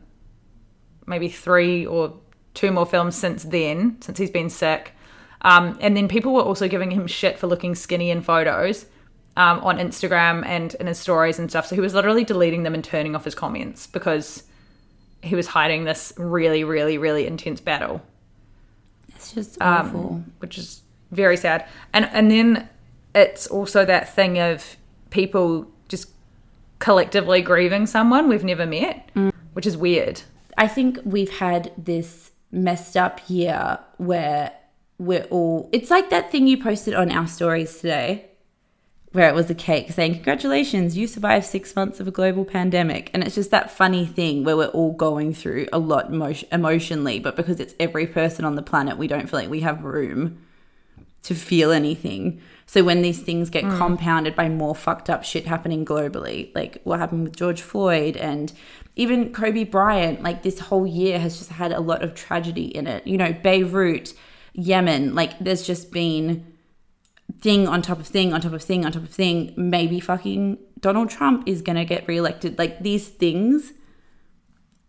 maybe 1.08 1.30
three 1.30 1.86
or 1.86 2.14
two 2.54 2.72
more 2.72 2.86
films 2.86 3.16
since 3.16 3.44
then, 3.44 4.00
since 4.02 4.18
he's 4.18 4.30
been 4.30 4.50
sick. 4.50 4.94
Um, 5.42 5.78
and 5.82 5.98
then 5.98 6.08
people 6.08 6.34
were 6.34 6.42
also 6.42 6.68
giving 6.68 6.92
him 6.92 7.08
shit 7.08 7.40
for 7.40 7.48
looking 7.48 7.74
skinny 7.74 8.12
in 8.12 8.22
photos 8.22 8.86
um, 9.36 9.60
on 9.62 9.78
Instagram 9.78 10.46
and 10.46 10.76
in 10.76 10.88
his 10.88 11.00
stories 11.00 11.40
and 11.40 11.50
stuff. 11.50 11.68
So 11.68 11.76
he 11.76 11.82
was 11.82 11.94
literally 11.94 12.24
deleting 12.24 12.64
them 12.64 12.74
and 12.74 12.84
turning 12.84 13.16
off 13.16 13.26
his 13.26 13.36
comments 13.36 13.88
because 13.88 14.44
he 15.24 15.36
was 15.36 15.48
hiding 15.48 15.86
this 15.86 16.14
really, 16.18 16.64
really, 16.64 16.98
really 16.98 17.26
intense 17.26 17.62
battle 17.62 18.02
it's 19.18 19.34
just 19.34 19.62
um, 19.62 19.88
awful. 19.88 20.24
which 20.40 20.58
is 20.58 20.82
very 21.12 21.38
sad. 21.38 21.68
And 21.94 22.06
and 22.14 22.32
then 22.32 22.70
it's 23.16 23.48
also 23.48 23.86
that 23.86 24.14
thing 24.14 24.40
of 24.40 24.78
people 25.10 25.68
just 25.90 26.10
collectively 26.80 27.42
grieving 27.42 27.86
someone 27.88 28.30
we've 28.30 28.44
never 28.44 28.66
met, 28.66 29.10
which 29.54 29.66
is 29.66 29.76
weird. 29.76 30.22
I 30.58 30.68
think 30.68 31.00
we've 31.04 31.38
had 31.38 31.72
this 31.78 32.32
messed 32.52 32.98
up 32.98 33.22
year 33.30 33.80
where 33.98 34.52
we're 34.98 35.26
all. 35.26 35.70
It's 35.72 35.92
like 35.92 36.10
that 36.10 36.32
thing 36.32 36.48
you 36.48 36.62
posted 36.62 36.94
on 36.94 37.12
our 37.12 37.28
stories 37.28 37.80
today, 37.80 38.26
where 39.12 39.30
it 39.30 39.36
was 39.36 39.50
a 39.50 39.56
cake 39.56 39.92
saying, 39.92 40.16
Congratulations, 40.16 40.98
you 40.98 41.08
survived 41.08 41.46
six 41.46 41.76
months 41.76 42.00
of 42.00 42.08
a 42.08 42.12
global 42.12 42.46
pandemic. 42.46 43.12
And 43.14 43.24
it's 43.24 43.36
just 43.36 43.52
that 43.52 43.72
funny 43.72 44.06
thing 44.06 44.44
where 44.44 44.58
we're 44.58 44.68
all 44.68 44.94
going 44.94 45.34
through 45.34 45.68
a 45.72 45.80
lot 45.80 46.12
emo- 46.12 46.34
emotionally, 46.52 47.20
but 47.20 47.36
because 47.36 47.60
it's 47.60 47.76
every 47.80 48.08
person 48.08 48.44
on 48.44 48.56
the 48.56 48.64
planet, 48.64 48.98
we 48.98 49.08
don't 49.08 49.30
feel 49.30 49.40
like 49.40 49.50
we 49.50 49.62
have 49.62 49.84
room 49.84 50.44
to 51.24 51.36
feel 51.36 51.72
anything. 51.72 52.42
So 52.66 52.84
when 52.84 53.02
these 53.02 53.22
things 53.22 53.50
get 53.50 53.64
hmm. 53.64 53.78
compounded 53.78 54.36
by 54.36 54.50
more 54.50 54.76
fucked 54.76 55.10
up 55.10 55.24
shit 55.24 55.46
happening 55.46 55.86
globally, 55.86 56.54
like 56.56 56.82
what 56.84 57.00
happened 57.00 57.24
with 57.24 57.36
George 57.36 57.62
Floyd 57.62 58.18
and 58.18 58.52
even 58.98 59.32
Kobe 59.32 59.64
Bryant, 59.64 60.24
like 60.24 60.42
this 60.42 60.60
whole 60.60 60.86
year 60.86 61.20
has 61.20 61.38
just 61.38 61.52
had 61.52 61.72
a 61.72 61.80
lot 61.80 62.04
of 62.04 62.16
tragedy 62.16 62.66
in 62.66 62.88
it. 62.88 63.06
You 63.06 63.18
know, 63.18 63.32
Beirut, 63.32 64.14
Yemen, 64.54 65.14
like 65.14 65.38
there's 65.40 65.66
just 65.66 65.92
been 65.92 66.54
thing 67.40 67.68
on 67.68 67.84
top 67.84 68.00
of 68.00 68.08
thing 68.08 68.34
on 68.34 68.42
top 68.42 68.54
of 68.54 68.64
thing 68.64 68.86
on 68.86 68.92
top 68.92 69.04
of 69.04 69.10
thing. 69.10 69.54
Maybe 69.56 70.00
fucking 70.00 70.58
Donald 70.80 71.10
Trump 71.12 71.48
is 71.48 71.62
gonna 71.62 71.86
get 71.86 72.08
reelected. 72.08 72.58
Like 72.58 72.80
these 72.80 73.08
things, 73.08 73.72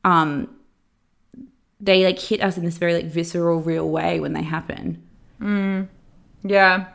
um, 0.04 0.56
they 1.78 2.06
like 2.06 2.18
hit 2.18 2.42
us 2.42 2.56
in 2.56 2.64
this 2.64 2.78
very 2.78 2.94
like 2.94 3.06
visceral, 3.06 3.60
real 3.60 3.88
way 3.90 4.20
when 4.20 4.32
they 4.32 4.42
happen. 4.42 5.06
Mm. 5.38 5.88
Yeah. 6.42 6.86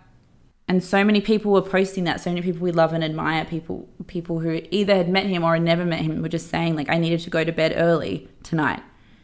And 0.68 0.84
so 0.84 1.04
many 1.04 1.20
people 1.20 1.52
were 1.52 1.62
posting 1.62 2.06
that 2.06 2.22
so 2.22 2.30
many 2.30 2.42
people 2.42 2.62
we 2.62 2.72
love 2.72 2.94
and 2.94 3.04
admire 3.04 3.46
people 3.46 3.88
people 4.08 4.40
who 4.40 4.62
either 4.72 4.96
had 4.96 5.10
met 5.10 5.26
him 5.26 5.44
or 5.44 5.54
had 5.54 5.64
never 5.64 5.86
met 5.86 6.00
him 6.00 6.22
were 6.22 6.30
just 6.30 6.50
saying 6.50 6.76
like 6.76 6.90
i 6.90 6.98
needed 6.98 7.20
to 7.20 7.30
go 7.30 7.44
to 7.44 7.52
bed 7.52 7.74
early 7.76 8.28
tonight 8.44 8.82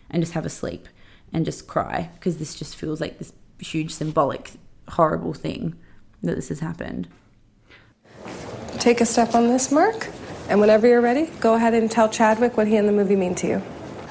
and 0.10 0.22
just 0.22 0.34
have 0.34 0.46
a 0.46 0.50
sleep 0.50 0.88
and 1.32 1.46
just 1.46 1.68
cry 1.68 2.10
because 2.16 2.38
this 2.38 2.56
just 2.56 2.76
feels 2.76 3.00
like 3.00 3.18
this 3.20 3.34
huge 3.60 3.92
symbolic 3.92 4.52
horrible 4.90 5.34
thing 5.34 5.76
that 6.24 6.36
this 6.36 6.50
has 6.50 6.60
happened 6.60 7.08
Take 8.80 9.02
a 9.02 9.06
step 9.06 9.36
on 9.36 9.48
this, 9.50 9.72
Mark. 9.72 10.08
And 10.48 10.62
whenever 10.62 10.88
you're 10.88 11.02
ready, 11.02 11.26
go 11.42 11.56
ahead 11.56 11.74
and 11.74 11.92
tell 11.92 12.08
Chadwick 12.08 12.56
what 12.56 12.66
he 12.66 12.78
and 12.78 12.88
the 12.88 12.94
movie 12.94 13.16
mean 13.16 13.36
to 13.36 13.48
you. 13.48 13.56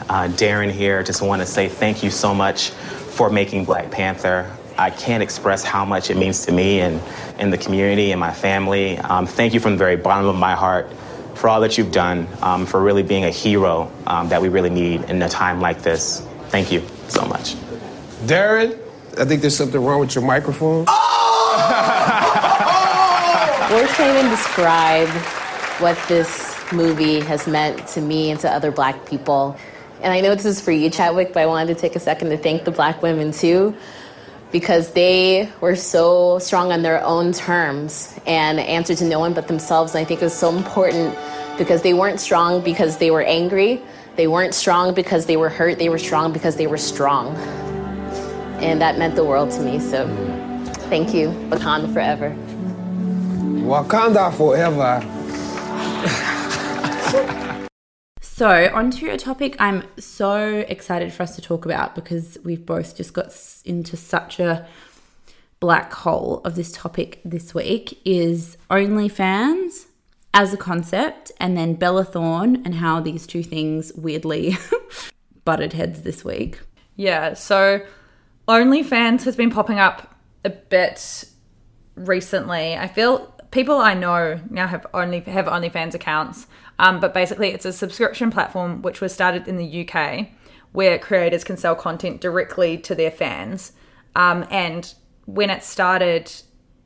Uh, 0.08 0.28
Darren 0.28 0.70
here, 0.70 1.02
just 1.02 1.22
want 1.22 1.40
to 1.40 1.46
say 1.46 1.68
thank 1.68 2.02
you 2.02 2.10
so 2.10 2.34
much 2.34 2.70
for 2.70 3.30
making 3.30 3.64
Black 3.64 3.90
Panther. 3.90 4.54
I 4.78 4.90
can't 4.90 5.22
express 5.22 5.64
how 5.64 5.84
much 5.84 6.08
it 6.08 6.16
means 6.16 6.46
to 6.46 6.52
me 6.52 6.80
and, 6.80 7.00
and 7.38 7.52
the 7.52 7.58
community 7.58 8.12
and 8.12 8.20
my 8.20 8.32
family. 8.32 8.98
Um, 8.98 9.26
thank 9.26 9.52
you 9.52 9.60
from 9.60 9.72
the 9.72 9.78
very 9.78 9.96
bottom 9.96 10.26
of 10.26 10.36
my 10.36 10.54
heart 10.54 10.90
for 11.34 11.48
all 11.48 11.60
that 11.60 11.76
you've 11.76 11.92
done, 11.92 12.26
um, 12.42 12.64
for 12.64 12.82
really 12.82 13.02
being 13.02 13.24
a 13.24 13.30
hero 13.30 13.90
um, 14.06 14.28
that 14.28 14.40
we 14.40 14.48
really 14.48 14.70
need 14.70 15.02
in 15.04 15.20
a 15.22 15.28
time 15.28 15.60
like 15.60 15.82
this. 15.82 16.26
Thank 16.48 16.72
you 16.72 16.82
so 17.08 17.24
much. 17.26 17.54
Darren, 18.26 18.78
I 19.18 19.24
think 19.24 19.40
there's 19.40 19.56
something 19.56 19.84
wrong 19.84 20.00
with 20.00 20.14
your 20.14 20.24
microphone. 20.24 20.84
Oh! 20.88 21.08
Words 23.70 23.92
can't 23.94 24.18
even 24.18 24.30
describe 24.30 25.08
what 25.80 25.98
this 26.08 26.56
movie 26.72 27.20
has 27.20 27.46
meant 27.46 27.86
to 27.88 28.00
me 28.00 28.30
and 28.30 28.40
to 28.40 28.50
other 28.50 28.70
black 28.70 29.06
people. 29.06 29.56
And 30.00 30.12
I 30.12 30.20
know 30.20 30.34
this 30.34 30.44
is 30.44 30.60
for 30.60 30.72
you, 30.72 30.88
Chadwick, 30.90 31.32
but 31.32 31.42
I 31.42 31.46
wanted 31.46 31.74
to 31.74 31.80
take 31.80 31.94
a 31.94 32.00
second 32.00 32.30
to 32.30 32.38
thank 32.38 32.64
the 32.64 32.70
black 32.70 33.02
women 33.02 33.30
too, 33.30 33.76
because 34.50 34.92
they 34.92 35.50
were 35.60 35.76
so 35.76 36.38
strong 36.38 36.72
on 36.72 36.82
their 36.82 37.02
own 37.04 37.32
terms 37.32 38.18
and 38.26 38.58
answered 38.58 38.98
to 38.98 39.04
no 39.04 39.18
one 39.18 39.34
but 39.34 39.48
themselves. 39.48 39.94
And 39.94 40.00
I 40.00 40.04
think 40.04 40.22
it 40.22 40.24
was 40.24 40.34
so 40.34 40.54
important 40.54 41.16
because 41.58 41.82
they 41.82 41.92
weren't 41.92 42.20
strong 42.20 42.62
because 42.62 42.98
they 42.98 43.10
were 43.10 43.22
angry, 43.22 43.82
they 44.16 44.26
weren't 44.26 44.54
strong 44.54 44.94
because 44.94 45.26
they 45.26 45.36
were 45.36 45.48
hurt, 45.48 45.78
they 45.78 45.88
were 45.88 45.98
strong 45.98 46.32
because 46.32 46.56
they 46.56 46.66
were 46.66 46.78
strong. 46.78 47.36
And 48.60 48.80
that 48.80 48.98
meant 48.98 49.14
the 49.14 49.24
world 49.24 49.50
to 49.52 49.60
me. 49.60 49.78
So 49.78 50.06
thank 50.88 51.14
you, 51.14 51.28
Wakanda 51.50 51.92
forever. 51.92 52.34
Wakanda 53.64 54.34
forever. 54.34 55.04
So, 58.38 58.70
onto 58.72 59.10
a 59.10 59.16
topic 59.16 59.56
I'm 59.58 59.82
so 59.98 60.64
excited 60.68 61.12
for 61.12 61.24
us 61.24 61.34
to 61.34 61.42
talk 61.42 61.64
about 61.64 61.96
because 61.96 62.38
we've 62.44 62.64
both 62.64 62.96
just 62.96 63.12
got 63.12 63.34
into 63.64 63.96
such 63.96 64.38
a 64.38 64.64
black 65.58 65.92
hole 65.92 66.40
of 66.44 66.54
this 66.54 66.70
topic 66.70 67.20
this 67.24 67.52
week 67.52 68.00
is 68.04 68.56
OnlyFans 68.70 69.86
as 70.32 70.54
a 70.54 70.56
concept, 70.56 71.32
and 71.40 71.56
then 71.56 71.74
Bella 71.74 72.04
Thorne 72.04 72.62
and 72.64 72.76
how 72.76 73.00
these 73.00 73.26
two 73.26 73.42
things 73.42 73.92
weirdly 73.94 74.56
butted 75.44 75.72
heads 75.72 76.02
this 76.02 76.24
week. 76.24 76.60
Yeah, 76.94 77.34
so 77.34 77.84
OnlyFans 78.46 79.24
has 79.24 79.34
been 79.34 79.50
popping 79.50 79.80
up 79.80 80.16
a 80.44 80.50
bit 80.50 81.24
recently. 81.96 82.76
I 82.76 82.86
feel 82.86 83.34
people 83.50 83.78
I 83.78 83.94
know 83.94 84.40
now 84.48 84.68
have 84.68 84.86
only 84.94 85.18
have 85.22 85.46
OnlyFans 85.46 85.94
accounts, 85.94 86.46
um, 86.78 87.00
but 87.00 87.12
basically 87.12 87.48
it's 87.48 87.64
a 87.64 87.72
subscription 87.72 88.30
platform 88.30 88.82
which 88.82 89.00
was 89.00 89.12
started 89.12 89.48
in 89.48 89.56
the 89.56 89.88
UK 89.88 90.28
where 90.72 90.98
creators 90.98 91.44
can 91.44 91.56
sell 91.56 91.74
content 91.74 92.20
directly 92.20 92.76
to 92.78 92.94
their 92.94 93.10
fans. 93.10 93.72
Um, 94.14 94.46
and 94.50 94.94
when 95.24 95.50
it 95.50 95.62
started, 95.62 96.30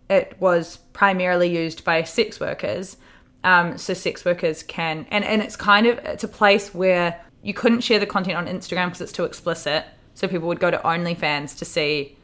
it 0.08 0.36
was 0.38 0.78
primarily 0.92 1.48
used 1.48 1.84
by 1.84 2.02
sex 2.04 2.38
workers. 2.38 2.96
Um, 3.44 3.76
so 3.76 3.92
sex 3.92 4.24
workers 4.24 4.62
can, 4.62 5.06
and, 5.10 5.24
and 5.24 5.42
it's 5.42 5.56
kind 5.56 5.86
of, 5.86 5.98
it's 5.98 6.22
a 6.22 6.28
place 6.28 6.72
where 6.72 7.20
you 7.42 7.52
couldn't 7.52 7.80
share 7.80 7.98
the 7.98 8.06
content 8.06 8.36
on 8.36 8.46
Instagram 8.46 8.86
because 8.86 9.00
it's 9.00 9.12
too 9.12 9.24
explicit. 9.24 9.84
So 10.14 10.28
people 10.28 10.46
would 10.48 10.60
go 10.60 10.70
to 10.70 10.78
OnlyFans 10.78 11.58
to 11.58 11.64
see 11.64 12.16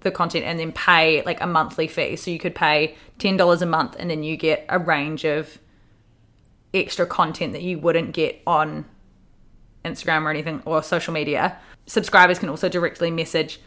the 0.00 0.10
content 0.10 0.44
and 0.44 0.58
then 0.58 0.72
pay 0.72 1.22
like 1.22 1.40
a 1.40 1.46
monthly 1.46 1.86
fee. 1.86 2.16
So 2.16 2.30
you 2.30 2.38
could 2.38 2.54
pay 2.54 2.96
$10 3.18 3.62
a 3.62 3.66
month 3.66 3.96
and 3.98 4.10
then 4.10 4.22
you 4.22 4.36
get 4.36 4.66
a 4.68 4.78
range 4.78 5.24
of 5.24 5.58
extra 6.74 7.06
content 7.06 7.52
that 7.52 7.62
you 7.62 7.78
wouldn't 7.78 8.12
get 8.12 8.40
on 8.46 8.84
Instagram 9.84 10.22
or 10.22 10.30
anything 10.30 10.62
or 10.64 10.82
social 10.82 11.12
media. 11.12 11.58
Subscribers 11.86 12.38
can 12.38 12.48
also 12.48 12.68
directly 12.68 13.10
message 13.10 13.60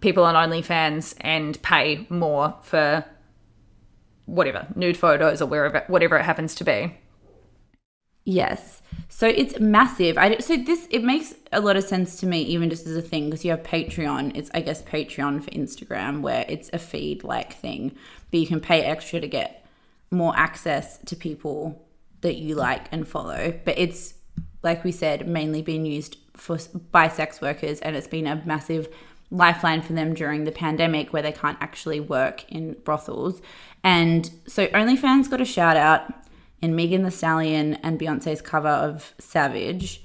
people 0.00 0.24
on 0.24 0.34
OnlyFans 0.34 1.14
and 1.20 1.60
pay 1.62 2.06
more 2.08 2.54
for 2.62 3.04
whatever 4.26 4.66
nude 4.76 4.96
photos 4.96 5.40
or 5.40 5.46
wherever 5.46 5.84
whatever 5.88 6.16
it 6.16 6.24
happens 6.24 6.54
to 6.56 6.64
be. 6.64 6.96
Yes. 8.24 8.82
So 9.08 9.26
it's 9.26 9.58
massive. 9.58 10.18
I 10.18 10.36
so 10.38 10.56
this 10.56 10.86
it 10.90 11.02
makes 11.02 11.34
a 11.50 11.60
lot 11.60 11.76
of 11.76 11.84
sense 11.84 12.20
to 12.20 12.26
me 12.26 12.42
even 12.42 12.68
just 12.68 12.86
as 12.86 12.94
a 12.94 13.02
thing 13.02 13.26
because 13.26 13.44
you 13.44 13.50
have 13.50 13.62
Patreon. 13.62 14.36
It's 14.36 14.50
I 14.52 14.60
guess 14.60 14.82
Patreon 14.82 15.42
for 15.42 15.50
Instagram 15.50 16.20
where 16.20 16.44
it's 16.46 16.68
a 16.72 16.78
feed 16.78 17.24
like 17.24 17.54
thing, 17.54 17.96
but 18.30 18.38
you 18.38 18.46
can 18.46 18.60
pay 18.60 18.82
extra 18.82 19.18
to 19.20 19.26
get 19.26 19.66
more 20.10 20.34
access 20.36 20.98
to 21.06 21.16
people 21.16 21.87
that 22.20 22.36
you 22.36 22.54
like 22.54 22.86
and 22.92 23.06
follow. 23.06 23.58
But 23.64 23.78
it's 23.78 24.14
like 24.62 24.84
we 24.84 24.92
said 24.92 25.28
mainly 25.28 25.62
been 25.62 25.84
used 25.84 26.16
for 26.36 26.58
by 26.90 27.08
sex 27.08 27.40
workers 27.40 27.80
and 27.80 27.96
it's 27.96 28.06
been 28.06 28.26
a 28.26 28.42
massive 28.44 28.88
lifeline 29.30 29.82
for 29.82 29.92
them 29.92 30.14
during 30.14 30.44
the 30.44 30.52
pandemic 30.52 31.12
where 31.12 31.22
they 31.22 31.32
can't 31.32 31.58
actually 31.60 32.00
work 32.00 32.50
in 32.50 32.74
brothels. 32.84 33.42
And 33.84 34.30
so 34.46 34.66
OnlyFans 34.68 35.30
got 35.30 35.40
a 35.40 35.44
shout 35.44 35.76
out 35.76 36.12
in 36.60 36.74
Megan 36.74 37.02
Thee 37.02 37.10
Stallion 37.10 37.74
and 37.76 38.00
Beyonce's 38.00 38.40
cover 38.40 38.68
of 38.68 39.14
Savage, 39.18 40.02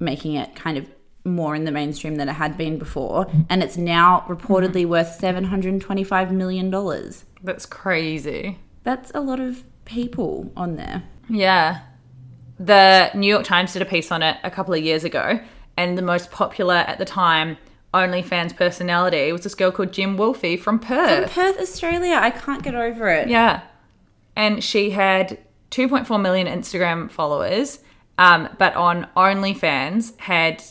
making 0.00 0.34
it 0.34 0.54
kind 0.56 0.78
of 0.78 0.90
more 1.24 1.54
in 1.54 1.64
the 1.64 1.70
mainstream 1.70 2.16
than 2.16 2.28
it 2.28 2.32
had 2.32 2.56
been 2.56 2.78
before. 2.78 3.30
And 3.48 3.62
it's 3.62 3.76
now 3.76 4.24
reportedly 4.28 4.86
worth 4.86 5.20
$725 5.20 6.32
million. 6.32 6.70
That's 7.44 7.66
crazy. 7.66 8.58
That's 8.82 9.12
a 9.14 9.20
lot 9.20 9.38
of 9.38 9.62
people 9.84 10.52
on 10.56 10.76
there. 10.76 11.02
Yeah. 11.28 11.80
The 12.58 13.10
New 13.14 13.26
York 13.26 13.44
Times 13.44 13.72
did 13.72 13.82
a 13.82 13.86
piece 13.86 14.12
on 14.12 14.22
it 14.22 14.36
a 14.44 14.50
couple 14.50 14.74
of 14.74 14.82
years 14.82 15.04
ago, 15.04 15.40
and 15.76 15.98
the 15.98 16.02
most 16.02 16.30
popular 16.30 16.74
at 16.74 16.98
the 16.98 17.04
time 17.04 17.56
OnlyFans 17.94 18.56
personality 18.56 19.32
was 19.32 19.42
this 19.42 19.54
girl 19.54 19.70
called 19.70 19.92
Jem 19.92 20.16
Wolfie 20.16 20.56
from 20.56 20.78
Perth. 20.78 21.32
From 21.32 21.44
Perth, 21.44 21.60
Australia. 21.60 22.18
I 22.20 22.30
can't 22.30 22.62
get 22.62 22.74
over 22.74 23.08
it. 23.08 23.28
Yeah. 23.28 23.62
And 24.34 24.64
she 24.64 24.90
had 24.90 25.38
2.4 25.70 26.20
million 26.20 26.46
Instagram 26.46 27.10
followers, 27.10 27.80
um, 28.18 28.48
but 28.58 28.74
on 28.74 29.08
OnlyFans 29.16 30.18
had 30.20 30.62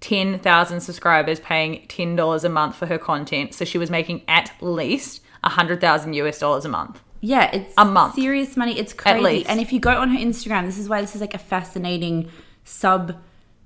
10,000 0.00 0.80
subscribers 0.80 1.40
paying 1.40 1.86
$10 1.86 2.44
a 2.44 2.48
month 2.48 2.76
for 2.76 2.86
her 2.86 2.98
content. 2.98 3.54
So 3.54 3.64
she 3.64 3.78
was 3.78 3.90
making 3.90 4.22
at 4.28 4.52
least 4.60 5.22
100,000 5.42 6.12
US 6.14 6.38
dollars 6.38 6.64
a 6.64 6.68
month. 6.68 7.00
Yeah, 7.22 7.48
it's 7.52 7.72
A 7.78 7.84
month. 7.84 8.16
Serious 8.16 8.56
money. 8.56 8.78
It's 8.78 8.92
crazy. 8.92 9.46
And 9.46 9.60
if 9.60 9.72
you 9.72 9.78
go 9.78 9.92
on 9.92 10.10
her 10.10 10.18
Instagram, 10.18 10.66
this 10.66 10.76
is 10.76 10.88
why 10.88 11.00
this 11.00 11.14
is 11.14 11.20
like 11.20 11.34
a 11.34 11.38
fascinating 11.38 12.28
sub 12.64 13.16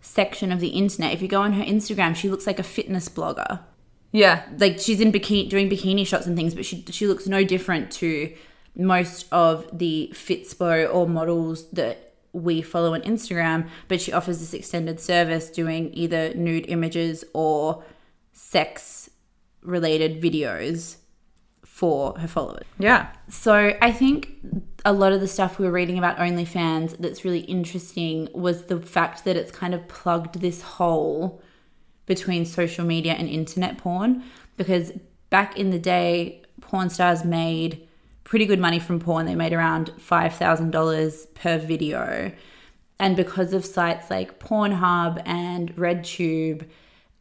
section 0.01 0.53
of 0.53 0.61
the 0.61 0.69
internet. 0.69 1.15
If 1.15 1.23
you 1.23 1.29
go 1.29 1.41
on 1.41 1.55
her 1.55 1.65
Instagram, 1.65 2.15
she 2.15 2.29
looks 2.29 2.47
like 2.47 2.59
a 2.59 2.63
fitness 2.63 3.09
blogger. 3.09 3.61
Yeah. 4.13 4.45
Like 4.59 4.79
she's 4.79 5.01
in 5.01 5.11
bikini 5.11 5.49
doing 5.49 5.71
bikini 5.71 6.07
shots 6.07 6.27
and 6.27 6.37
things, 6.37 6.55
but 6.55 6.67
she 6.67 6.85
she 6.91 7.07
looks 7.07 7.27
no 7.27 7.45
different 7.45 7.91
to 7.93 8.33
most 8.77 9.27
of 9.33 9.67
the 9.77 10.13
Fitspo 10.13 10.95
or 10.95 11.09
models 11.09 11.69
that 11.71 12.15
we 12.35 12.61
follow 12.61 12.93
on 12.93 13.01
Instagram, 13.03 13.69
but 13.89 14.03
she 14.03 14.13
offers 14.13 14.39
this 14.39 14.53
extended 14.53 15.01
service 15.01 15.49
doing 15.49 15.91
either 15.95 16.35
nude 16.35 16.67
images 16.69 17.25
or 17.33 17.83
sex 18.33 19.09
related 19.63 20.21
videos 20.23 20.97
for 21.77 22.19
her 22.19 22.27
followers. 22.27 22.65
Yeah. 22.79 23.09
So 23.29 23.77
I 23.83 23.93
think 23.93 24.31
a 24.87 24.95
lot 24.95 25.13
of 25.13 25.21
the 25.21 25.29
stuff 25.29 25.59
we 25.59 25.67
were 25.67 25.73
reading 25.73 25.99
about 25.99 26.17
OnlyFans 26.17 26.97
that's 26.97 27.23
really 27.23 27.41
interesting 27.41 28.31
was 28.33 28.65
the 28.65 28.81
fact 28.81 29.27
that 29.27 29.37
it's 29.37 29.53
kind 29.53 29.75
of 29.75 29.87
plugged 29.87 30.41
this 30.41 30.63
hole 30.63 31.43
between 32.07 32.47
social 32.47 32.87
media 32.87 33.13
and 33.13 33.29
internet 33.29 33.77
porn. 33.77 34.25
Because 34.57 34.91
back 35.29 35.59
in 35.59 35.69
the 35.69 35.79
day, 35.79 36.41
porn 36.63 36.89
stars 36.89 37.27
made 37.27 37.87
pretty 38.25 38.47
good 38.47 38.59
money 38.59 38.79
from 38.79 38.99
porn. 38.99 39.27
They 39.27 39.35
made 39.35 39.53
around 39.53 39.93
$5,000 39.99 41.35
per 41.35 41.59
video. 41.59 42.33
And 42.99 43.17
because 43.17 43.53
of 43.53 43.67
sites 43.67 44.09
like 44.09 44.41
Pornhub 44.41 45.21
and 45.27 45.77
RedTube, 45.77 46.67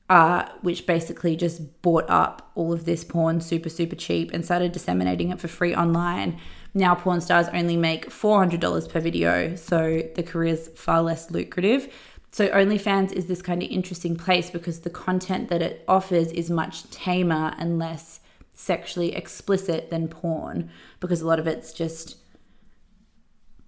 uh, 0.10 0.48
which 0.62 0.86
basically 0.86 1.36
just 1.36 1.82
bought 1.82 2.06
up 2.10 2.52
all 2.56 2.72
of 2.72 2.86
this 2.86 3.04
porn 3.04 3.42
super, 3.42 3.70
super 3.70 3.96
cheap 3.96 4.32
and 4.34 4.46
started 4.46 4.72
disseminating 4.72 5.32
it 5.32 5.40
for 5.40 5.48
free 5.48 5.76
online. 5.76 6.40
Now, 6.74 6.94
porn 6.94 7.22
stars 7.22 7.48
only 7.54 7.78
make 7.78 8.10
$400 8.10 8.90
per 8.90 9.00
video, 9.00 9.56
so 9.56 10.04
the 10.16 10.24
career's 10.24 10.68
far 10.70 11.02
less 11.02 11.32
lucrative. 11.32 11.92
So, 12.32 12.50
OnlyFans 12.50 13.14
is 13.14 13.28
this 13.28 13.42
kind 13.42 13.64
of 13.64 13.70
interesting 13.70 14.16
place 14.16 14.50
because 14.50 14.82
the 14.82 14.90
content 14.90 15.48
that 15.50 15.62
it 15.62 15.84
offers 15.88 16.32
is 16.34 16.50
much 16.50 16.90
tamer 16.92 17.56
and 17.58 17.80
less 17.80 18.20
sexually 18.54 19.16
explicit 19.16 19.90
than 19.90 20.08
porn 20.08 20.70
because 21.00 21.22
a 21.22 21.28
lot 21.28 21.40
of 21.40 21.48
it's 21.48 21.74
just 21.74 22.18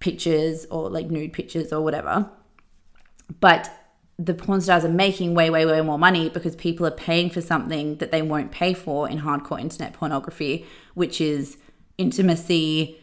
pictures 0.00 0.66
or 0.70 0.88
like 0.88 1.10
nude 1.10 1.32
pictures 1.32 1.72
or 1.72 1.82
whatever. 1.82 2.30
But 3.40 3.70
the 4.18 4.34
porn 4.34 4.60
stars 4.60 4.84
are 4.84 4.90
making 4.90 5.34
way, 5.34 5.48
way, 5.48 5.64
way 5.64 5.80
more 5.80 5.98
money 5.98 6.28
because 6.28 6.56
people 6.56 6.84
are 6.84 6.90
paying 6.90 7.30
for 7.30 7.40
something 7.40 7.96
that 7.96 8.10
they 8.10 8.20
won't 8.20 8.50
pay 8.50 8.74
for 8.74 9.08
in 9.08 9.20
hardcore 9.20 9.60
internet 9.60 9.92
pornography, 9.92 10.66
which 10.94 11.20
is 11.20 11.56
intimacy, 11.98 13.00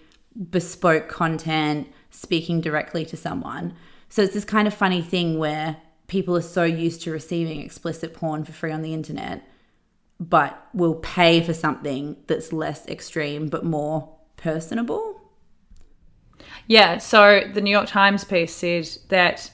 bespoke 0.49 1.07
content, 1.07 1.87
speaking 2.11 2.59
directly 2.59 3.05
to 3.05 3.15
someone. 3.15 3.73
So 4.09 4.23
it's 4.23 4.33
this 4.33 4.45
kind 4.45 4.67
of 4.67 4.73
funny 4.73 5.01
thing 5.01 5.39
where 5.39 5.77
people 6.07 6.35
are 6.35 6.41
so 6.41 6.63
used 6.63 7.01
to 7.03 7.11
receiving 7.11 7.61
explicit 7.61 8.13
porn 8.13 8.43
for 8.43 8.51
free 8.51 8.73
on 8.73 8.81
the 8.81 8.93
internet, 8.93 9.47
but 10.19 10.67
will 10.73 10.95
pay 10.95 11.41
for 11.41 11.53
something 11.53 12.17
that's 12.27 12.51
less 12.51 12.85
extreme 12.87 13.47
but 13.47 13.63
more 13.63 14.17
personable. 14.35 15.21
Yeah, 16.67 16.97
so 16.97 17.41
the 17.53 17.61
New 17.61 17.71
York 17.71 17.87
Times 17.87 18.25
piece 18.25 18.53
said 18.53 18.89
that 19.09 19.51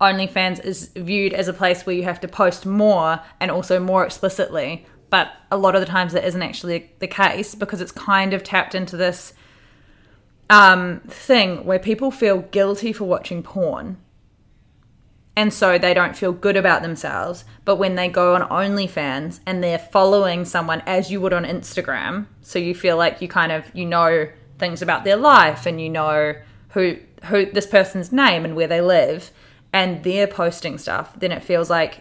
OnlyFans 0.00 0.64
is 0.64 0.90
viewed 0.96 1.32
as 1.32 1.48
a 1.48 1.52
place 1.52 1.86
where 1.86 1.94
you 1.94 2.02
have 2.04 2.20
to 2.20 2.28
post 2.28 2.66
more 2.66 3.20
and 3.40 3.50
also 3.50 3.78
more 3.78 4.04
explicitly. 4.04 4.86
But 5.10 5.32
a 5.50 5.56
lot 5.56 5.74
of 5.74 5.80
the 5.80 5.86
times 5.86 6.12
that 6.12 6.26
isn't 6.26 6.42
actually 6.42 6.90
the 6.98 7.06
case 7.06 7.54
because 7.54 7.80
it's 7.80 7.92
kind 7.92 8.32
of 8.32 8.42
tapped 8.42 8.74
into 8.74 8.96
this 8.96 9.32
um, 10.50 11.00
thing 11.06 11.64
where 11.64 11.78
people 11.78 12.10
feel 12.10 12.38
guilty 12.42 12.92
for 12.92 13.04
watching 13.04 13.42
porn. 13.42 13.98
And 15.36 15.52
so 15.52 15.78
they 15.78 15.94
don't 15.94 16.16
feel 16.16 16.32
good 16.32 16.56
about 16.56 16.82
themselves. 16.82 17.44
But 17.64 17.76
when 17.76 17.96
they 17.96 18.08
go 18.08 18.34
on 18.34 18.42
OnlyFans 18.48 19.40
and 19.46 19.62
they're 19.62 19.78
following 19.78 20.44
someone 20.44 20.82
as 20.86 21.10
you 21.10 21.20
would 21.20 21.32
on 21.32 21.44
Instagram, 21.44 22.26
so 22.40 22.58
you 22.58 22.74
feel 22.74 22.96
like 22.96 23.20
you 23.20 23.28
kind 23.28 23.50
of 23.50 23.64
you 23.74 23.84
know 23.84 24.28
things 24.58 24.82
about 24.82 25.04
their 25.04 25.16
life 25.16 25.66
and 25.66 25.80
you 25.80 25.90
know 25.90 26.34
who 26.70 26.96
who 27.24 27.46
this 27.46 27.66
person's 27.66 28.12
name 28.12 28.44
and 28.44 28.54
where 28.54 28.68
they 28.68 28.80
live 28.80 29.32
and 29.74 30.04
they're 30.04 30.28
posting 30.28 30.78
stuff, 30.78 31.12
then 31.18 31.32
it 31.32 31.42
feels 31.42 31.68
like 31.68 32.00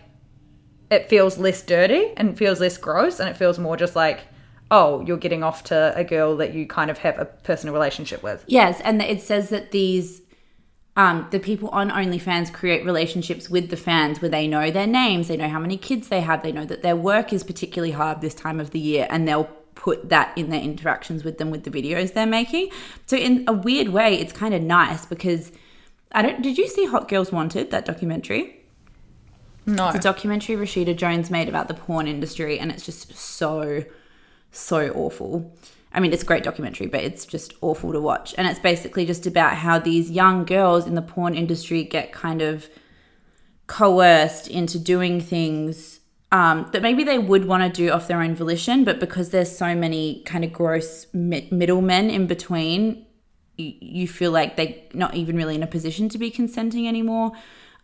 it 0.91 1.09
feels 1.09 1.39
less 1.39 1.61
dirty 1.63 2.13
and 2.15 2.37
feels 2.37 2.61
less 2.61 2.77
gross 2.77 3.19
and 3.19 3.27
it 3.27 3.35
feels 3.35 3.57
more 3.57 3.75
just 3.75 3.95
like 3.95 4.21
oh 4.69 5.01
you're 5.01 5.17
getting 5.17 5.41
off 5.41 5.63
to 5.63 5.91
a 5.95 6.03
girl 6.03 6.37
that 6.37 6.53
you 6.53 6.67
kind 6.67 6.91
of 6.91 6.99
have 6.99 7.17
a 7.17 7.25
personal 7.25 7.73
relationship 7.73 8.21
with 8.21 8.45
Yes, 8.47 8.79
and 8.81 9.01
it 9.01 9.21
says 9.21 9.49
that 9.49 9.71
these 9.71 10.21
um, 10.95 11.27
the 11.31 11.39
people 11.39 11.69
on 11.69 11.89
OnlyFans 11.89 12.53
create 12.53 12.85
relationships 12.85 13.49
with 13.49 13.71
the 13.71 13.77
fans 13.77 14.21
where 14.21 14.29
they 14.29 14.47
know 14.47 14.69
their 14.69 14.85
names, 14.85 15.27
they 15.27 15.37
know 15.37 15.49
how 15.49 15.57
many 15.57 15.75
kids 15.75 16.09
they 16.09 16.21
have, 16.21 16.43
they 16.43 16.51
know 16.51 16.65
that 16.65 16.83
their 16.83 16.95
work 16.95 17.33
is 17.33 17.43
particularly 17.43 17.91
hard 17.91 18.21
this 18.21 18.35
time 18.35 18.59
of 18.59 18.69
the 18.69 18.79
year, 18.79 19.07
and 19.09 19.27
they'll 19.27 19.49
put 19.73 20.09
that 20.09 20.37
in 20.37 20.51
their 20.51 20.61
interactions 20.61 21.23
with 21.23 21.39
them 21.39 21.49
with 21.49 21.63
the 21.63 21.71
videos 21.71 22.13
they're 22.13 22.27
making. 22.27 22.69
So 23.07 23.17
in 23.17 23.43
a 23.47 23.53
weird 23.53 23.89
way, 23.89 24.13
it's 24.19 24.31
kind 24.31 24.53
of 24.53 24.61
nice 24.61 25.07
because 25.07 25.51
I 26.13 26.21
don't. 26.21 26.41
Did 26.41 26.57
you 26.57 26.67
see 26.67 26.85
Hot 26.85 27.09
Girls 27.09 27.31
Wanted 27.31 27.71
that 27.71 27.85
documentary? 27.85 28.63
No. 29.65 29.87
It's 29.87 29.97
a 29.97 30.01
documentary 30.01 30.55
Rashida 30.55 30.95
Jones 30.95 31.31
made 31.31 31.47
about 31.47 31.67
the 31.67 31.73
porn 31.73 32.07
industry, 32.07 32.59
and 32.59 32.71
it's 32.71 32.85
just 32.85 33.15
so, 33.15 33.85
so 34.51 34.89
awful. 34.89 35.55
I 35.93 35.99
mean, 35.99 36.11
it's 36.11 36.23
a 36.23 36.25
great 36.25 36.43
documentary, 36.43 36.87
but 36.87 37.03
it's 37.03 37.25
just 37.25 37.53
awful 37.61 37.93
to 37.93 38.01
watch. 38.01 38.33
And 38.37 38.47
it's 38.47 38.59
basically 38.59 39.05
just 39.05 39.25
about 39.25 39.55
how 39.55 39.79
these 39.79 40.11
young 40.11 40.43
girls 40.43 40.85
in 40.85 40.95
the 40.95 41.01
porn 41.01 41.35
industry 41.35 41.83
get 41.83 42.11
kind 42.11 42.41
of 42.41 42.67
coerced 43.67 44.47
into 44.47 44.79
doing 44.79 45.21
things 45.21 46.01
um, 46.31 46.67
that 46.71 46.81
maybe 46.81 47.03
they 47.03 47.19
would 47.19 47.45
want 47.45 47.61
to 47.63 47.69
do 47.69 47.91
off 47.91 48.07
their 48.07 48.21
own 48.21 48.33
volition, 48.35 48.83
but 48.83 48.99
because 48.99 49.29
there's 49.29 49.55
so 49.55 49.75
many 49.75 50.23
kind 50.23 50.43
of 50.43 50.51
gross 50.51 51.05
mi- 51.13 51.47
middlemen 51.51 52.09
in 52.09 52.25
between, 52.25 53.05
you, 53.57 54.07
feel 54.07 54.31
like 54.31 54.55
they're 54.55 54.75
not 54.93 55.15
even 55.15 55.35
really 55.35 55.55
in 55.55 55.63
a 55.63 55.67
position 55.67 56.09
to 56.09 56.17
be 56.17 56.31
consenting 56.31 56.87
anymore. 56.87 57.31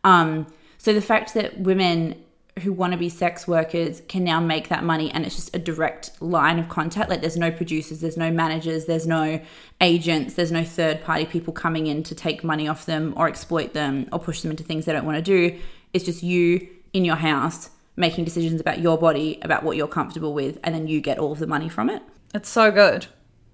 Um, 0.03 0.47
so 0.77 0.93
the 0.93 1.01
fact 1.01 1.33
that 1.33 1.59
women 1.59 2.23
who 2.63 2.73
want 2.73 2.91
to 2.91 2.97
be 2.97 3.09
sex 3.09 3.47
workers 3.47 4.01
can 4.07 4.23
now 4.23 4.39
make 4.39 4.67
that 4.67 4.83
money 4.83 5.09
and 5.11 5.25
it's 5.25 5.35
just 5.35 5.55
a 5.55 5.59
direct 5.59 6.21
line 6.21 6.59
of 6.59 6.67
contact 6.67 7.09
like 7.09 7.21
there's 7.21 7.37
no 7.37 7.49
producers 7.49 8.01
there's 8.01 8.17
no 8.17 8.29
managers 8.29 8.83
there's 8.85 9.07
no 9.07 9.39
agents 9.79 10.33
there's 10.33 10.51
no 10.51 10.61
third 10.61 11.01
party 11.05 11.25
people 11.25 11.53
coming 11.53 11.87
in 11.87 12.03
to 12.03 12.13
take 12.13 12.43
money 12.43 12.67
off 12.67 12.85
them 12.85 13.13
or 13.15 13.29
exploit 13.29 13.73
them 13.73 14.09
or 14.11 14.19
push 14.19 14.41
them 14.41 14.51
into 14.51 14.61
things 14.61 14.83
they 14.83 14.91
don't 14.91 15.05
want 15.05 15.15
to 15.15 15.21
do 15.21 15.57
it's 15.93 16.03
just 16.03 16.21
you 16.21 16.67
in 16.91 17.05
your 17.05 17.15
house 17.15 17.69
making 17.95 18.25
decisions 18.25 18.59
about 18.59 18.79
your 18.79 18.97
body 18.97 19.39
about 19.41 19.63
what 19.63 19.77
you're 19.77 19.87
comfortable 19.87 20.33
with 20.33 20.59
and 20.65 20.75
then 20.75 20.85
you 20.85 20.99
get 20.99 21.17
all 21.17 21.31
of 21.31 21.39
the 21.39 21.47
money 21.47 21.69
from 21.69 21.89
it 21.89 22.01
It's 22.33 22.49
so 22.49 22.71
good. 22.71 23.07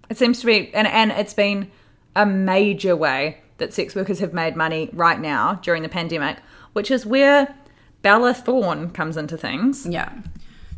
It 0.10 0.18
seems 0.18 0.40
to 0.42 0.46
be, 0.46 0.74
and, 0.74 0.88
and 0.88 1.12
it's 1.12 1.34
been 1.34 1.72
a 2.16 2.26
major 2.26 2.96
way 2.96 3.42
that 3.58 3.74
sex 3.74 3.96
workers 3.96 4.20
have 4.20 4.34
made 4.34 4.56
money 4.56 4.90
right 4.94 5.20
now 5.20 5.56
during 5.56 5.84
the 5.84 5.90
pandemic, 5.90 6.38
which 6.74 6.92
is 6.92 7.06
where 7.06 7.56
Bella 8.02 8.34
Thorne 8.34 8.92
comes 8.92 9.18
into 9.18 9.38
things. 9.38 9.86
Yeah. 9.86 10.12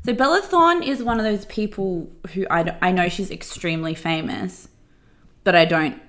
So 0.06 0.14
Bella 0.14 0.42
Thorne 0.42 0.84
is 0.84 1.04
one 1.04 1.20
of 1.20 1.26
those 1.26 1.46
people 1.46 2.10
who 2.34 2.46
I, 2.50 2.78
I 2.82 2.92
know 2.92 3.10
she's 3.10 3.32
extremely 3.32 3.96
famous, 3.96 4.70
but 5.44 5.56
I 5.56 5.66
don't. 5.66 6.02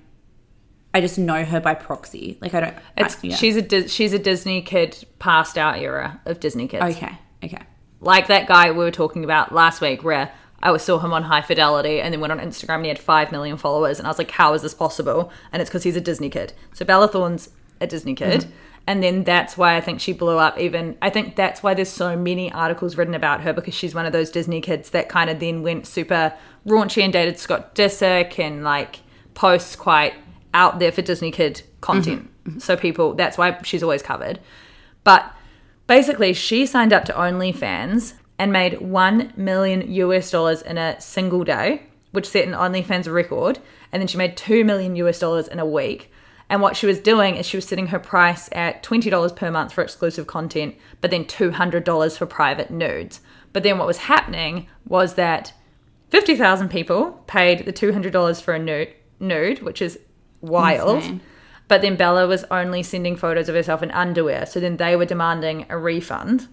I 0.95 1.01
just 1.01 1.19
know 1.19 1.45
her 1.45 1.61
by 1.61 1.75
proxy. 1.75 2.39
Like 2.41 2.55
I 2.55 2.61
don't. 2.61 2.77
It's 2.97 3.17
I- 3.17 3.19
yeah. 3.29 3.37
she's 3.37 3.57
a 3.57 3.89
she's 3.89 4.13
a 4.13 4.19
Disney 4.19 4.63
kid 4.63 5.05
past 5.19 5.59
our 5.59 5.75
era 5.77 6.21
of 6.27 6.41
Disney 6.41 6.69
kids. 6.69 6.97
okay. 6.97 7.19
Okay. 7.43 7.63
Like 8.01 8.29
that 8.29 8.47
guy 8.47 8.71
we 8.71 8.79
were 8.79 8.91
talking 8.91 9.25
about 9.25 9.53
last 9.53 9.81
week, 9.81 10.05
where 10.05 10.33
I 10.63 10.77
saw 10.77 10.99
him 10.99 11.13
on 11.13 11.25
High 11.25 11.43
Fidelity 11.43 12.01
and 12.01 12.13
then 12.13 12.21
went 12.21 12.33
on 12.33 12.41
Instagram 12.41 12.77
and 12.77 12.85
he 12.85 12.89
had 12.89 12.99
five 12.99 13.31
million 13.31 13.57
followers, 13.57 13.99
and 13.99 14.07
I 14.07 14.11
was 14.11 14.19
like, 14.19 14.31
how 14.33 14.55
is 14.55 14.63
this 14.63 14.75
possible? 14.75 15.31
And 15.53 15.61
it's 15.61 15.71
because 15.71 15.85
he's 15.85 15.97
a 15.97 16.01
Disney 16.01 16.31
kid. 16.31 16.53
So 16.73 16.85
Bella 16.85 17.09
Thorne's 17.09 17.51
a 17.81 17.87
Disney 17.87 18.15
kid. 18.15 18.41
Mm-hmm. 18.41 18.51
And 18.89 19.03
then 19.03 19.23
that's 19.25 19.59
why 19.59 19.77
I 19.77 19.83
think 19.83 20.01
she 20.01 20.15
blew 20.15 20.39
up. 20.39 20.59
Even 20.59 20.97
I 21.03 21.11
think 21.11 21.37
that's 21.37 21.63
why 21.63 21.75
there's 21.75 21.91
so 21.91 22.17
many 22.17 22.51
articles 22.51 22.97
written 22.97 23.15
about 23.15 23.43
her 23.43 23.53
because 23.53 23.75
she's 23.75 23.95
one 23.95 24.07
of 24.07 24.13
those 24.13 24.31
Disney 24.31 24.63
kids 24.63 24.91
that 24.91 25.11
kind 25.11 25.29
of 25.29 25.41
then 25.41 25.63
went 25.63 25.87
super 25.87 26.33
raunchy 26.67 27.03
and 27.03 27.13
dated 27.13 27.39
Scott 27.39 27.75
Disick 27.75 28.39
and 28.39 28.65
like 28.65 29.01
posts 29.35 29.77
quite 29.77 30.15
out 30.55 30.79
there 30.79 30.91
for 30.91 31.03
Disney 31.03 31.31
kid 31.31 31.63
content. 31.83 32.23
Mm-hmm. 32.23 32.51
Mm-hmm. 32.51 32.59
So 32.61 32.77
people, 32.77 33.13
that's 33.13 33.37
why 33.37 33.61
she's 33.63 33.83
always 33.83 34.03
covered. 34.03 34.41
But 35.05 35.31
basically, 35.87 36.33
she 36.33 36.65
signed 36.65 36.95
up 36.95 37.05
to 37.05 37.13
OnlyFans 37.13 38.15
and 38.39 38.53
made 38.53 38.81
1 38.81 39.33
million 39.37 39.91
US 39.93 40.31
dollars 40.31 40.63
in 40.63 40.79
a 40.79 41.01
single 41.01 41.45
day, 41.45 41.83
which 42.13 42.29
set 42.29 42.47
an 42.47 42.55
OnlyFans 42.55 43.13
record. 43.13 43.59
And 43.93 44.01
then 44.01 44.07
she 44.07 44.19
made 44.19 44.37
2 44.37 44.65
million 44.65 44.97
US 44.97 45.19
dollars 45.19 45.49
in 45.49 45.59
a 45.59 45.67
week. 45.67 46.13
And 46.51 46.63
what 46.63 46.77
she 46.77 46.87
was 46.87 46.99
doing 46.99 47.37
is 47.37 47.45
she 47.45 47.57
was 47.57 47.67
setting 47.67 47.89
her 47.89 47.99
price 47.99 48.49
at 48.53 48.83
$20 48.83 49.37
per 49.37 49.51
month 49.51 49.73
for 49.73 49.83
exclusive 49.83 50.27
content, 50.27 50.77
but 51.01 51.11
then 51.11 51.25
$200 51.25 52.17
for 52.17 52.27
private 52.27 52.71
nudes. 52.71 53.21
But 53.53 53.63
then 53.63 53.79
what 53.79 53.87
was 53.87 53.99
happening 53.99 54.69
was 54.87 55.15
that 55.15 55.53
50,000 56.11 56.71
people 56.71 57.23
paid 57.27 57.67
the 57.67 57.73
$200 57.73 58.41
for 58.41 58.55
a 58.55 58.59
nude, 58.59 58.95
nude 59.21 59.63
which 59.63 59.83
is 59.83 59.99
wild. 60.41 60.97
Insane. 60.97 61.21
But 61.67 61.83
then 61.83 61.97
Bella 61.97 62.27
was 62.27 62.45
only 62.51 62.83
sending 62.83 63.15
photos 63.15 63.51
of 63.51 63.55
herself 63.55 63.83
in 63.83 63.91
underwear. 63.91 64.47
So 64.47 64.59
then 64.59 64.79
they 64.79 64.97
were 64.97 65.05
demanding 65.05 65.67
a 65.69 65.77
refund. 65.77 66.49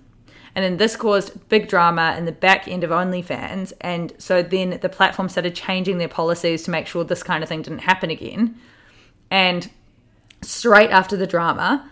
And 0.56 0.64
then 0.64 0.78
this 0.78 0.96
caused 0.96 1.50
big 1.50 1.68
drama 1.68 2.16
in 2.18 2.26
the 2.26 2.32
back 2.32 2.68
end 2.68 2.84
of 2.86 2.90
OnlyFans. 2.90 3.74
And 3.82 4.14
so 4.18 4.42
then 4.42 4.80
the 4.82 4.90
platform 4.90 5.28
started 5.28 5.54
changing 5.54 5.98
their 5.98 6.08
policies 6.08 6.64
to 6.64 6.72
make 6.72 6.88
sure 6.88 7.04
this 7.04 7.24
kind 7.24 7.44
of 7.44 7.50
thing 7.50 7.62
didn't 7.62 7.80
happen 7.80 8.10
again. 8.10 8.58
And 9.30 9.70
straight 10.42 10.92
after 10.92 11.18
the 11.18 11.28
drama, 11.28 11.90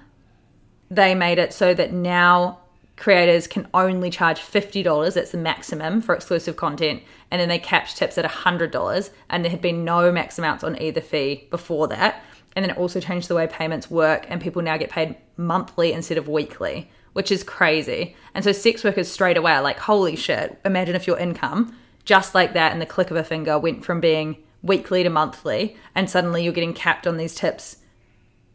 they 0.89 1.13
made 1.13 1.39
it 1.39 1.53
so 1.53 1.73
that 1.73 1.91
now 1.91 2.59
creators 2.95 3.47
can 3.47 3.67
only 3.73 4.09
charge 4.09 4.39
$50 4.39 5.13
that's 5.13 5.31
the 5.31 5.37
maximum 5.37 5.99
for 5.99 6.13
exclusive 6.13 6.55
content 6.55 7.01
and 7.31 7.41
then 7.41 7.49
they 7.49 7.57
capped 7.57 7.97
tips 7.97 8.19
at 8.19 8.25
$100 8.25 9.09
and 9.29 9.43
there 9.43 9.49
had 9.49 9.61
been 9.61 9.83
no 9.83 10.11
max 10.11 10.37
amounts 10.37 10.63
on 10.63 10.79
either 10.79 11.01
fee 11.01 11.47
before 11.49 11.87
that 11.87 12.23
and 12.55 12.63
then 12.63 12.69
it 12.69 12.77
also 12.77 12.99
changed 12.99 13.27
the 13.27 13.35
way 13.35 13.47
payments 13.47 13.89
work 13.89 14.27
and 14.29 14.39
people 14.39 14.61
now 14.61 14.77
get 14.77 14.91
paid 14.91 15.15
monthly 15.37 15.91
instead 15.91 16.19
of 16.19 16.27
weekly 16.27 16.89
which 17.13 17.31
is 17.31 17.43
crazy 17.43 18.15
and 18.33 18.43
so 18.43 18.51
sex 18.51 18.83
workers 18.83 19.09
straight 19.09 19.37
away 19.37 19.51
are 19.51 19.61
like 19.61 19.79
holy 19.79 20.15
shit 20.15 20.59
imagine 20.65 20.95
if 20.95 21.07
your 21.07 21.17
income 21.17 21.75
just 22.05 22.35
like 22.35 22.53
that 22.53 22.73
in 22.73 22.79
the 22.79 22.85
click 22.85 23.11
of 23.11 23.17
a 23.17 23.23
finger 23.23 23.57
went 23.57 23.85
from 23.85 23.99
being 23.99 24.37
weekly 24.61 25.03
to 25.03 25.09
monthly 25.09 25.77
and 25.95 26.09
suddenly 26.09 26.43
you're 26.43 26.53
getting 26.53 26.73
capped 26.73 27.07
on 27.07 27.17
these 27.17 27.35
tips 27.35 27.77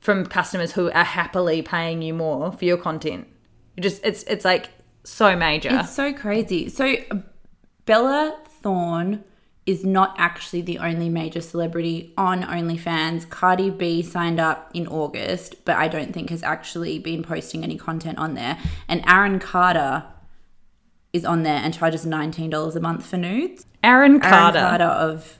from 0.00 0.24
customers 0.26 0.72
who 0.72 0.90
are 0.92 1.04
happily 1.04 1.62
paying 1.62 2.02
you 2.02 2.14
more 2.14 2.52
for 2.52 2.64
your 2.64 2.76
content. 2.76 3.26
You 3.76 3.82
just 3.82 4.04
it's 4.04 4.22
it's 4.24 4.44
like 4.44 4.70
so 5.04 5.36
major. 5.36 5.70
It's 5.72 5.94
so 5.94 6.12
crazy. 6.12 6.68
So 6.68 6.96
Bella 7.84 8.38
Thorne 8.62 9.24
is 9.68 9.84
not 9.84 10.14
actually 10.16 10.62
the 10.62 10.78
only 10.78 11.10
major 11.10 11.42
celebrity 11.42 12.10
on 12.16 12.42
OnlyFans. 12.42 13.28
Cardi 13.28 13.68
B 13.68 14.00
signed 14.00 14.40
up 14.40 14.70
in 14.72 14.86
August, 14.86 15.62
but 15.66 15.76
I 15.76 15.88
don't 15.88 16.14
think 16.14 16.30
has 16.30 16.42
actually 16.42 16.98
been 16.98 17.22
posting 17.22 17.62
any 17.62 17.76
content 17.76 18.16
on 18.16 18.32
there. 18.32 18.58
And 18.88 19.04
Aaron 19.06 19.38
Carter 19.38 20.04
is 21.12 21.26
on 21.26 21.42
there 21.42 21.60
and 21.62 21.74
charges 21.74 22.06
$19 22.06 22.76
a 22.76 22.80
month 22.80 23.04
for 23.04 23.18
nudes. 23.18 23.66
Aaron 23.84 24.20
Carter. 24.20 24.56
Aaron 24.56 24.70
Carter 24.70 24.84
of 24.84 25.38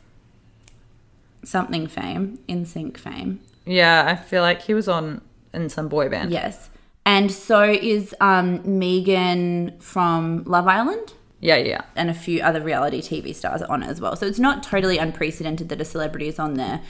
something 1.43 1.87
fame, 1.87 2.39
NSYNC 2.51 2.99
fame. 2.99 3.41
Yeah, 3.65 4.05
I 4.09 4.15
feel 4.15 4.43
like 4.43 4.61
he 4.61 4.75
was 4.75 4.89
on 4.89 5.23
in 5.55 5.71
some 5.71 5.89
boy 5.89 6.11
band. 6.11 6.33
Yes. 6.33 6.69
And 7.07 7.33
so 7.33 7.63
is 7.63 8.15
um, 8.21 8.79
Megan 8.79 9.79
from 9.81 10.45
Love 10.45 10.67
Island. 10.69 11.15
Yeah, 11.41 11.57
yeah. 11.57 11.83
and 11.95 12.11
a 12.11 12.15
few 12.15 12.43
other 12.43 12.61
reality 12.61 13.01
TV 13.01 13.35
stars 13.35 13.63
are 13.63 13.71
on 13.71 13.83
it 13.83 13.89
as 13.89 14.01
well. 14.01 14.17
So 14.17 14.27
it's 14.27 14.41
not 14.41 14.63
totally 14.63 14.99
unprecedented 14.99 15.69
that 15.69 15.81
a 15.81 15.85
celebrity 15.85 16.29
is 16.29 16.39
on 16.39 16.55
there. 16.55 16.81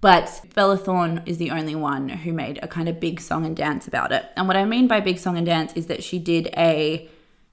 But 0.00 0.42
Bella 0.54 0.78
Thorne 0.78 1.22
is 1.26 1.36
the 1.36 1.50
only 1.50 1.74
one 1.74 2.08
who 2.08 2.32
made 2.32 2.58
a 2.62 2.68
kind 2.68 2.88
of 2.88 2.98
big 2.98 3.20
song 3.20 3.44
and 3.44 3.54
dance 3.54 3.86
about 3.86 4.12
it. 4.12 4.24
And 4.36 4.46
what 4.48 4.56
I 4.56 4.64
mean 4.64 4.88
by 4.88 5.00
big 5.00 5.18
song 5.18 5.36
and 5.36 5.44
dance 5.44 5.74
is 5.74 5.86
that 5.88 6.02
she 6.02 6.18
did 6.18 6.48
a 6.56 7.08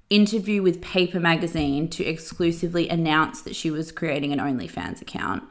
interview 0.09 0.63
with 0.63 0.81
Paper 0.81 1.19
Magazine 1.19 1.89
to 1.89 2.05
exclusively 2.05 2.87
announce 2.87 3.41
that 3.41 3.55
she 3.55 3.69
was 3.69 3.91
creating 3.91 4.31
an 4.31 4.39
OnlyFans 4.39 5.01
account. 5.01 5.43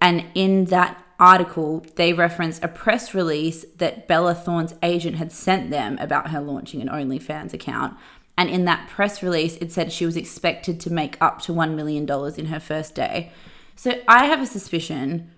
And 0.00 0.24
in 0.34 0.66
that 0.66 1.04
article, 1.20 1.84
they 1.96 2.12
referenced 2.12 2.64
a 2.64 2.68
press 2.68 3.14
release 3.14 3.64
that 3.76 4.08
Bella 4.08 4.34
Thorne's 4.34 4.74
agent 4.82 5.16
had 5.16 5.30
sent 5.30 5.70
them 5.70 5.98
about 5.98 6.30
her 6.30 6.40
launching 6.40 6.80
an 6.80 6.88
OnlyFans 6.88 7.52
account. 7.52 7.96
And 8.36 8.50
in 8.50 8.64
that 8.64 8.88
press 8.88 9.22
release, 9.22 9.56
it 9.56 9.70
said 9.70 9.92
she 9.92 10.06
was 10.06 10.16
expected 10.16 10.80
to 10.80 10.92
make 10.92 11.16
up 11.20 11.40
to 11.42 11.52
$1 11.52 11.74
million 11.74 12.08
in 12.36 12.46
her 12.46 12.60
first 12.60 12.94
day. 12.94 13.30
So 13.76 14.00
I 14.08 14.26
have 14.26 14.40
a 14.40 14.46
suspicion 14.46 15.30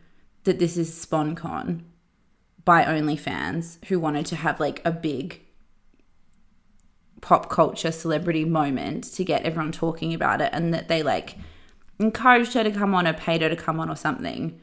that 0.44 0.58
this 0.58 0.76
is 0.76 0.90
SponCon 0.90 1.82
by 2.64 2.84
OnlyFans, 2.84 3.84
who 3.86 4.00
wanted 4.00 4.26
to 4.26 4.36
have 4.36 4.60
like 4.60 4.80
a 4.84 4.90
big 4.90 5.42
pop 7.20 7.50
culture 7.50 7.92
celebrity 7.92 8.44
moment 8.44 9.04
to 9.04 9.24
get 9.24 9.42
everyone 9.42 9.72
talking 9.72 10.14
about 10.14 10.40
it 10.40 10.50
and 10.52 10.72
that 10.72 10.88
they 10.88 11.02
like 11.02 11.36
encouraged 11.98 12.54
her 12.54 12.62
to 12.62 12.70
come 12.70 12.94
on 12.94 13.06
or 13.06 13.12
paid 13.12 13.42
her 13.42 13.48
to 13.48 13.56
come 13.56 13.80
on 13.80 13.90
or 13.90 13.96
something 13.96 14.60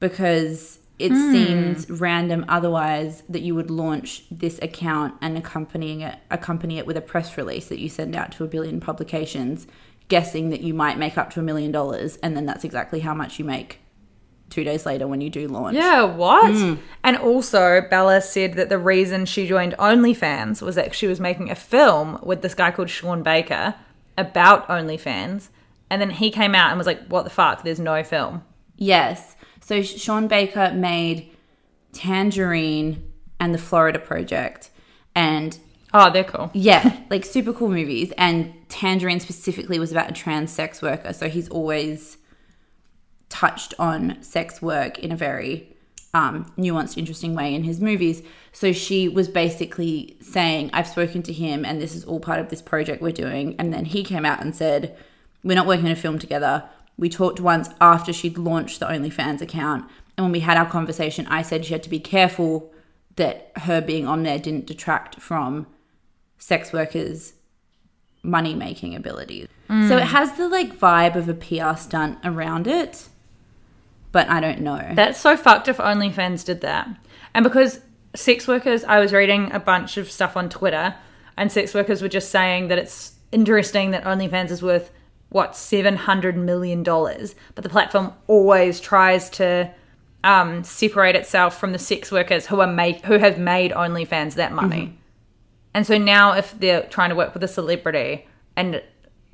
because 0.00 0.78
it 0.98 1.10
hmm. 1.10 1.32
seems 1.32 1.90
random 1.90 2.44
otherwise 2.48 3.22
that 3.28 3.42
you 3.42 3.54
would 3.54 3.70
launch 3.70 4.24
this 4.30 4.58
account 4.62 5.14
and 5.20 5.38
accompanying 5.38 6.00
it 6.00 6.18
accompany 6.30 6.78
it 6.78 6.86
with 6.86 6.96
a 6.96 7.00
press 7.00 7.36
release 7.36 7.68
that 7.68 7.78
you 7.78 7.88
send 7.88 8.16
out 8.16 8.32
to 8.32 8.44
a 8.44 8.48
billion 8.48 8.80
publications 8.80 9.66
guessing 10.08 10.50
that 10.50 10.60
you 10.60 10.74
might 10.74 10.98
make 10.98 11.18
up 11.18 11.30
to 11.30 11.40
a 11.40 11.42
million 11.42 11.70
dollars 11.70 12.16
and 12.16 12.36
then 12.36 12.46
that's 12.46 12.64
exactly 12.64 13.00
how 13.00 13.14
much 13.14 13.38
you 13.38 13.44
make 13.44 13.80
two 14.50 14.64
days 14.64 14.86
later 14.86 15.06
when 15.06 15.20
you 15.20 15.30
do 15.30 15.46
launch. 15.48 15.76
Yeah, 15.76 16.04
what? 16.04 16.52
Hmm. 16.52 16.74
And 17.04 17.16
also, 17.16 17.82
Bella 17.82 18.20
said 18.20 18.54
that 18.54 18.68
the 18.68 18.78
reason 18.78 19.26
she 19.26 19.46
joined 19.46 19.74
OnlyFans 19.78 20.62
was 20.62 20.74
that 20.74 20.94
she 20.94 21.06
was 21.06 21.20
making 21.20 21.50
a 21.50 21.54
film 21.54 22.18
with 22.22 22.42
this 22.42 22.54
guy 22.54 22.70
called 22.70 22.90
Sean 22.90 23.22
Baker 23.22 23.74
about 24.16 24.66
OnlyFans. 24.68 25.48
And 25.90 26.00
then 26.00 26.10
he 26.10 26.30
came 26.30 26.54
out 26.54 26.70
and 26.70 26.78
was 26.78 26.86
like, 26.86 27.06
what 27.08 27.24
the 27.24 27.30
fuck? 27.30 27.62
There's 27.62 27.80
no 27.80 28.02
film. 28.02 28.42
Yes. 28.76 29.36
So 29.68 29.82
Sean 29.82 30.28
Baker 30.28 30.72
made 30.74 31.30
Tangerine 31.92 33.12
and 33.38 33.52
the 33.52 33.58
Florida 33.58 33.98
Project. 33.98 34.70
And 35.14 35.58
Oh, 35.92 36.10
they're 36.10 36.24
cool. 36.24 36.50
yeah, 36.54 37.02
like 37.10 37.22
super 37.26 37.52
cool 37.52 37.68
movies. 37.68 38.10
And 38.16 38.54
Tangerine 38.70 39.20
specifically 39.20 39.78
was 39.78 39.92
about 39.92 40.08
a 40.08 40.14
trans 40.14 40.50
sex 40.50 40.80
worker. 40.80 41.12
So 41.12 41.28
he's 41.28 41.50
always 41.50 42.16
touched 43.28 43.74
on 43.78 44.22
sex 44.22 44.62
work 44.62 45.00
in 45.00 45.12
a 45.12 45.16
very 45.16 45.76
um, 46.14 46.50
nuanced, 46.56 46.96
interesting 46.96 47.34
way 47.34 47.54
in 47.54 47.64
his 47.64 47.78
movies. 47.78 48.22
So 48.52 48.72
she 48.72 49.06
was 49.06 49.28
basically 49.28 50.16
saying, 50.22 50.70
I've 50.72 50.88
spoken 50.88 51.22
to 51.24 51.32
him 51.34 51.66
and 51.66 51.78
this 51.78 51.94
is 51.94 52.06
all 52.06 52.20
part 52.20 52.40
of 52.40 52.48
this 52.48 52.62
project 52.62 53.02
we're 53.02 53.12
doing. 53.12 53.54
And 53.58 53.74
then 53.74 53.84
he 53.84 54.02
came 54.02 54.24
out 54.24 54.40
and 54.40 54.56
said, 54.56 54.96
We're 55.44 55.56
not 55.56 55.66
working 55.66 55.84
on 55.84 55.92
a 55.92 55.96
film 55.96 56.18
together. 56.18 56.66
We 56.98 57.08
talked 57.08 57.40
once 57.40 57.68
after 57.80 58.12
she'd 58.12 58.36
launched 58.36 58.80
the 58.80 58.86
OnlyFans 58.86 59.40
account. 59.40 59.88
And 60.16 60.24
when 60.24 60.32
we 60.32 60.40
had 60.40 60.56
our 60.56 60.68
conversation, 60.68 61.26
I 61.28 61.42
said 61.42 61.64
she 61.64 61.72
had 61.72 61.84
to 61.84 61.90
be 61.90 62.00
careful 62.00 62.72
that 63.16 63.52
her 63.56 63.80
being 63.80 64.06
on 64.06 64.24
there 64.24 64.38
didn't 64.38 64.66
detract 64.66 65.20
from 65.20 65.66
sex 66.38 66.72
workers' 66.72 67.34
money 68.22 68.54
making 68.54 68.94
abilities. 68.94 69.48
So 69.68 69.98
it 69.98 70.04
mm. 70.04 70.06
has 70.06 70.32
the 70.32 70.48
like 70.48 70.78
vibe 70.78 71.14
of 71.14 71.28
a 71.28 71.34
PR 71.34 71.78
stunt 71.78 72.18
around 72.24 72.66
it, 72.66 73.08
but 74.12 74.26
I 74.30 74.40
don't 74.40 74.62
know. 74.62 74.92
That's 74.94 75.20
so 75.20 75.36
fucked 75.36 75.68
if 75.68 75.76
OnlyFans 75.76 76.42
did 76.42 76.62
that. 76.62 76.88
And 77.34 77.44
because 77.44 77.80
sex 78.14 78.48
workers, 78.48 78.82
I 78.84 78.98
was 78.98 79.12
reading 79.12 79.52
a 79.52 79.60
bunch 79.60 79.98
of 79.98 80.10
stuff 80.10 80.38
on 80.38 80.48
Twitter, 80.48 80.94
and 81.36 81.52
sex 81.52 81.74
workers 81.74 82.00
were 82.00 82.08
just 82.08 82.30
saying 82.30 82.68
that 82.68 82.78
it's 82.78 83.12
interesting 83.30 83.90
that 83.90 84.04
OnlyFans 84.04 84.50
is 84.50 84.62
worth, 84.62 84.90
what, 85.30 85.52
$700 85.52 86.34
million. 86.36 86.82
But 86.82 87.62
the 87.62 87.68
platform 87.68 88.12
always 88.26 88.80
tries 88.80 89.28
to 89.30 89.70
um, 90.24 90.64
separate 90.64 91.16
itself 91.16 91.58
from 91.58 91.72
the 91.72 91.78
sex 91.78 92.10
workers 92.10 92.46
who 92.46 92.60
are 92.60 92.66
make, 92.66 93.04
who 93.04 93.18
have 93.18 93.38
made 93.38 93.72
OnlyFans 93.72 94.34
that 94.34 94.52
money. 94.52 94.98
And 95.74 95.86
so 95.86 95.98
now, 95.98 96.32
if 96.32 96.58
they're 96.58 96.82
trying 96.82 97.10
to 97.10 97.16
work 97.16 97.34
with 97.34 97.44
a 97.44 97.48
celebrity, 97.48 98.26
and 98.56 98.82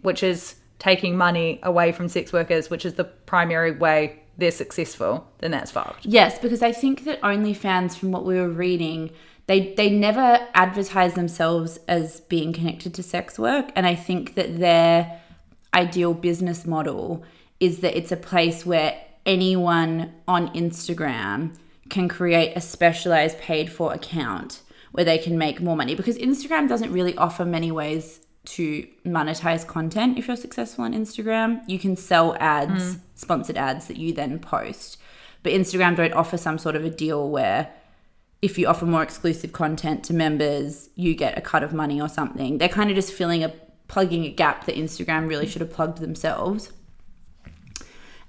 which 0.03 0.23
is 0.23 0.57
taking 0.79 1.17
money 1.17 1.61
away 1.63 1.93
from 1.93 2.09
sex 2.09 2.33
workers, 2.33 2.69
which 2.69 2.85
is 2.85 2.95
the 2.95 3.05
primary 3.05 3.73
way 3.73 4.21
they're 4.37 4.51
successful, 4.51 5.27
then 5.39 5.53
that's 5.53 5.71
fucked. 5.71 6.05
Yes, 6.05 6.39
because 6.39 6.61
I 6.61 6.73
think 6.73 7.05
that 7.05 7.21
OnlyFans, 7.23 7.97
from 7.97 8.11
what 8.11 8.25
we 8.25 8.35
were 8.35 8.51
reading, 8.51 9.11
they 9.47 9.75
they 9.75 9.91
never 9.91 10.47
advertise 10.55 11.15
themselves 11.15 11.79
as 11.87 12.21
being 12.21 12.53
connected 12.53 12.95
to 12.95 13.03
sex 13.03 13.39
work, 13.39 13.71
and 13.77 13.87
I 13.87 13.95
think 13.95 14.35
that 14.35 14.59
their 14.59 15.21
ideal 15.75 16.15
business 16.15 16.67
model 16.67 17.25
is 17.61 17.81
that 17.81 17.97
it's 17.97 18.13
a 18.13 18.17
place 18.17 18.65
where 18.65 18.97
anyone 19.27 20.13
on 20.29 20.49
Instagram 20.55 21.57
can 21.89 22.09
create 22.09 22.57
a 22.57 22.61
specialized 22.61 23.39
paid 23.39 23.71
for 23.71 23.93
account 23.93 24.63
where 24.93 25.05
they 25.05 25.19
can 25.19 25.37
make 25.37 25.61
more 25.61 25.77
money 25.77 25.95
because 25.95 26.17
Instagram 26.19 26.69
doesn't 26.69 26.93
really 26.93 27.17
offer 27.17 27.45
many 27.45 27.71
ways 27.73 28.21
to 28.45 28.87
monetize 29.05 29.67
content 29.67 30.19
if 30.19 30.29
you're 30.29 30.37
successful 30.37 30.85
on 30.85 30.95
Instagram. 30.95 31.63
You 31.67 31.79
can 31.79 31.97
sell 31.97 32.37
ads, 32.39 32.95
hmm. 32.95 33.01
sponsored 33.15 33.57
ads 33.57 33.87
that 33.89 33.97
you 33.97 34.13
then 34.13 34.39
post. 34.39 34.99
But 35.43 35.53
Instagram 35.53 35.97
don't 35.97 36.13
offer 36.13 36.37
some 36.37 36.59
sort 36.59 36.77
of 36.77 36.85
a 36.85 36.91
deal 36.91 37.29
where 37.29 37.71
if 38.41 38.59
you 38.59 38.67
offer 38.67 38.87
more 38.87 39.03
exclusive 39.03 39.53
content 39.53 40.05
to 40.05 40.15
members, 40.15 40.91
you 40.95 41.15
get 41.15 41.37
a 41.39 41.41
cut 41.41 41.63
of 41.63 41.73
money 41.73 42.01
or 42.01 42.09
something. 42.09 42.59
They're 42.59 42.69
kind 42.69 42.91
of 42.91 42.97
just 42.97 43.13
filling 43.13 43.43
a 43.43 43.53
plugging 43.95 44.25
a 44.25 44.29
gap 44.29 44.67
that 44.67 44.75
Instagram 44.75 45.29
really 45.29 45.47
should 45.47 45.61
have 45.61 45.73
plugged 45.73 45.99
themselves. 45.99 46.73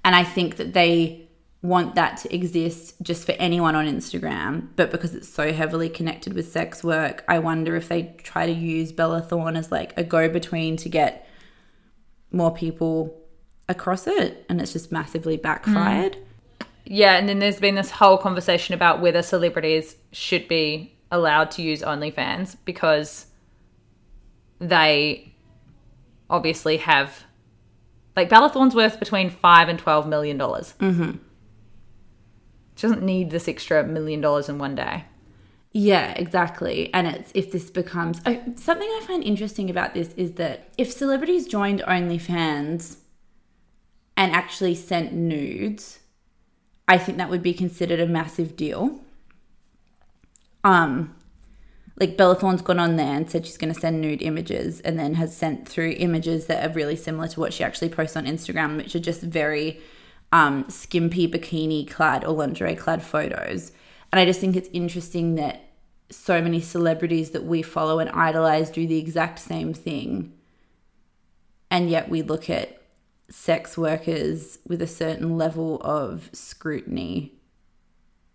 And 0.04 0.14
I 0.14 0.22
think 0.22 0.58
that 0.58 0.74
they 0.74 1.28
want 1.60 1.96
that 1.96 2.18
to 2.18 2.32
exist 2.32 2.94
just 3.02 3.26
for 3.26 3.32
anyone 3.32 3.74
on 3.74 3.84
Instagram, 3.88 4.68
but 4.76 4.92
because 4.92 5.12
it's 5.12 5.28
so 5.28 5.52
heavily 5.52 5.88
connected 5.88 6.34
with 6.34 6.52
sex 6.52 6.84
work, 6.84 7.24
I 7.26 7.40
wonder 7.40 7.74
if 7.74 7.88
they 7.88 8.14
try 8.22 8.46
to 8.46 8.52
use 8.52 8.92
Bella 8.92 9.20
Thorne 9.20 9.56
as 9.56 9.72
like 9.72 9.92
a 9.96 10.04
go 10.04 10.28
between 10.28 10.76
to 10.76 10.88
get 10.88 11.28
more 12.30 12.54
people 12.54 13.20
across 13.68 14.06
it, 14.06 14.46
and 14.48 14.60
it's 14.60 14.72
just 14.72 14.92
massively 14.92 15.36
backfired. 15.36 16.12
Mm. 16.12 16.66
Yeah, 16.84 17.16
and 17.16 17.28
then 17.28 17.40
there's 17.40 17.58
been 17.58 17.74
this 17.74 17.90
whole 17.90 18.18
conversation 18.18 18.72
about 18.72 19.00
whether 19.00 19.20
celebrities 19.20 19.96
should 20.12 20.46
be 20.46 20.96
allowed 21.10 21.50
to 21.52 21.62
use 21.62 21.82
OnlyFans 21.82 22.56
because 22.64 23.26
they 24.60 25.32
obviously 26.28 26.78
have 26.78 27.24
like 28.16 28.28
Bella 28.28 28.48
Thorne's 28.48 28.74
worth 28.74 28.98
between 28.98 29.30
five 29.30 29.68
and 29.68 29.78
twelve 29.78 30.06
million 30.06 30.38
dollars. 30.38 30.74
Mm-hmm. 30.80 31.18
She 32.74 32.82
doesn't 32.82 33.02
need 33.02 33.30
this 33.30 33.48
extra 33.48 33.84
million 33.84 34.20
dollars 34.20 34.48
in 34.48 34.58
one 34.58 34.74
day. 34.74 35.04
Yeah, 35.72 36.12
exactly. 36.12 36.92
And 36.94 37.06
it's 37.06 37.30
if 37.34 37.52
this 37.52 37.70
becomes 37.70 38.20
oh, 38.24 38.42
something 38.56 38.88
I 38.88 39.04
find 39.06 39.22
interesting 39.22 39.68
about 39.68 39.94
this 39.94 40.14
is 40.14 40.32
that 40.32 40.70
if 40.78 40.90
celebrities 40.90 41.46
joined 41.46 41.82
OnlyFans 41.82 42.98
and 44.16 44.32
actually 44.32 44.74
sent 44.74 45.12
nudes, 45.12 45.98
I 46.88 46.98
think 46.98 47.18
that 47.18 47.28
would 47.28 47.42
be 47.42 47.52
considered 47.52 48.00
a 48.00 48.06
massive 48.06 48.56
deal. 48.56 49.00
Um, 50.64 51.15
like 51.98 52.16
Bella 52.16 52.34
Thorne's 52.34 52.62
gone 52.62 52.78
on 52.78 52.96
there 52.96 53.14
and 53.14 53.30
said 53.30 53.46
she's 53.46 53.56
going 53.56 53.72
to 53.72 53.80
send 53.80 54.00
nude 54.00 54.22
images, 54.22 54.80
and 54.80 54.98
then 54.98 55.14
has 55.14 55.36
sent 55.36 55.66
through 55.68 55.94
images 55.96 56.46
that 56.46 56.68
are 56.68 56.72
really 56.72 56.96
similar 56.96 57.28
to 57.28 57.40
what 57.40 57.54
she 57.54 57.64
actually 57.64 57.88
posts 57.88 58.16
on 58.16 58.26
Instagram, 58.26 58.76
which 58.76 58.94
are 58.94 59.00
just 59.00 59.22
very 59.22 59.80
um, 60.32 60.68
skimpy 60.68 61.26
bikini 61.26 61.88
clad 61.88 62.24
or 62.24 62.34
lingerie 62.34 62.76
clad 62.76 63.02
photos. 63.02 63.72
And 64.12 64.20
I 64.20 64.24
just 64.24 64.40
think 64.40 64.56
it's 64.56 64.68
interesting 64.72 65.36
that 65.36 65.62
so 66.10 66.40
many 66.40 66.60
celebrities 66.60 67.30
that 67.30 67.44
we 67.44 67.62
follow 67.62 67.98
and 67.98 68.10
idolize 68.10 68.70
do 68.70 68.86
the 68.86 68.98
exact 68.98 69.38
same 69.38 69.72
thing. 69.72 70.32
And 71.70 71.90
yet 71.90 72.08
we 72.08 72.22
look 72.22 72.48
at 72.48 72.82
sex 73.28 73.76
workers 73.76 74.58
with 74.66 74.80
a 74.80 74.86
certain 74.86 75.36
level 75.36 75.80
of 75.82 76.30
scrutiny 76.32 77.32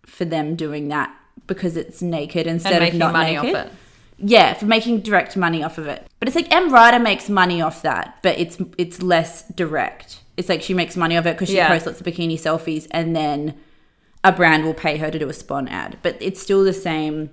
for 0.04 0.24
them 0.24 0.54
doing 0.54 0.88
that 0.88 1.16
because 1.46 1.76
it's 1.76 2.02
naked 2.02 2.46
instead 2.46 2.74
of 2.74 2.80
making 2.80 2.98
not 2.98 3.12
money 3.12 3.36
naked. 3.36 3.54
off 3.54 3.66
it. 3.66 3.72
Yeah, 4.18 4.54
for 4.54 4.66
making 4.66 5.00
direct 5.00 5.36
money 5.36 5.64
off 5.64 5.78
of 5.78 5.86
it. 5.88 6.06
But 6.20 6.28
it's 6.28 6.36
like 6.36 6.52
Em 6.54 6.72
Rata 6.72 6.98
makes 6.98 7.28
money 7.28 7.60
off 7.60 7.82
that, 7.82 8.18
but 8.22 8.38
it's 8.38 8.56
it's 8.78 9.02
less 9.02 9.48
direct. 9.48 10.20
It's 10.36 10.48
like 10.48 10.62
she 10.62 10.74
makes 10.74 10.96
money 10.96 11.16
off 11.16 11.26
it 11.26 11.34
because 11.34 11.48
she 11.48 11.56
Yeah. 11.56 11.68
posts 11.68 11.86
lots 11.86 12.00
of 12.00 12.06
bikini 12.06 12.34
selfies, 12.34 12.86
and 12.92 13.14
then 13.16 13.54
a 14.24 14.30
brand 14.32 14.64
will 14.64 14.74
pay 14.74 14.96
her 14.98 15.10
to 15.10 15.18
do 15.18 15.28
a 15.28 15.32
spon 15.32 15.66
ad. 15.68 15.98
But 16.02 16.16
it's 16.20 16.40
still 16.40 16.62
the 16.62 16.72
same 16.72 17.30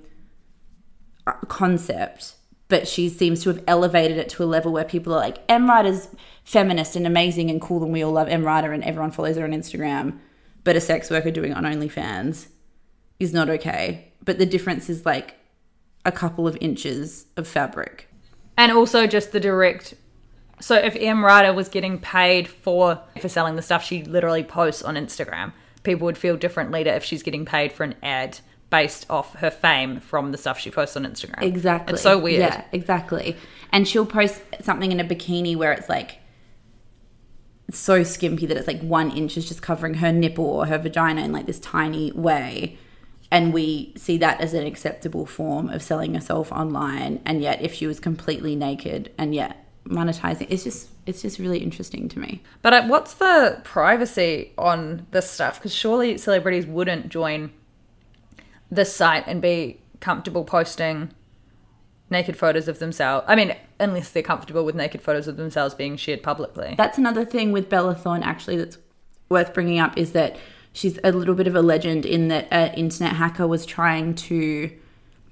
uh, 1.28 1.34
concept. 1.47 2.36
But 2.68 2.88
she 2.88 3.10
seems 3.10 3.41
to 3.43 3.49
have 3.49 3.64
elevated 3.68 4.18
it 4.18 4.30
to 4.30 4.43
a 4.43 4.45
level 4.45 4.72
where 4.72 4.84
people 4.86 5.12
are 5.14 5.20
like, 5.20 5.39
Em 5.49 5.68
Rata's 5.68 6.07
feminist 6.43 6.95
and 6.95 7.07
amazing 7.07 7.49
and 7.49 7.60
cool, 7.60 7.84
and 7.84 7.91
we 7.91 8.03
all 8.03 8.12
love 8.12 8.28
Em 8.30 8.43
Rata, 8.43 8.70
and 8.72 8.84
everyone 8.84 9.10
follows 9.12 9.38
her 9.38 9.43
on 9.43 9.51
Instagram. 9.51 10.20
But 10.64 10.76
a 10.76 10.82
sex 10.82 11.10
worker 11.10 11.32
doing 11.32 11.51
it 11.51 11.57
on 11.57 11.64
OnlyFans 11.64 12.47
is 13.20 13.34
not 13.34 13.49
okay. 13.49 14.11
But 14.24 14.38
the 14.38 14.45
difference 14.45 14.89
is 14.89 15.05
like 15.05 15.36
a 16.05 16.11
couple 16.11 16.47
of 16.47 16.57
inches 16.61 17.26
of 17.38 17.47
fabric. 17.47 18.07
And 18.57 18.72
also 18.72 19.07
just 19.07 19.32
the 19.32 19.39
direct 19.39 19.95
so 20.61 20.76
if 20.76 20.95
Em 20.97 21.24
Rata 21.24 21.53
was 21.53 21.70
getting 21.70 21.99
paid 21.99 22.47
for 22.47 23.01
for 23.20 23.30
selling 23.30 23.55
the 23.55 23.61
stuff 23.61 23.84
she 23.84 24.03
literally 24.03 24.43
posts 24.43 24.84
on 24.84 24.95
Instagram, 24.95 25.53
people 25.84 26.05
would 26.05 26.17
feel 26.17 26.36
differently 26.36 26.84
to 26.84 26.93
if 26.93 27.03
she's 27.03 27.24
getting 27.24 27.45
paid 27.45 27.72
for 27.72 27.84
an 27.84 27.95
ad 28.03 28.39
based 28.70 29.05
off 29.09 29.36
her 29.36 29.49
fame 29.49 29.99
from 29.99 30.32
the 30.32 30.38
stuff 30.38 30.59
she 30.59 30.70
posts 30.70 30.95
on 30.95 31.03
Instagram. 31.05 31.41
Exactly. 31.41 31.93
It's 31.93 32.03
so 32.03 32.20
weird. 32.20 32.41
Yeah, 32.41 32.63
exactly. 32.72 33.36
And 33.72 33.88
she'll 33.88 34.05
post 34.05 34.41
something 34.61 34.91
in 34.91 34.99
a 34.99 35.03
bikini 35.03 35.55
where 35.55 35.72
it's 35.72 35.89
like 35.89 36.20
so 37.72 38.03
skimpy 38.03 38.45
that 38.45 38.57
it's 38.57 38.67
like 38.67 38.82
one 38.82 39.11
inch 39.11 39.38
is 39.38 39.47
just 39.47 39.61
covering 39.61 39.95
her 39.95 40.11
nipple 40.11 40.45
or 40.45 40.65
her 40.65 40.78
vagina 40.78 41.22
in 41.22 41.32
like 41.32 41.45
this 41.45 41.59
tiny 41.59 42.11
way. 42.11 42.78
And 43.32 43.54
we 43.54 43.94
see 43.96 44.18
that 44.18 44.42
as 44.42 44.54
an 44.54 44.66
acceptable 44.66 45.26
form 45.26 45.70
of 45.70 45.84
selling 45.84 46.16
yourself 46.16 46.52
online. 46.52 47.22
And 47.26 47.42
yet, 47.42 47.62
if 47.62 47.74
she 47.74 47.86
was 47.86 48.00
completely 48.00 48.56
naked 48.56 49.12
and 49.18 49.36
yet 49.36 49.66
monetizing, 49.86 50.48
it's 50.50 50.64
just 50.64 50.90
it's 51.06 51.22
just 51.22 51.40
really 51.40 51.60
interesting 51.60 52.10
to 52.10 52.20
me. 52.20 52.44
But 52.62 52.74
uh, 52.74 52.88
what's 52.88 53.14
the 53.16 53.62
privacy 53.64 54.52
on 54.58 55.06
this 55.12 55.30
stuff? 55.30 55.60
Because 55.60 55.74
surely 55.74 56.18
celebrities 56.18 56.66
wouldn't 56.66 57.10
join 57.10 57.52
this 58.72 58.96
site 58.96 59.26
and 59.28 59.42
be 59.42 59.80
comfortable 60.00 60.44
posting 60.44 61.12
naked 62.10 62.36
photos 62.36 62.68
of 62.68 62.80
themselves. 62.80 63.26
I 63.28 63.36
mean, 63.36 63.56
unless 63.80 64.12
they're 64.12 64.24
comfortable 64.24 64.66
with 64.66 64.76
naked 64.76 65.02
photos 65.02 65.28
of 65.28 65.38
themselves 65.38 65.76
being 65.76 65.98
shared 65.98 66.24
publicly. 66.24 66.76
That's 66.78 66.98
another 66.98 67.26
thing 67.26 67.52
with 67.52 67.70
Bella 67.70 67.96
Thorne 67.96 68.24
actually 68.24 68.58
that's 68.58 68.78
worth 69.30 69.54
bringing 69.54 69.80
up 69.80 69.98
is 69.98 70.14
that 70.14 70.38
she's 70.74 70.99
a 71.03 71.11
little 71.11 71.36
bit 71.36 71.47
of 71.47 71.55
a 71.55 71.61
legend 71.61 72.05
in 72.05 72.28
that 72.30 72.47
an 72.51 72.74
internet 72.76 73.13
hacker 73.15 73.47
was 73.47 73.65
trying 73.65 74.15
to 74.15 74.72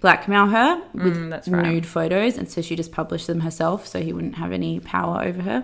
blackmail 0.01 0.47
her 0.47 0.81
with 0.93 1.15
Mm, 1.17 1.51
right. 1.53 1.65
nude 1.65 1.85
photos, 1.85 2.38
and 2.38 2.49
so 2.49 2.61
she 2.61 2.75
just 2.75 2.91
published 2.91 3.27
them 3.27 3.39
herself, 3.41 3.88
so 3.88 4.01
he 4.01 4.13
wouldn't 4.13 4.35
have 4.35 4.51
any 4.51 4.79
power 4.79 5.23
over 5.23 5.41
her. 5.41 5.63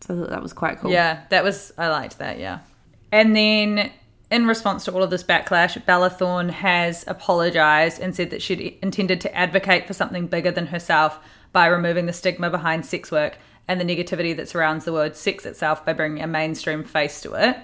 So 0.00 0.14
I 0.14 0.18
thought 0.20 0.30
that 0.30 0.42
was 0.42 0.52
quite 0.52 0.78
cool. 0.78 0.90
Yeah, 0.90 1.20
that 1.30 1.42
was 1.44 1.72
I 1.78 1.88
liked 1.88 2.18
that. 2.18 2.38
Yeah, 2.38 2.60
and 3.10 3.34
then 3.34 3.90
in 4.30 4.46
response 4.46 4.84
to 4.84 4.92
all 4.92 5.02
of 5.02 5.10
this 5.10 5.22
backlash, 5.24 5.84
Bella 5.86 6.10
Thorne 6.10 6.48
has 6.50 7.04
apologized 7.06 8.00
and 8.00 8.14
said 8.14 8.30
that 8.30 8.42
she'd 8.42 8.78
intended 8.82 9.20
to 9.22 9.34
advocate 9.34 9.86
for 9.86 9.92
something 9.94 10.26
bigger 10.26 10.50
than 10.50 10.66
herself 10.66 11.18
by 11.52 11.66
removing 11.66 12.06
the 12.06 12.12
stigma 12.12 12.50
behind 12.50 12.84
sex 12.84 13.10
work 13.12 13.36
and 13.68 13.80
the 13.80 13.84
negativity 13.84 14.36
that 14.36 14.48
surrounds 14.48 14.84
the 14.84 14.92
word 14.92 15.16
sex 15.16 15.46
itself 15.46 15.84
by 15.84 15.92
bringing 15.92 16.22
a 16.22 16.26
mainstream 16.26 16.82
face 16.84 17.20
to 17.22 17.32
it. 17.34 17.56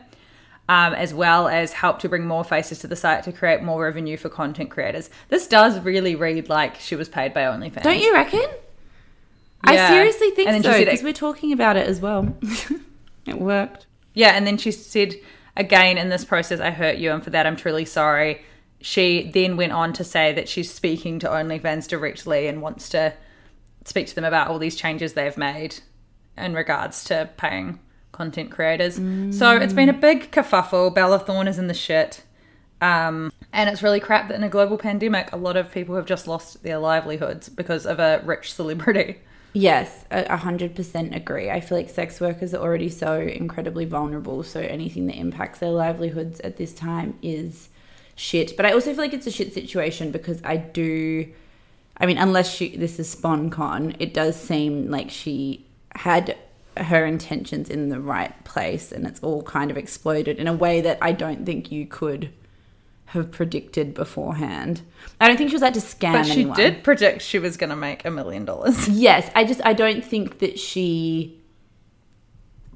Um, 0.70 0.94
as 0.94 1.12
well 1.12 1.48
as 1.48 1.72
help 1.72 1.98
to 1.98 2.08
bring 2.08 2.28
more 2.28 2.44
faces 2.44 2.78
to 2.78 2.86
the 2.86 2.94
site 2.94 3.24
to 3.24 3.32
create 3.32 3.60
more 3.60 3.82
revenue 3.82 4.16
for 4.16 4.28
content 4.28 4.70
creators. 4.70 5.10
This 5.28 5.48
does 5.48 5.80
really 5.80 6.14
read 6.14 6.48
like 6.48 6.76
she 6.76 6.94
was 6.94 7.08
paid 7.08 7.34
by 7.34 7.40
OnlyFans. 7.40 7.82
Don't 7.82 7.98
you 7.98 8.12
reckon? 8.12 8.46
I 9.64 9.88
seriously 9.88 10.30
think 10.30 10.48
And 10.48 10.62
so 10.62 10.78
because 10.78 11.02
we're 11.02 11.12
talking 11.12 11.52
about 11.52 11.76
it 11.76 11.88
as 11.88 12.00
well. 12.00 12.36
it 13.26 13.40
worked. 13.40 13.86
Yeah, 14.14 14.36
and 14.36 14.46
then 14.46 14.58
she 14.58 14.70
said, 14.70 15.16
again, 15.56 15.98
in 15.98 16.08
this 16.08 16.24
process, 16.24 16.60
I 16.60 16.70
hurt 16.70 16.98
you, 16.98 17.10
and 17.10 17.24
for 17.24 17.30
that, 17.30 17.48
I'm 17.48 17.56
truly 17.56 17.84
sorry. 17.84 18.44
She 18.80 19.28
then 19.34 19.56
went 19.56 19.72
on 19.72 19.92
to 19.94 20.04
say 20.04 20.32
that 20.34 20.48
she's 20.48 20.72
speaking 20.72 21.18
to 21.18 21.26
OnlyFans 21.26 21.88
directly 21.88 22.46
and 22.46 22.62
wants 22.62 22.88
to 22.90 23.14
speak 23.86 24.06
to 24.06 24.14
them 24.14 24.24
about 24.24 24.46
all 24.46 24.60
these 24.60 24.76
changes 24.76 25.14
they've 25.14 25.36
made 25.36 25.80
in 26.36 26.54
regards 26.54 27.02
to 27.04 27.28
paying 27.36 27.80
content 28.12 28.50
creators. 28.50 28.96
So 29.36 29.56
it's 29.56 29.72
been 29.72 29.88
a 29.88 29.94
big 29.94 30.30
kerfuffle. 30.30 30.94
Bella 30.94 31.18
Thorne 31.18 31.48
is 31.48 31.58
in 31.58 31.66
the 31.66 31.74
shit. 31.74 32.22
Um, 32.80 33.32
and 33.52 33.68
it's 33.68 33.82
really 33.82 34.00
crap 34.00 34.28
that 34.28 34.34
in 34.34 34.42
a 34.42 34.48
global 34.48 34.78
pandemic, 34.78 35.32
a 35.32 35.36
lot 35.36 35.56
of 35.56 35.70
people 35.70 35.96
have 35.96 36.06
just 36.06 36.26
lost 36.26 36.62
their 36.62 36.78
livelihoods 36.78 37.48
because 37.48 37.84
of 37.86 37.98
a 37.98 38.22
rich 38.24 38.52
celebrity. 38.54 39.18
Yes, 39.52 40.04
a 40.12 40.36
hundred 40.36 40.76
percent 40.76 41.12
agree. 41.14 41.50
I 41.50 41.60
feel 41.60 41.76
like 41.76 41.90
sex 41.90 42.20
workers 42.20 42.54
are 42.54 42.62
already 42.62 42.88
so 42.88 43.20
incredibly 43.20 43.84
vulnerable, 43.84 44.44
so 44.44 44.60
anything 44.60 45.08
that 45.08 45.16
impacts 45.16 45.58
their 45.58 45.72
livelihoods 45.72 46.38
at 46.40 46.56
this 46.56 46.72
time 46.72 47.18
is 47.20 47.68
shit. 48.14 48.56
But 48.56 48.64
I 48.64 48.72
also 48.72 48.92
feel 48.92 49.02
like 49.02 49.12
it's 49.12 49.26
a 49.26 49.32
shit 49.32 49.52
situation 49.52 50.12
because 50.12 50.40
I 50.44 50.56
do 50.56 51.32
I 52.00 52.06
mean, 52.06 52.16
unless 52.16 52.50
she 52.52 52.76
this 52.76 52.98
is 52.98 53.14
SponCon, 53.14 53.94
it 53.98 54.14
does 54.14 54.34
seem 54.34 54.90
like 54.90 55.10
she 55.10 55.66
had 55.94 56.36
her 56.84 57.04
intentions 57.06 57.68
in 57.70 57.88
the 57.88 58.00
right 58.00 58.42
place 58.44 58.92
and 58.92 59.06
it's 59.06 59.20
all 59.20 59.42
kind 59.42 59.70
of 59.70 59.76
exploded 59.76 60.38
in 60.38 60.46
a 60.46 60.52
way 60.52 60.80
that 60.80 60.98
I 61.00 61.12
don't 61.12 61.44
think 61.46 61.70
you 61.70 61.86
could 61.86 62.32
have 63.06 63.30
predicted 63.32 63.92
beforehand. 63.92 64.82
I 65.20 65.26
don't 65.26 65.36
think 65.36 65.50
she 65.50 65.56
was 65.56 65.62
out 65.62 65.74
to 65.74 65.80
scam 65.80 66.12
But 66.12 66.26
she 66.26 66.32
anyone. 66.42 66.56
did 66.56 66.84
predict 66.84 67.22
she 67.22 67.38
was 67.40 67.56
going 67.56 67.70
to 67.70 67.76
make 67.76 68.04
a 68.04 68.10
million 68.10 68.44
dollars. 68.44 68.88
Yes, 68.90 69.30
I 69.34 69.44
just 69.44 69.60
I 69.64 69.72
don't 69.72 70.04
think 70.04 70.38
that 70.38 70.58
she 70.58 71.40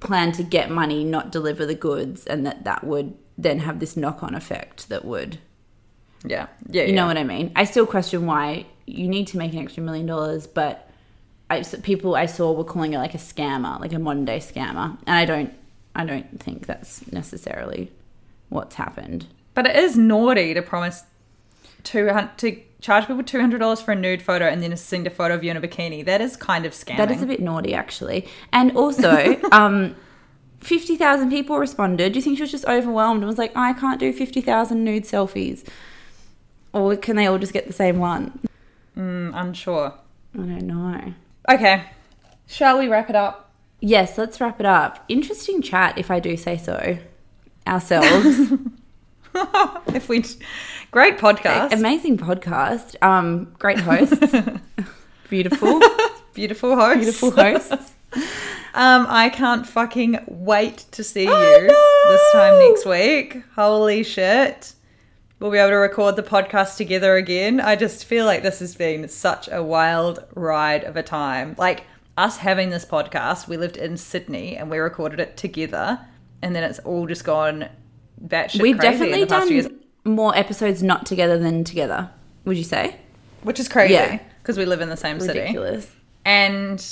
planned 0.00 0.34
to 0.34 0.42
get 0.42 0.70
money, 0.70 1.04
not 1.04 1.30
deliver 1.32 1.64
the 1.64 1.74
goods, 1.74 2.26
and 2.26 2.44
that 2.46 2.64
that 2.64 2.84
would 2.84 3.14
then 3.38 3.60
have 3.60 3.78
this 3.80 3.96
knock 3.96 4.22
on 4.22 4.34
effect 4.34 4.88
that 4.88 5.04
would. 5.04 5.38
Yeah, 6.26 6.48
yeah, 6.68 6.84
You 6.84 6.92
know 6.94 7.02
yeah. 7.02 7.06
what 7.08 7.18
I 7.18 7.24
mean? 7.24 7.52
I 7.54 7.64
still 7.64 7.86
question 7.86 8.26
why 8.26 8.66
you 8.86 9.08
need 9.08 9.26
to 9.28 9.38
make 9.38 9.52
an 9.52 9.58
extra 9.60 9.82
million 9.82 10.06
dollars, 10.06 10.46
but 10.46 10.88
I, 11.50 11.62
people 11.62 12.14
I 12.14 12.26
saw 12.26 12.52
were 12.52 12.64
calling 12.64 12.94
it 12.94 12.98
like 12.98 13.14
a 13.14 13.18
scammer, 13.18 13.78
like 13.80 13.92
a 13.92 13.98
modern 13.98 14.24
day 14.24 14.38
scammer, 14.38 14.96
and 15.06 15.16
I 15.16 15.24
don't, 15.24 15.52
I 15.94 16.04
don't 16.04 16.40
think 16.40 16.66
that's 16.66 17.10
necessarily 17.12 17.92
what's 18.48 18.76
happened. 18.76 19.26
But 19.52 19.66
it 19.66 19.76
is 19.76 19.96
naughty 19.96 20.54
to 20.54 20.62
promise 20.62 21.04
two 21.82 22.08
hundred 22.08 22.38
to 22.38 22.60
charge 22.80 23.06
people 23.06 23.22
two 23.22 23.40
hundred 23.40 23.58
dollars 23.58 23.80
for 23.80 23.92
a 23.92 23.96
nude 23.96 24.22
photo 24.22 24.46
and 24.46 24.62
then 24.62 24.76
send 24.76 25.06
a 25.06 25.10
photo 25.10 25.34
of 25.34 25.44
you 25.44 25.50
in 25.50 25.56
a 25.56 25.60
bikini. 25.60 26.04
That 26.04 26.20
is 26.20 26.36
kind 26.36 26.66
of 26.66 26.72
scamming. 26.72 26.96
That 26.96 27.10
is 27.10 27.22
a 27.22 27.26
bit 27.26 27.40
naughty, 27.40 27.74
actually. 27.74 28.26
And 28.52 28.76
also, 28.76 29.40
um, 29.52 29.94
50,000 30.60 31.28
people 31.30 31.58
responded. 31.58 32.12
Do 32.12 32.18
you 32.18 32.22
think 32.22 32.38
she 32.38 32.42
was 32.42 32.50
just 32.50 32.64
overwhelmed 32.64 33.18
and 33.18 33.26
was 33.26 33.38
like, 33.38 33.52
I 33.54 33.74
can't 33.74 34.00
do 34.00 34.12
50,000 34.12 34.82
nude 34.82 35.04
selfies? 35.04 35.66
Or 36.72 36.96
can 36.96 37.16
they 37.16 37.26
all 37.26 37.38
just 37.38 37.52
get 37.52 37.66
the 37.66 37.72
same 37.72 37.98
one? 37.98 38.40
Mm, 38.96 39.32
unsure. 39.34 39.94
I 40.34 40.38
don't 40.38 40.66
know. 40.66 41.14
Okay, 41.50 41.84
shall 42.46 42.78
we 42.78 42.88
wrap 42.88 43.10
it 43.10 43.16
up? 43.16 43.50
Yes, 43.80 44.16
let's 44.16 44.40
wrap 44.40 44.60
it 44.60 44.66
up. 44.66 45.04
Interesting 45.08 45.60
chat, 45.60 45.98
if 45.98 46.10
I 46.10 46.18
do 46.20 46.36
say 46.36 46.56
so. 46.56 46.98
Ourselves. 47.66 48.52
if 49.88 50.08
we, 50.08 50.24
great 50.90 51.18
podcast, 51.18 51.72
Amazing 51.72 52.18
podcast. 52.18 52.94
Um, 53.02 53.52
great 53.58 53.78
hosts. 53.80 54.16
Beautiful. 55.28 55.80
beautiful 56.34 56.76
host, 56.76 57.00
Beautiful 57.00 57.30
hosts. 57.32 57.92
Um, 58.74 59.06
I 59.08 59.28
can't 59.28 59.66
fucking 59.66 60.24
wait 60.28 60.78
to 60.92 61.02
see 61.04 61.26
Oh, 61.28 61.40
you 61.58 61.68
this 62.08 62.32
time 62.32 62.58
next 62.60 62.86
week. 62.86 63.42
Holy 63.54 64.02
shit. 64.02 64.72
We'll 65.44 65.52
be 65.52 65.58
able 65.58 65.72
to 65.72 65.76
record 65.76 66.16
the 66.16 66.22
podcast 66.22 66.78
together 66.78 67.16
again. 67.16 67.60
I 67.60 67.76
just 67.76 68.06
feel 68.06 68.24
like 68.24 68.42
this 68.42 68.60
has 68.60 68.74
been 68.74 69.06
such 69.10 69.46
a 69.52 69.62
wild 69.62 70.24
ride 70.34 70.84
of 70.84 70.96
a 70.96 71.02
time. 71.02 71.54
Like 71.58 71.84
us 72.16 72.38
having 72.38 72.70
this 72.70 72.86
podcast, 72.86 73.46
we 73.46 73.58
lived 73.58 73.76
in 73.76 73.98
Sydney 73.98 74.56
and 74.56 74.70
we 74.70 74.78
recorded 74.78 75.20
it 75.20 75.36
together, 75.36 76.00
and 76.40 76.56
then 76.56 76.64
it's 76.64 76.78
all 76.78 77.06
just 77.06 77.24
gone 77.24 77.68
batshit 78.26 78.62
We've 78.62 78.78
crazy 78.78 78.90
definitely 78.90 79.20
in 79.20 79.28
the 79.28 79.34
past 79.34 79.50
done 79.50 79.80
more 80.14 80.34
episodes 80.34 80.82
not 80.82 81.04
together 81.04 81.36
than 81.36 81.62
together, 81.62 82.08
would 82.46 82.56
you 82.56 82.64
say? 82.64 82.96
which 83.42 83.60
is 83.60 83.68
crazy 83.68 83.92
Yeah. 83.92 84.20
because 84.42 84.56
we 84.56 84.64
live 84.64 84.80
in 84.80 84.88
the 84.88 84.96
same 84.96 85.20
city. 85.20 85.40
Ridiculous. 85.40 85.92
And 86.24 86.82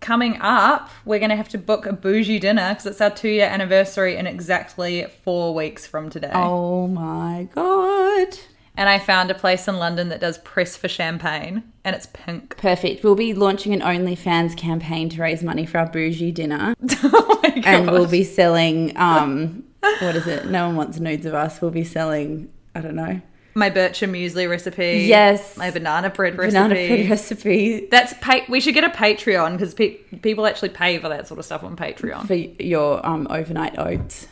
coming 0.00 0.38
up, 0.40 0.90
we're 1.04 1.18
going 1.18 1.30
to 1.30 1.36
have 1.36 1.48
to 1.50 1.58
book 1.58 1.86
a 1.86 1.92
bougie 1.92 2.38
dinner 2.38 2.70
because 2.70 2.86
it's 2.86 3.00
our 3.00 3.10
two 3.10 3.28
year 3.28 3.46
anniversary 3.46 4.16
in 4.16 4.26
exactly 4.26 5.06
four 5.24 5.54
weeks 5.54 5.86
from 5.86 6.10
today. 6.10 6.32
Oh 6.34 6.86
my 6.86 7.48
god. 7.54 8.38
And 8.76 8.88
I 8.88 8.98
found 8.98 9.30
a 9.30 9.34
place 9.34 9.68
in 9.68 9.76
London 9.76 10.08
that 10.08 10.20
does 10.20 10.38
press 10.38 10.76
for 10.76 10.88
champagne 10.88 11.64
and 11.84 11.94
it's 11.94 12.06
pink. 12.12 12.56
Perfect. 12.58 13.04
We'll 13.04 13.14
be 13.14 13.34
launching 13.34 13.74
an 13.74 13.80
OnlyFans 13.80 14.56
campaign 14.56 15.10
to 15.10 15.20
raise 15.20 15.42
money 15.42 15.66
for 15.66 15.78
our 15.78 15.86
bougie 15.86 16.32
dinner. 16.32 16.74
oh 17.02 17.40
my 17.42 17.50
God. 17.50 17.66
and 17.66 17.90
we'll 17.90 18.08
be 18.08 18.24
selling 18.24 18.96
um 18.96 19.64
what 20.00 20.16
is 20.16 20.26
it? 20.26 20.46
No 20.46 20.66
one 20.66 20.76
wants 20.76 20.98
nudes 20.98 21.26
of 21.26 21.34
us. 21.34 21.60
We'll 21.60 21.70
be 21.70 21.84
selling 21.84 22.50
I 22.74 22.80
don't 22.80 22.94
know. 22.94 23.20
My 23.54 23.70
Bircher 23.70 24.08
muesli 24.08 24.48
recipe. 24.48 25.04
Yes. 25.08 25.56
My 25.56 25.70
banana 25.70 26.10
bread 26.10 26.36
recipe. 26.38 26.52
Banana 26.56 26.74
bread 26.74 27.10
recipe 27.10 27.88
That's 27.90 28.14
pay- 28.20 28.44
we 28.48 28.60
should 28.60 28.74
get 28.74 28.84
a 28.84 28.88
Patreon 28.90 29.52
because 29.52 29.74
pe- 29.74 29.96
people 30.22 30.46
actually 30.46 30.68
pay 30.70 30.98
for 30.98 31.08
that 31.08 31.26
sort 31.26 31.38
of 31.38 31.44
stuff 31.44 31.64
on 31.64 31.76
Patreon. 31.76 32.26
for 32.26 32.34
your 32.34 33.04
um 33.06 33.26
overnight 33.30 33.78
oats 33.78 34.28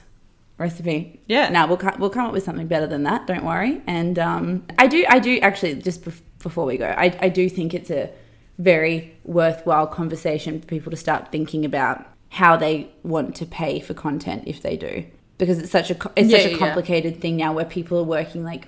recipe. 0.59 1.21
Yeah. 1.27 1.49
Now 1.51 1.67
we'll 1.67 1.81
we'll 1.99 2.11
come 2.11 2.27
up 2.27 2.33
with 2.33 2.45
something 2.45 2.67
better 2.67 2.87
than 2.87 3.03
that. 3.05 3.27
Don't 3.27 3.45
worry. 3.45 3.81
And 3.87 4.19
um, 4.19 4.65
I 4.79 4.87
do 4.87 5.05
I 5.09 5.19
do 5.19 5.39
actually 5.41 5.75
just 5.77 6.05
bef- 6.05 6.21
before 6.43 6.65
we 6.65 6.77
go, 6.79 6.87
I 6.87 7.17
I 7.21 7.29
do 7.29 7.49
think 7.49 7.75
it's 7.75 7.91
a 7.91 8.11
very 8.59 9.17
worthwhile 9.25 9.87
conversation 9.87 10.61
for 10.61 10.67
people 10.67 10.91
to 10.91 10.97
start 10.97 11.31
thinking 11.31 11.65
about 11.65 12.05
how 12.31 12.57
they 12.57 12.91
want 13.05 13.37
to 13.37 13.47
pay 13.47 13.79
for 13.81 13.95
content 13.95 14.43
if 14.47 14.61
they 14.63 14.77
do 14.77 15.05
because 15.39 15.59
it's 15.59 15.71
such 15.71 15.91
a 15.91 15.97
it's 16.17 16.31
Yeah, 16.31 16.39
such 16.39 16.47
yeah, 16.47 16.49
a 16.49 16.51
yeah. 16.53 16.59
complicated 16.59 17.21
thing 17.21 17.37
now 17.37 17.53
where 17.53 17.65
people 17.65 17.99
are 17.99 18.05
working 18.05 18.45
like 18.45 18.67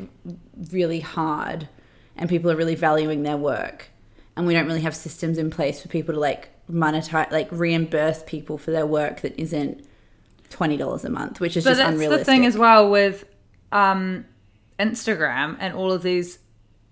really 0.71 1.01
hard 1.01 1.69
and 2.17 2.29
people 2.29 2.51
are 2.51 2.57
really 2.57 2.75
valuing 2.77 3.23
their 3.23 3.37
work 3.37 3.89
and 4.37 4.47
we 4.47 4.55
don't 4.55 4.67
really 4.67 4.81
have 4.83 4.95
systems 4.97 5.37
in 5.39 5.51
place 5.51 5.83
for 5.83 5.89
people 5.89 6.15
to 6.15 6.21
like 6.21 6.51
monetize 6.71 7.31
like 7.33 7.49
reimburse 7.51 8.23
people 8.27 8.57
for 8.57 8.71
their 8.71 8.87
work 8.87 9.21
that 9.23 9.39
isn't 9.39 9.85
twenty 10.51 10.77
dollars 10.77 11.05
a 11.05 11.11
month, 11.11 11.41
which 11.41 11.57
is 11.57 11.65
But 11.65 11.71
just 11.71 11.79
that's 11.79 11.93
unrealistic. 11.93 12.27
the 12.27 12.33
thing 12.33 12.47
as 12.47 12.57
well 12.57 12.89
with 12.91 13.25
um, 13.73 14.25
Instagram 14.79 15.57
and 15.61 15.75
all 15.75 15.93
of 15.93 16.03
these 16.03 16.39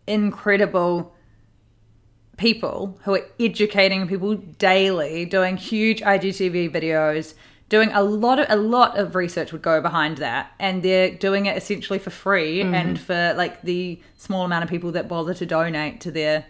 incredible 0.07 1.15
people 2.37 2.99
who 3.05 3.15
are 3.15 3.27
educating 3.41 4.07
people 4.09 4.35
daily, 4.35 5.25
doing 5.25 5.57
huge 5.57 6.01
IGTV 6.01 6.71
videos, 6.73 7.35
doing 7.69 7.91
a 7.93 8.03
lot 8.03 8.39
of 8.39 8.47
a 8.49 8.57
lot 8.57 8.99
of 8.99 9.15
research 9.15 9.53
would 9.53 9.63
go 9.63 9.81
behind 9.81 10.19
that, 10.19 10.53
and 10.59 10.83
they're 10.83 11.11
doing 11.11 11.47
it 11.47 11.57
essentially 11.57 11.99
for 11.99 12.11
free 12.11 12.61
Mm-hmm. 12.63 12.75
and 12.75 13.01
for 13.01 13.35
like 13.37 13.63
the 13.63 14.01
small 14.17 14.45
amount 14.45 14.65
of 14.65 14.71
people 14.71 14.93
that 14.93 15.09
bother 15.09 15.35
to 15.35 15.47
donate 15.47 16.01
to 16.03 16.11
their 16.11 16.47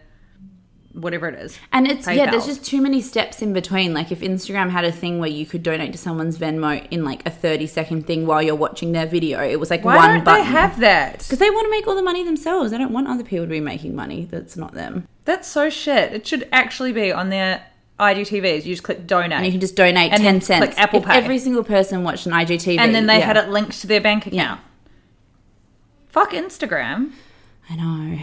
whatever 0.93 1.29
it 1.29 1.39
is. 1.39 1.59
And 1.73 1.87
it's 1.87 2.09
yeah, 2.09 2.31
there's 2.31 2.47
just 2.47 2.65
too 2.65 2.81
many 2.81 3.01
steps 3.01 3.41
in 3.43 3.53
between. 3.53 3.95
Like 3.95 4.11
if 4.11 4.21
Instagram 4.21 4.71
had 4.71 4.85
a 4.85 4.91
thing 4.91 5.21
where 5.21 5.29
you 5.29 5.47
could 5.47 5.63
donate 5.63 5.93
to 5.93 5.99
someone's 5.99 6.39
Venmo 6.39 6.85
in 6.91 7.05
like 7.05 7.25
a 7.27 7.31
30 7.31 7.67
second 7.69 8.07
thing 8.07 8.27
while 8.27 8.43
you're 8.43 8.57
watching 8.57 8.93
their 8.93 9.07
video, 9.07 9.41
it 9.43 9.61
was 9.61 9.71
like 9.71 9.85
Why 9.85 9.97
one 9.97 10.15
don't 10.17 10.25
button. 10.25 10.45
they 10.45 10.51
have 10.51 10.81
that? 10.81 11.19
because 11.19 11.39
they 11.39 11.51
want 11.51 11.67
to 11.67 11.71
make 11.71 11.87
all 11.87 11.95
the 11.95 12.03
money 12.03 12.25
themselves. 12.25 12.71
They 12.73 12.79
don't 12.79 12.93
want 12.93 13.07
other 13.07 13.23
people 13.23 13.45
to 13.47 13.51
be 13.51 13.61
making 13.61 13.95
money 13.95 14.25
that's 14.31 14.57
not 14.57 14.73
them. 14.73 15.07
That's 15.25 15.47
so 15.47 15.69
shit. 15.71 16.13
It 16.13 16.27
should 16.27 16.49
actually 16.53 16.93
be 16.93 17.13
on 17.13 17.29
their 17.29 17.65
IGTVs. 17.99 18.65
You 18.65 18.73
just 18.75 18.83
click 18.83 19.07
donate. 19.07 19.33
And 19.33 19.47
you 19.47 19.53
can 19.53 19.61
just 19.61 19.75
donate 19.77 20.13
And 20.13 20.23
10 20.23 20.41
cents. 20.41 20.65
click 20.67 20.79
Apple 20.79 21.01
if 21.01 21.07
Pay. 21.07 21.15
every 21.19 21.39
single 21.39 21.65
person 21.65 22.05
watched 22.05 22.27
an 22.27 22.33
IGTV. 22.33 22.79
and 22.79 22.95
then 22.95 23.07
they 23.07 23.19
yeah. 23.19 23.27
had 23.27 23.37
it 23.37 23.49
linked 23.49 23.81
to 23.81 23.87
their 23.87 24.01
bank 24.01 24.27
account. 24.27 24.61
Fuck 26.09 26.33
Instagram. 26.33 27.13
I 27.71 27.77
know. 27.77 28.19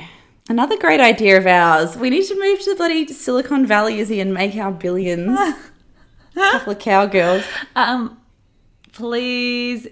Another 0.50 0.78
great 0.78 1.00
idea 1.00 1.38
of 1.38 1.48
ours. 1.48 1.96
We 1.98 2.10
need 2.10 2.26
to 2.26 2.40
move 2.40 2.60
to 2.62 2.70
the 2.72 2.76
bloody 2.76 3.08
Silicon 3.08 3.66
Valley 3.66 4.00
Izzy, 4.00 4.20
and 4.20 4.34
make 4.34 4.56
our 4.56 4.72
billions. 4.72 5.38
A 5.40 5.56
couple 6.36 6.74
of 6.74 6.80
cowgirls. 6.80 7.44
Um, 7.76 8.18
please 8.92 9.88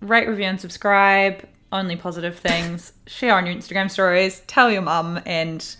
rate, 0.00 0.26
review, 0.28 0.44
and 0.46 0.60
subscribe. 0.60 1.46
Only 1.72 1.96
positive 1.96 2.38
things. 2.38 2.92
Share 3.06 3.34
on 3.34 3.46
your 3.46 3.54
Instagram 3.54 3.90
stories. 3.90 4.40
Tell 4.46 4.70
your 4.72 4.82
mum 4.82 5.20
and 5.24 5.76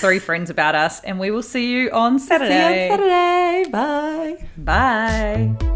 three 0.00 0.18
friends 0.18 0.50
about 0.50 0.74
us, 0.74 1.00
and 1.00 1.18
we 1.18 1.30
will 1.30 1.42
see 1.42 1.72
you 1.72 1.90
on 1.90 2.18
Saturday. 2.18 2.50
See 2.50 2.86
you 2.86 2.92
on 2.92 2.98
Saturday. 2.98 3.70
Bye. 3.70 4.48
Bye. 5.58 5.75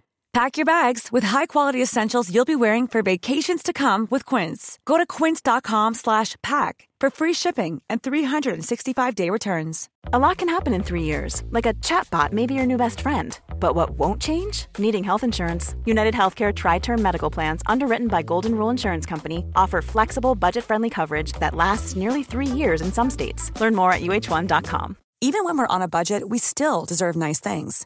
Pack 0.33 0.55
your 0.55 0.65
bags 0.65 1.09
with 1.11 1.25
high-quality 1.25 1.81
essentials 1.81 2.33
you'll 2.33 2.45
be 2.45 2.55
wearing 2.55 2.87
for 2.87 3.01
vacations 3.03 3.61
to 3.61 3.73
come 3.73 4.07
with 4.09 4.25
Quince. 4.25 4.79
Go 4.85 4.97
to 4.97 5.05
quince.com 5.05 5.93
slash 5.93 6.37
pack 6.41 6.87
for 7.01 7.09
free 7.09 7.33
shipping 7.33 7.81
and 7.89 8.01
365-day 8.01 9.29
returns. 9.29 9.89
A 10.13 10.19
lot 10.19 10.37
can 10.37 10.47
happen 10.47 10.73
in 10.73 10.83
three 10.83 11.03
years, 11.03 11.43
like 11.49 11.65
a 11.65 11.73
chatbot 11.73 12.31
may 12.31 12.45
be 12.45 12.53
your 12.53 12.65
new 12.65 12.77
best 12.77 13.01
friend. 13.01 13.37
But 13.59 13.75
what 13.75 13.89
won't 13.91 14.21
change? 14.21 14.67
Needing 14.77 15.03
health 15.03 15.25
insurance. 15.25 15.75
United 15.83 16.13
Healthcare 16.13 16.55
Tri 16.55 16.79
Term 16.79 17.01
Medical 17.01 17.29
Plans, 17.29 17.61
underwritten 17.65 18.07
by 18.07 18.21
Golden 18.21 18.55
Rule 18.55 18.69
Insurance 18.69 19.05
Company, 19.05 19.43
offer 19.57 19.81
flexible, 19.81 20.35
budget 20.35 20.63
friendly 20.63 20.89
coverage 20.89 21.33
that 21.33 21.55
lasts 21.55 21.97
nearly 21.97 22.23
three 22.23 22.47
years 22.47 22.79
in 22.79 22.93
some 22.93 23.09
states. 23.09 23.51
Learn 23.59 23.75
more 23.75 23.91
at 23.91 24.01
uh1.com. 24.01 24.95
Even 25.19 25.43
when 25.43 25.57
we're 25.57 25.67
on 25.67 25.81
a 25.81 25.87
budget, 25.89 26.29
we 26.29 26.39
still 26.39 26.85
deserve 26.85 27.15
nice 27.15 27.39
things. 27.39 27.85